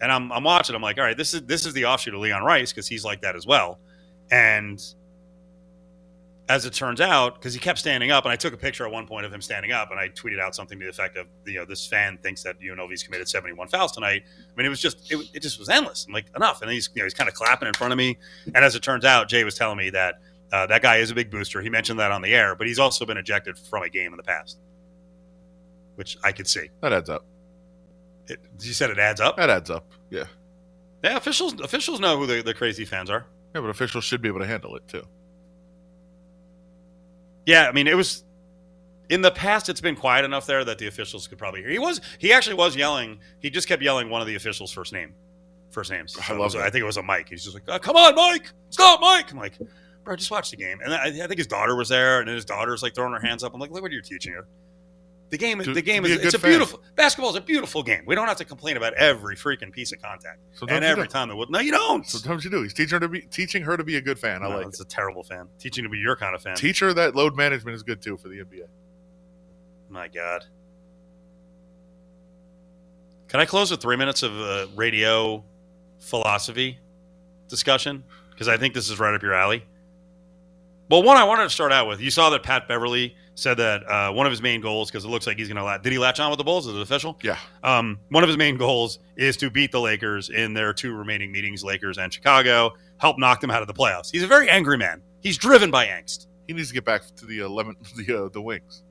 And 0.00 0.10
I'm 0.10 0.32
I'm 0.32 0.44
watching. 0.44 0.74
I'm 0.74 0.82
like, 0.82 0.98
all 0.98 1.04
right, 1.04 1.16
this 1.16 1.34
is 1.34 1.42
this 1.42 1.66
is 1.66 1.74
the 1.74 1.84
offshoot 1.86 2.14
of 2.14 2.20
Leon 2.20 2.42
Rice 2.42 2.72
because 2.72 2.86
he's 2.86 3.04
like 3.04 3.20
that 3.22 3.36
as 3.36 3.46
well. 3.46 3.78
And 4.30 4.82
as 6.48 6.64
it 6.64 6.72
turns 6.72 7.00
out, 7.00 7.34
because 7.34 7.52
he 7.52 7.60
kept 7.60 7.78
standing 7.78 8.10
up, 8.10 8.24
and 8.24 8.32
I 8.32 8.36
took 8.36 8.54
a 8.54 8.56
picture 8.56 8.86
at 8.86 8.90
one 8.90 9.06
point 9.06 9.26
of 9.26 9.32
him 9.32 9.42
standing 9.42 9.70
up, 9.70 9.90
and 9.90 10.00
I 10.00 10.08
tweeted 10.08 10.40
out 10.40 10.54
something 10.54 10.78
to 10.78 10.84
the 10.86 10.90
effect 10.90 11.16
of, 11.18 11.26
you 11.44 11.54
know, 11.54 11.66
this 11.66 11.86
fan 11.86 12.18
thinks 12.22 12.42
that 12.42 12.58
UNLV's 12.60 13.02
committed 13.02 13.28
71 13.28 13.68
fouls 13.68 13.92
tonight. 13.92 14.22
I 14.26 14.56
mean, 14.56 14.64
it 14.64 14.70
was 14.70 14.80
just, 14.80 15.12
it, 15.12 15.18
it 15.34 15.40
just 15.40 15.58
was 15.58 15.68
endless. 15.68 16.06
I'm 16.06 16.14
like, 16.14 16.26
enough. 16.34 16.62
And 16.62 16.70
he's, 16.70 16.88
you 16.94 17.00
know, 17.00 17.04
he's 17.04 17.14
kind 17.14 17.28
of 17.28 17.34
clapping 17.34 17.68
in 17.68 17.74
front 17.74 17.92
of 17.92 17.98
me. 17.98 18.18
And 18.54 18.64
as 18.64 18.74
it 18.74 18.82
turns 18.82 19.04
out, 19.04 19.28
Jay 19.28 19.44
was 19.44 19.56
telling 19.56 19.76
me 19.76 19.90
that 19.90 20.20
uh, 20.50 20.66
that 20.66 20.80
guy 20.80 20.96
is 20.96 21.10
a 21.10 21.14
big 21.14 21.30
booster. 21.30 21.60
He 21.60 21.68
mentioned 21.68 22.00
that 22.00 22.12
on 22.12 22.22
the 22.22 22.34
air, 22.34 22.54
but 22.54 22.66
he's 22.66 22.78
also 22.78 23.04
been 23.04 23.18
ejected 23.18 23.58
from 23.58 23.82
a 23.82 23.90
game 23.90 24.12
in 24.12 24.16
the 24.16 24.22
past, 24.22 24.58
which 25.96 26.16
I 26.24 26.32
could 26.32 26.46
see. 26.46 26.70
That 26.80 26.94
adds 26.94 27.10
up. 27.10 27.26
It, 28.26 28.40
you 28.60 28.72
said 28.72 28.88
it 28.88 28.98
adds 28.98 29.20
up. 29.20 29.36
That 29.36 29.50
adds 29.50 29.68
up. 29.68 29.90
Yeah. 30.10 30.24
Yeah, 31.04 31.16
officials 31.16 31.60
officials 31.60 32.00
know 32.00 32.18
who 32.18 32.26
the, 32.26 32.42
the 32.42 32.54
crazy 32.54 32.84
fans 32.84 33.10
are. 33.10 33.26
Yeah, 33.54 33.60
but 33.60 33.70
officials 33.70 34.04
should 34.04 34.20
be 34.20 34.28
able 34.28 34.40
to 34.40 34.46
handle 34.46 34.74
it 34.76 34.88
too. 34.88 35.02
Yeah, 37.48 37.66
I 37.66 37.72
mean, 37.72 37.86
it 37.86 37.96
was 37.96 38.24
in 39.08 39.22
the 39.22 39.30
past. 39.30 39.70
It's 39.70 39.80
been 39.80 39.96
quiet 39.96 40.26
enough 40.26 40.44
there 40.46 40.64
that 40.66 40.76
the 40.76 40.86
officials 40.86 41.26
could 41.26 41.38
probably 41.38 41.62
hear. 41.62 41.70
He 41.70 41.78
was 41.78 42.02
he 42.18 42.30
actually 42.34 42.56
was 42.56 42.76
yelling. 42.76 43.20
He 43.40 43.48
just 43.48 43.66
kept 43.66 43.82
yelling 43.82 44.10
one 44.10 44.20
of 44.20 44.26
the 44.26 44.34
officials' 44.34 44.70
first 44.70 44.92
name, 44.92 45.14
first 45.70 45.90
names. 45.90 46.14
I 46.18 46.24
So 46.24 46.34
it 46.34 46.36
love 46.36 46.44
was- 46.44 46.52
that. 46.54 46.62
I 46.64 46.70
think 46.70 46.82
it 46.82 46.86
was 46.86 46.98
a 46.98 47.02
Mike. 47.02 47.30
He's 47.30 47.42
just 47.42 47.54
like, 47.54 47.62
"Uh, 47.66 47.78
"Come 47.78 47.96
on, 47.96 48.14
Mike, 48.14 48.50
stop, 48.68 49.00
Mike." 49.00 49.32
I'm 49.32 49.38
like, 49.38 49.54
"Bro, 50.04 50.16
just 50.16 50.30
watch 50.30 50.50
the 50.50 50.58
game." 50.58 50.80
And 50.84 50.92
I, 50.92 51.06
I 51.06 51.10
think 51.26 51.38
his 51.38 51.46
daughter 51.46 51.74
was 51.74 51.88
there, 51.88 52.20
and 52.20 52.28
his 52.28 52.44
daughter's 52.44 52.82
like 52.82 52.94
throwing 52.94 53.14
her 53.14 53.20
hands 53.26 53.42
up. 53.42 53.54
I'm 53.54 53.60
like, 53.60 53.70
"Look 53.70 53.80
what 53.80 53.92
you're 53.92 54.02
teaching 54.02 54.34
her." 54.34 54.46
The 55.30 55.36
game, 55.36 55.58
To- 55.60 55.74
the 55.74 55.82
game 55.82 56.06
is 56.06 56.12
a 56.12 56.22
it's 56.24 56.34
a 56.34 56.38
fan. 56.38 56.52
beautiful 56.52 56.80
basketball 56.96 57.28
is 57.30 57.36
a 57.36 57.40
beautiful 57.42 57.82
game. 57.82 58.02
We 58.06 58.14
don't 58.14 58.28
have 58.28 58.38
to 58.38 58.46
complain 58.46 58.78
about 58.78 58.94
every 58.94 59.36
freaking 59.36 59.70
piece 59.70 59.92
of 59.92 60.00
contact 60.00 60.38
so 60.54 60.66
and 60.66 60.82
every 60.82 61.02
don't. 61.02 61.10
time 61.10 61.28
that. 61.28 61.50
No, 61.50 61.58
you 61.58 61.70
don't. 61.70 62.06
Sometimes 62.06 62.44
you 62.44 62.50
do. 62.50 62.62
He's 62.62 62.72
teaching 62.72 62.94
her 62.96 63.00
to 63.00 63.08
be 63.08 63.20
teaching 63.22 63.62
her 63.64 63.76
to 63.76 63.84
be 63.84 63.96
a 63.96 64.00
good 64.00 64.18
fan. 64.18 64.42
I 64.42 64.48
No, 64.48 64.56
like 64.56 64.66
it's 64.68 64.80
a 64.80 64.86
terrible 64.86 65.22
fan. 65.22 65.46
Teaching 65.58 65.84
to 65.84 65.90
be 65.90 65.98
your 65.98 66.16
kind 66.16 66.34
of 66.34 66.40
fan. 66.42 66.56
Teach 66.56 66.80
her 66.80 66.94
that 66.94 67.14
load 67.14 67.36
management 67.36 67.74
is 67.74 67.82
good 67.82 68.00
too 68.00 68.16
for 68.16 68.28
the 68.28 68.36
NBA. 68.38 68.68
My 69.90 70.08
God. 70.08 70.46
Can 73.28 73.40
I 73.40 73.44
close 73.44 73.70
with 73.70 73.80
three 73.80 73.96
minutes 73.96 74.22
of 74.22 74.32
uh, 74.40 74.66
radio 74.74 75.44
philosophy 76.00 76.78
discussion? 77.48 78.02
Because 78.30 78.48
I 78.48 78.56
think 78.56 78.72
this 78.74 78.88
is 78.88 78.98
right 78.98 79.14
up 79.14 79.22
your 79.22 79.34
alley. 79.34 79.64
Well, 80.88 81.02
one 81.02 81.18
I 81.18 81.24
wanted 81.24 81.42
to 81.44 81.50
start 81.50 81.70
out 81.72 81.86
with. 81.86 82.00
You 82.00 82.10
saw 82.10 82.30
that 82.30 82.42
Pat 82.42 82.66
Beverley 82.66 83.14
said 83.38 83.54
that 83.58 83.88
uh, 83.88 84.10
one 84.12 84.26
of 84.26 84.32
his 84.32 84.42
main 84.42 84.60
goals, 84.60 84.90
because 84.90 85.04
it 85.04 85.08
looks 85.08 85.24
like 85.26 85.36
he's 85.38 85.46
going 85.46 85.56
to 85.58 85.62
latch. 85.62 85.82
Did 85.82 85.92
he 85.92 85.98
latch 85.98 86.18
on 86.18 86.28
with 86.30 86.38
the 86.38 86.44
Bulls? 86.44 86.66
Is 86.66 86.74
it 86.74 86.80
official? 86.80 87.16
Yeah. 87.22 87.38
Um, 87.62 88.00
one 88.08 88.24
of 88.24 88.28
his 88.28 88.36
main 88.36 88.56
goals 88.56 88.98
is 89.16 89.36
to 89.36 89.48
beat 89.48 89.70
the 89.70 89.80
Lakers 89.80 90.28
in 90.30 90.54
their 90.54 90.72
two 90.72 90.92
remaining 90.92 91.30
meetings, 91.30 91.62
Lakers 91.62 91.98
and 91.98 92.12
Chicago, 92.12 92.72
help 92.96 93.16
knock 93.18 93.40
them 93.40 93.50
out 93.50 93.62
of 93.62 93.68
the 93.68 93.74
playoffs. 93.74 94.10
He's 94.10 94.24
a 94.24 94.26
very 94.26 94.50
angry 94.50 94.76
man. 94.76 95.02
He's 95.20 95.38
driven 95.38 95.70
by 95.70 95.86
angst. 95.86 96.26
He 96.48 96.52
needs 96.52 96.68
to 96.68 96.74
get 96.74 96.84
back 96.84 97.02
to 97.16 97.26
the 97.26 97.42
uh, 97.42 97.48
lemon 97.48 97.76
the 97.96 98.24
uh, 98.24 98.28
the 98.30 98.42
wings. 98.42 98.82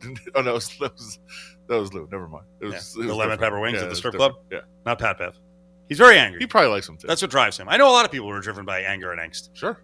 oh 0.34 0.40
no, 0.42 0.52
that 0.58 0.92
was, 0.94 1.18
that 1.66 1.76
was 1.80 1.92
Lou. 1.92 2.08
Never 2.12 2.28
mind. 2.28 2.46
It 2.60 2.66
was, 2.66 2.94
Yeah, 2.96 3.02
it 3.04 3.06
the 3.06 3.08
was 3.08 3.16
lemon 3.16 3.32
different. 3.34 3.40
pepper 3.40 3.60
wings 3.60 3.76
Yeah, 3.78 3.82
at 3.84 3.90
the 3.90 3.96
strip 3.96 4.12
different. 4.12 4.34
club? 4.34 4.44
Yeah. 4.52 4.60
Not 4.86 4.98
Pat 5.00 5.18
Bev. 5.18 5.34
He's 5.88 5.98
very 5.98 6.16
angry. 6.18 6.38
He 6.40 6.46
probably 6.46 6.70
likes 6.70 6.86
them 6.86 6.96
too. 6.96 7.08
That's 7.08 7.20
what 7.22 7.30
drives 7.32 7.58
him. 7.58 7.68
I 7.68 7.76
know 7.76 7.88
a 7.88 7.92
lot 7.92 8.04
of 8.04 8.12
people 8.12 8.28
who 8.28 8.32
are 8.34 8.40
driven 8.40 8.64
by 8.64 8.80
anger 8.82 9.10
and 9.12 9.20
angst. 9.20 9.50
sure. 9.54 9.78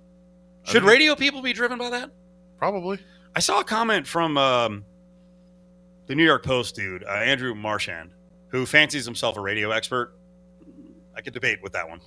I 0.64 0.70
Should 0.70 0.84
mean, 0.84 0.92
radio 0.92 1.14
people 1.16 1.42
be 1.42 1.52
driven 1.52 1.78
by 1.78 1.90
that? 1.90 2.10
Probably. 2.58 2.98
I 3.36 3.38
saw 3.38 3.60
a 3.60 3.64
comment 3.64 4.06
from 4.06 4.38
um, 4.38 4.82
the 6.06 6.14
New 6.14 6.24
York 6.24 6.42
Post 6.42 6.74
dude, 6.74 7.04
uh, 7.04 7.08
Andrew 7.08 7.54
Marchand, 7.54 8.12
who 8.48 8.64
fancies 8.64 9.04
himself 9.04 9.36
a 9.36 9.42
radio 9.42 9.72
expert. 9.72 10.14
I 11.14 11.20
could 11.20 11.34
debate 11.34 11.62
with 11.62 11.74
that 11.74 11.86
one. 11.86 12.00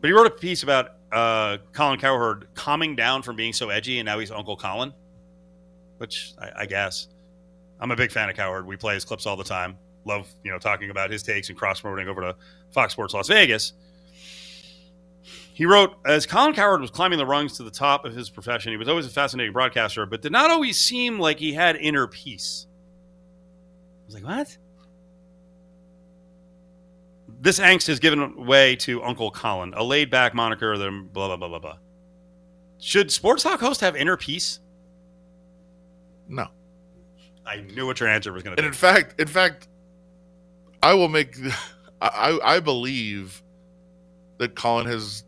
But 0.00 0.06
he 0.06 0.12
wrote 0.12 0.28
a 0.28 0.30
piece 0.30 0.62
about 0.62 0.92
uh, 1.10 1.58
Colin 1.72 1.98
Cowherd 1.98 2.46
calming 2.54 2.94
down 2.94 3.22
from 3.22 3.34
being 3.34 3.52
so 3.52 3.70
edgy, 3.70 3.98
and 3.98 4.06
now 4.06 4.20
he's 4.20 4.30
Uncle 4.30 4.56
Colin, 4.56 4.94
which 5.98 6.32
I, 6.38 6.50
I 6.58 6.66
guess. 6.66 7.08
I'm 7.80 7.90
a 7.90 7.96
big 7.96 8.12
fan 8.12 8.30
of 8.30 8.36
Cowherd. 8.36 8.66
We 8.66 8.76
play 8.76 8.94
his 8.94 9.04
clips 9.04 9.26
all 9.26 9.36
the 9.36 9.42
time. 9.42 9.76
Love, 10.04 10.32
you 10.44 10.52
know, 10.52 10.60
talking 10.60 10.90
about 10.90 11.10
his 11.10 11.24
takes 11.24 11.48
and 11.48 11.58
cross 11.58 11.80
promoting 11.80 12.06
over 12.06 12.20
to 12.20 12.36
Fox 12.70 12.92
Sports 12.92 13.14
Las 13.14 13.26
Vegas. 13.26 13.72
He 15.60 15.66
wrote, 15.66 15.94
as 16.06 16.24
Colin 16.24 16.54
Cowherd 16.54 16.80
was 16.80 16.90
climbing 16.90 17.18
the 17.18 17.26
rungs 17.26 17.58
to 17.58 17.62
the 17.62 17.70
top 17.70 18.06
of 18.06 18.14
his 18.14 18.30
profession, 18.30 18.72
he 18.72 18.78
was 18.78 18.88
always 18.88 19.04
a 19.04 19.10
fascinating 19.10 19.52
broadcaster, 19.52 20.06
but 20.06 20.22
did 20.22 20.32
not 20.32 20.50
always 20.50 20.78
seem 20.78 21.18
like 21.18 21.38
he 21.38 21.52
had 21.52 21.76
inner 21.76 22.06
peace. 22.06 22.66
I 22.66 24.06
was 24.06 24.14
like, 24.14 24.24
what? 24.24 24.56
This 27.42 27.58
angst 27.58 27.88
has 27.88 27.98
given 27.98 28.46
way 28.46 28.74
to 28.76 29.02
Uncle 29.02 29.30
Colin, 29.30 29.74
a 29.76 29.84
laid 29.84 30.08
back 30.08 30.32
moniker, 30.32 30.78
then 30.78 31.10
blah, 31.12 31.26
blah, 31.26 31.36
blah, 31.36 31.48
blah, 31.48 31.58
blah. 31.58 31.76
Should 32.78 33.12
Sports 33.12 33.42
Talk 33.42 33.60
host 33.60 33.82
have 33.82 33.94
inner 33.94 34.16
peace? 34.16 34.60
No. 36.26 36.46
I 37.44 37.60
knew 37.60 37.84
what 37.84 38.00
your 38.00 38.08
answer 38.08 38.32
was 38.32 38.42
going 38.42 38.56
to 38.56 38.62
be. 38.62 38.66
And 38.66 38.74
in 38.74 38.78
fact, 38.78 39.20
in 39.20 39.28
fact, 39.28 39.68
I 40.82 40.94
will 40.94 41.08
make. 41.08 41.36
I 42.00 42.08
I 42.08 42.54
I 42.56 42.60
believe 42.60 43.42
that 44.38 44.54
Colin 44.54 44.86
has 44.86 45.24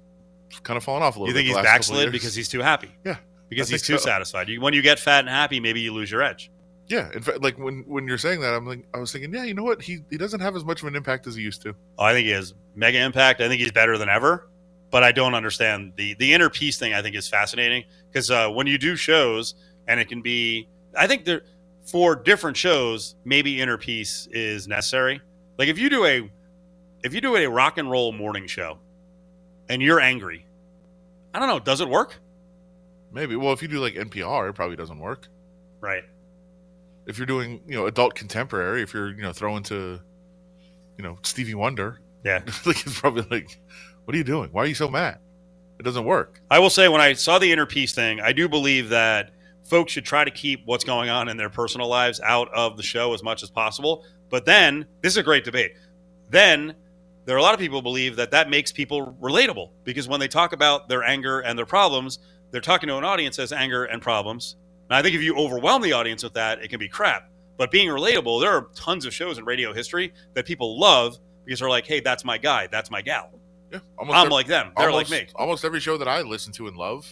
kind 0.62 0.76
of 0.76 0.84
fallen 0.84 1.02
off 1.02 1.16
a 1.16 1.20
little. 1.20 1.28
You 1.28 1.34
think 1.34 1.48
he's 1.48 1.62
backslid 1.62 2.12
because 2.12 2.34
he's 2.34 2.48
too 2.48 2.60
happy? 2.60 2.90
Yeah, 3.04 3.16
Because 3.48 3.70
I 3.70 3.74
he's 3.74 3.82
too 3.82 3.98
so. 3.98 4.04
satisfied. 4.04 4.48
You, 4.48 4.60
when 4.60 4.74
you 4.74 4.82
get 4.82 4.98
fat 4.98 5.20
and 5.20 5.28
happy, 5.28 5.60
maybe 5.60 5.80
you 5.80 5.92
lose 5.92 6.10
your 6.10 6.22
edge. 6.22 6.50
Yeah, 6.88 7.10
in 7.14 7.22
fact, 7.22 7.40
like 7.42 7.58
when 7.58 7.84
when 7.86 8.06
you're 8.06 8.18
saying 8.18 8.40
that, 8.40 8.52
I'm 8.54 8.66
like, 8.66 8.84
I 8.92 8.98
was 8.98 9.12
thinking, 9.12 9.32
yeah, 9.32 9.44
you 9.44 9.54
know 9.54 9.62
what? 9.62 9.80
He 9.80 10.00
he 10.10 10.18
doesn't 10.18 10.40
have 10.40 10.56
as 10.56 10.64
much 10.64 10.82
of 10.82 10.88
an 10.88 10.96
impact 10.96 11.26
as 11.26 11.34
he 11.36 11.42
used 11.42 11.62
to. 11.62 11.74
Oh, 11.98 12.04
I 12.04 12.12
think 12.12 12.26
he 12.26 12.32
has 12.32 12.54
mega 12.74 12.98
impact. 12.98 13.40
I 13.40 13.48
think 13.48 13.60
he's 13.62 13.72
better 13.72 13.96
than 13.98 14.08
ever. 14.08 14.48
But 14.90 15.02
I 15.02 15.12
don't 15.12 15.34
understand 15.34 15.92
the 15.96 16.14
the 16.14 16.34
inner 16.34 16.50
peace 16.50 16.76
thing. 16.78 16.92
I 16.92 17.00
think 17.00 17.16
is 17.16 17.28
fascinating 17.28 17.84
because 18.10 18.30
uh, 18.30 18.50
when 18.50 18.66
you 18.66 18.76
do 18.76 18.94
shows 18.96 19.54
and 19.88 20.00
it 20.00 20.08
can 20.08 20.20
be, 20.20 20.68
I 20.94 21.06
think 21.06 21.24
there 21.24 21.42
for 21.86 22.14
different 22.14 22.56
shows, 22.58 23.14
maybe 23.24 23.60
inner 23.60 23.78
peace 23.78 24.28
is 24.30 24.68
necessary. 24.68 25.22
Like 25.58 25.68
if 25.68 25.78
you 25.78 25.88
do 25.88 26.04
a 26.04 26.30
if 27.04 27.14
you 27.14 27.20
do 27.22 27.36
a 27.36 27.46
rock 27.46 27.78
and 27.78 27.90
roll 27.90 28.12
morning 28.12 28.46
show 28.46 28.78
and 29.68 29.80
you're 29.82 30.00
angry, 30.00 30.46
I 31.34 31.38
don't 31.38 31.48
know, 31.48 31.58
does 31.58 31.80
it 31.80 31.88
work? 31.88 32.16
Maybe. 33.12 33.36
Well, 33.36 33.52
if 33.52 33.62
you 33.62 33.68
do 33.68 33.78
like 33.78 33.94
NPR, 33.94 34.48
it 34.50 34.54
probably 34.54 34.76
doesn't 34.76 34.98
work. 34.98 35.28
Right. 35.80 36.04
If 37.06 37.18
you're 37.18 37.26
doing 37.26 37.60
you 37.66 37.74
know 37.74 37.86
adult 37.86 38.14
contemporary, 38.14 38.82
if 38.82 38.94
you're 38.94 39.10
you 39.10 39.22
know 39.22 39.32
throwing 39.32 39.62
to, 39.64 40.00
you 40.96 41.04
know 41.04 41.18
Stevie 41.22 41.54
Wonder, 41.54 42.00
Yeah. 42.24 42.42
like 42.66 42.86
it's 42.86 42.98
probably 42.98 43.26
like, 43.30 43.58
what 44.04 44.14
are 44.14 44.18
you 44.18 44.24
doing? 44.24 44.50
Why 44.52 44.62
are 44.62 44.66
you 44.66 44.74
so 44.74 44.88
mad? 44.88 45.18
It 45.78 45.82
doesn't 45.82 46.04
work. 46.04 46.40
I 46.50 46.58
will 46.58 46.70
say 46.70 46.88
when 46.88 47.00
I 47.00 47.12
saw 47.14 47.38
the 47.38 47.50
inner 47.50 47.66
peace 47.66 47.92
thing, 47.94 48.20
I 48.20 48.32
do 48.32 48.48
believe 48.48 48.88
that 48.90 49.32
folks 49.64 49.92
should 49.92 50.04
try 50.04 50.24
to 50.24 50.30
keep 50.30 50.62
what's 50.64 50.84
going 50.84 51.10
on 51.10 51.28
in 51.28 51.36
their 51.36 51.50
personal 51.50 51.88
lives 51.88 52.20
out 52.20 52.48
of 52.54 52.76
the 52.76 52.82
show 52.82 53.14
as 53.14 53.22
much 53.22 53.42
as 53.42 53.50
possible. 53.50 54.04
But 54.30 54.44
then, 54.44 54.86
this 55.02 55.12
is 55.12 55.16
a 55.16 55.22
great 55.22 55.44
debate. 55.44 55.72
Then 56.30 56.74
there 57.24 57.36
are 57.36 57.38
a 57.38 57.42
lot 57.42 57.54
of 57.54 57.60
people 57.60 57.78
who 57.78 57.82
believe 57.82 58.16
that 58.16 58.30
that 58.32 58.50
makes 58.50 58.72
people 58.72 59.16
relatable 59.20 59.70
because 59.84 60.08
when 60.08 60.20
they 60.20 60.28
talk 60.28 60.52
about 60.52 60.88
their 60.88 61.02
anger 61.02 61.40
and 61.40 61.56
their 61.56 61.66
problems, 61.66 62.18
they're 62.50 62.60
talking 62.60 62.88
to 62.88 62.96
an 62.96 63.04
audience 63.04 63.38
as 63.38 63.52
anger 63.52 63.84
and 63.84 64.02
problems. 64.02 64.56
And 64.90 64.96
I 64.96 65.02
think 65.02 65.14
if 65.14 65.22
you 65.22 65.36
overwhelm 65.36 65.82
the 65.82 65.92
audience 65.92 66.22
with 66.22 66.34
that, 66.34 66.62
it 66.62 66.68
can 66.68 66.78
be 66.78 66.88
crap. 66.88 67.30
But 67.56 67.70
being 67.70 67.88
relatable, 67.88 68.40
there 68.40 68.50
are 68.50 68.68
tons 68.74 69.06
of 69.06 69.14
shows 69.14 69.38
in 69.38 69.44
radio 69.44 69.72
history 69.72 70.12
that 70.34 70.46
people 70.46 70.78
love 70.78 71.18
because 71.44 71.60
they're 71.60 71.68
like, 71.68 71.86
hey, 71.86 72.00
that's 72.00 72.24
my 72.24 72.38
guy, 72.38 72.66
that's 72.66 72.90
my 72.90 73.00
gal. 73.02 73.30
Yeah, 73.70 73.78
almost 73.98 74.18
I'm 74.18 74.26
ev- 74.26 74.32
like 74.32 74.46
them. 74.46 74.72
They're 74.76 74.90
almost, 74.90 75.10
like 75.10 75.28
me. 75.28 75.32
Almost 75.34 75.64
every 75.64 75.80
show 75.80 75.96
that 75.96 76.08
I 76.08 76.22
listen 76.22 76.52
to 76.54 76.66
and 76.66 76.76
love, 76.76 77.06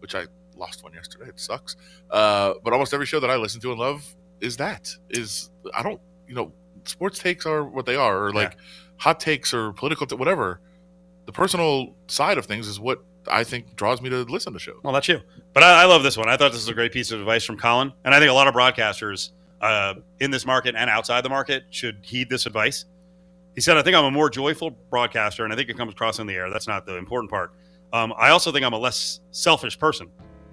which 0.00 0.14
I 0.14 0.26
lost 0.56 0.82
one 0.82 0.94
yesterday. 0.94 1.26
It 1.28 1.38
sucks. 1.38 1.76
Uh, 2.10 2.54
but 2.64 2.72
almost 2.72 2.92
every 2.92 3.06
show 3.06 3.20
that 3.20 3.30
I 3.30 3.36
listen 3.36 3.60
to 3.60 3.70
and 3.70 3.78
love 3.78 4.04
is 4.40 4.56
that. 4.56 4.90
Is 5.10 5.50
I 5.74 5.82
don't 5.82 6.00
you 6.26 6.34
know 6.34 6.52
sports 6.84 7.18
takes 7.18 7.46
are 7.46 7.64
what 7.64 7.86
they 7.86 7.96
are, 7.96 8.26
or 8.26 8.32
like 8.32 8.56
hot 8.98 9.20
takes 9.20 9.52
or 9.52 9.72
political 9.72 10.06
t- 10.06 10.16
whatever. 10.16 10.60
The 11.26 11.32
personal 11.32 11.94
side 12.08 12.38
of 12.38 12.46
things 12.46 12.68
is 12.68 12.78
what 12.78 13.02
I 13.28 13.44
think 13.44 13.76
draws 13.76 14.00
me 14.00 14.10
to 14.10 14.22
listen 14.22 14.52
to 14.52 14.58
shows. 14.58 14.80
Well, 14.84 14.92
that's 14.92 15.08
you. 15.08 15.20
But 15.52 15.62
I, 15.62 15.82
I 15.82 15.84
love 15.86 16.02
this 16.02 16.16
one. 16.16 16.28
I 16.28 16.36
thought 16.36 16.52
this 16.52 16.60
was 16.62 16.68
a 16.68 16.74
great 16.74 16.92
piece 16.92 17.10
of 17.10 17.20
advice 17.20 17.44
from 17.44 17.58
Colin, 17.58 17.92
and 18.04 18.14
I 18.14 18.18
think 18.18 18.30
a 18.30 18.34
lot 18.34 18.46
of 18.46 18.54
broadcasters 18.54 19.30
uh, 19.60 19.94
in 20.20 20.30
this 20.30 20.46
market 20.46 20.74
and 20.76 20.88
outside 20.88 21.22
the 21.22 21.28
market 21.28 21.64
should 21.70 21.98
heed 22.02 22.28
this 22.28 22.46
advice. 22.46 22.84
He 23.54 23.60
said, 23.60 23.76
"I 23.76 23.82
think 23.82 23.96
I'm 23.96 24.04
a 24.04 24.10
more 24.10 24.30
joyful 24.30 24.70
broadcaster, 24.90 25.44
and 25.44 25.52
I 25.52 25.56
think 25.56 25.68
it 25.70 25.76
comes 25.76 25.92
across 25.92 26.18
in 26.18 26.26
the 26.26 26.34
air. 26.34 26.50
That's 26.50 26.68
not 26.68 26.86
the 26.86 26.96
important 26.96 27.30
part. 27.30 27.52
Um, 27.92 28.12
I 28.16 28.30
also 28.30 28.52
think 28.52 28.64
I'm 28.64 28.74
a 28.74 28.78
less 28.78 29.20
selfish 29.30 29.78
person. 29.78 30.08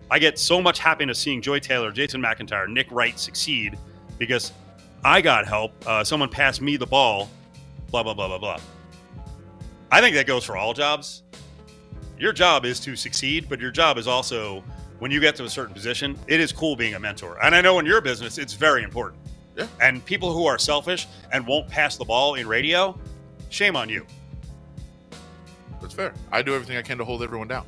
I 0.09 0.19
get 0.19 0.39
so 0.39 0.61
much 0.61 0.79
happiness 0.79 1.19
seeing 1.19 1.41
Joy 1.41 1.59
Taylor, 1.59 1.91
Jason 1.91 2.21
McIntyre, 2.21 2.67
Nick 2.69 2.91
Wright 2.91 3.19
succeed 3.19 3.77
because 4.17 4.53
I 5.03 5.21
got 5.21 5.47
help. 5.47 5.73
Uh, 5.85 6.03
someone 6.03 6.29
passed 6.29 6.61
me 6.61 6.77
the 6.77 6.85
ball. 6.85 7.29
Blah 7.93 8.03
blah 8.03 8.13
blah 8.13 8.27
blah 8.27 8.39
blah. 8.39 8.59
I 9.89 10.01
think 10.01 10.15
that 10.15 10.27
goes 10.27 10.43
for 10.43 10.57
all 10.57 10.73
jobs 10.73 11.23
your 12.23 12.31
job 12.31 12.63
is 12.63 12.79
to 12.79 12.95
succeed, 12.95 13.47
but 13.49 13.59
your 13.59 13.69
job 13.69 13.97
is 13.97 14.07
also 14.07 14.63
when 14.99 15.11
you 15.11 15.19
get 15.19 15.35
to 15.35 15.43
a 15.43 15.49
certain 15.49 15.73
position, 15.73 16.17
it 16.27 16.39
is 16.39 16.53
cool 16.53 16.75
being 16.75 16.93
a 16.93 16.99
mentor. 16.99 17.37
And 17.43 17.53
I 17.53 17.59
know 17.59 17.79
in 17.79 17.85
your 17.85 17.99
business, 17.99 18.37
it's 18.37 18.53
very 18.53 18.83
important. 18.83 19.21
Yeah. 19.57 19.67
And 19.81 20.03
people 20.05 20.31
who 20.31 20.45
are 20.45 20.57
selfish 20.57 21.07
and 21.33 21.45
won't 21.45 21.67
pass 21.67 21.97
the 21.97 22.05
ball 22.05 22.35
in 22.35 22.47
radio, 22.47 22.97
shame 23.49 23.75
on 23.75 23.89
you. 23.89 24.05
That's 25.81 25.93
fair. 25.93 26.13
I 26.31 26.41
do 26.41 26.55
everything 26.55 26.77
I 26.77 26.81
can 26.81 26.97
to 26.97 27.03
hold 27.03 27.23
everyone 27.23 27.49
down. 27.49 27.65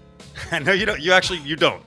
no, 0.64 0.72
you 0.72 0.86
don't. 0.86 1.02
You 1.02 1.12
actually 1.12 1.40
you 1.40 1.58
don't. 1.58 1.84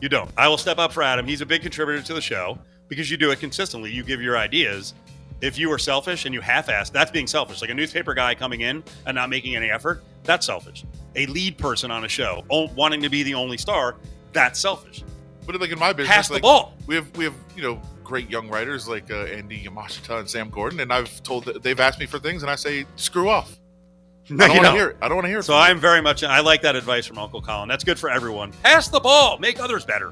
You 0.00 0.08
don't. 0.08 0.30
I 0.36 0.48
will 0.48 0.58
step 0.58 0.78
up 0.78 0.92
for 0.92 1.04
Adam. 1.04 1.24
He's 1.24 1.40
a 1.40 1.46
big 1.46 1.62
contributor 1.62 2.02
to 2.02 2.14
the 2.14 2.20
show 2.20 2.58
because 2.88 3.10
you 3.10 3.16
do 3.16 3.30
it 3.30 3.38
consistently. 3.38 3.92
You 3.92 4.02
give 4.02 4.20
your 4.20 4.36
ideas. 4.36 4.94
If 5.40 5.58
you 5.58 5.70
are 5.72 5.78
selfish 5.78 6.24
and 6.24 6.34
you 6.34 6.40
half-ass, 6.40 6.90
that's 6.90 7.10
being 7.10 7.26
selfish. 7.26 7.60
Like 7.60 7.70
a 7.70 7.74
newspaper 7.74 8.14
guy 8.14 8.34
coming 8.34 8.62
in 8.62 8.82
and 9.06 9.14
not 9.14 9.30
making 9.30 9.54
any 9.54 9.70
effort, 9.70 10.02
that's 10.24 10.46
selfish. 10.46 10.84
A 11.16 11.26
lead 11.26 11.56
person 11.58 11.90
on 11.90 12.04
a 12.04 12.08
show 12.08 12.44
o- 12.50 12.68
wanting 12.74 13.02
to 13.02 13.08
be 13.08 13.22
the 13.22 13.34
only 13.34 13.56
star, 13.56 13.96
that's 14.32 14.58
selfish. 14.58 15.04
But 15.46 15.60
like 15.60 15.70
in 15.70 15.78
my 15.78 15.92
business, 15.92 16.14
Pass 16.14 16.28
the 16.28 16.34
like, 16.34 16.42
ball. 16.42 16.74
We 16.86 16.94
have 16.94 17.16
we 17.16 17.24
have 17.24 17.34
you 17.56 17.62
know 17.62 17.80
great 18.04 18.28
young 18.28 18.48
writers 18.48 18.86
like 18.86 19.10
uh, 19.10 19.24
Andy 19.24 19.64
Yamashita 19.64 20.20
and 20.20 20.28
Sam 20.28 20.50
Gordon, 20.50 20.80
and 20.80 20.92
I've 20.92 21.22
told 21.22 21.44
they've 21.62 21.80
asked 21.80 21.98
me 21.98 22.06
for 22.06 22.18
things, 22.18 22.42
and 22.42 22.50
I 22.50 22.54
say 22.54 22.84
screw 22.96 23.30
off. 23.30 23.58
I 24.30 24.36
don't 24.36 24.48
want 24.50 24.64
to 24.66 24.72
hear 24.72 24.88
it. 24.88 24.96
I 25.00 25.08
don't 25.08 25.16
want 25.16 25.24
to 25.24 25.30
hear 25.30 25.38
it. 25.38 25.44
So. 25.44 25.54
I'm 25.54 25.80
very 25.80 26.02
much 26.02 26.22
I 26.22 26.40
like 26.40 26.60
that 26.62 26.76
advice 26.76 27.06
from 27.06 27.16
Uncle 27.16 27.40
Colin. 27.40 27.66
That's 27.66 27.82
good 27.82 27.98
for 27.98 28.10
everyone. 28.10 28.52
Pass 28.62 28.88
the 28.88 29.00
ball, 29.00 29.38
make 29.38 29.58
others 29.58 29.86
better. 29.86 30.06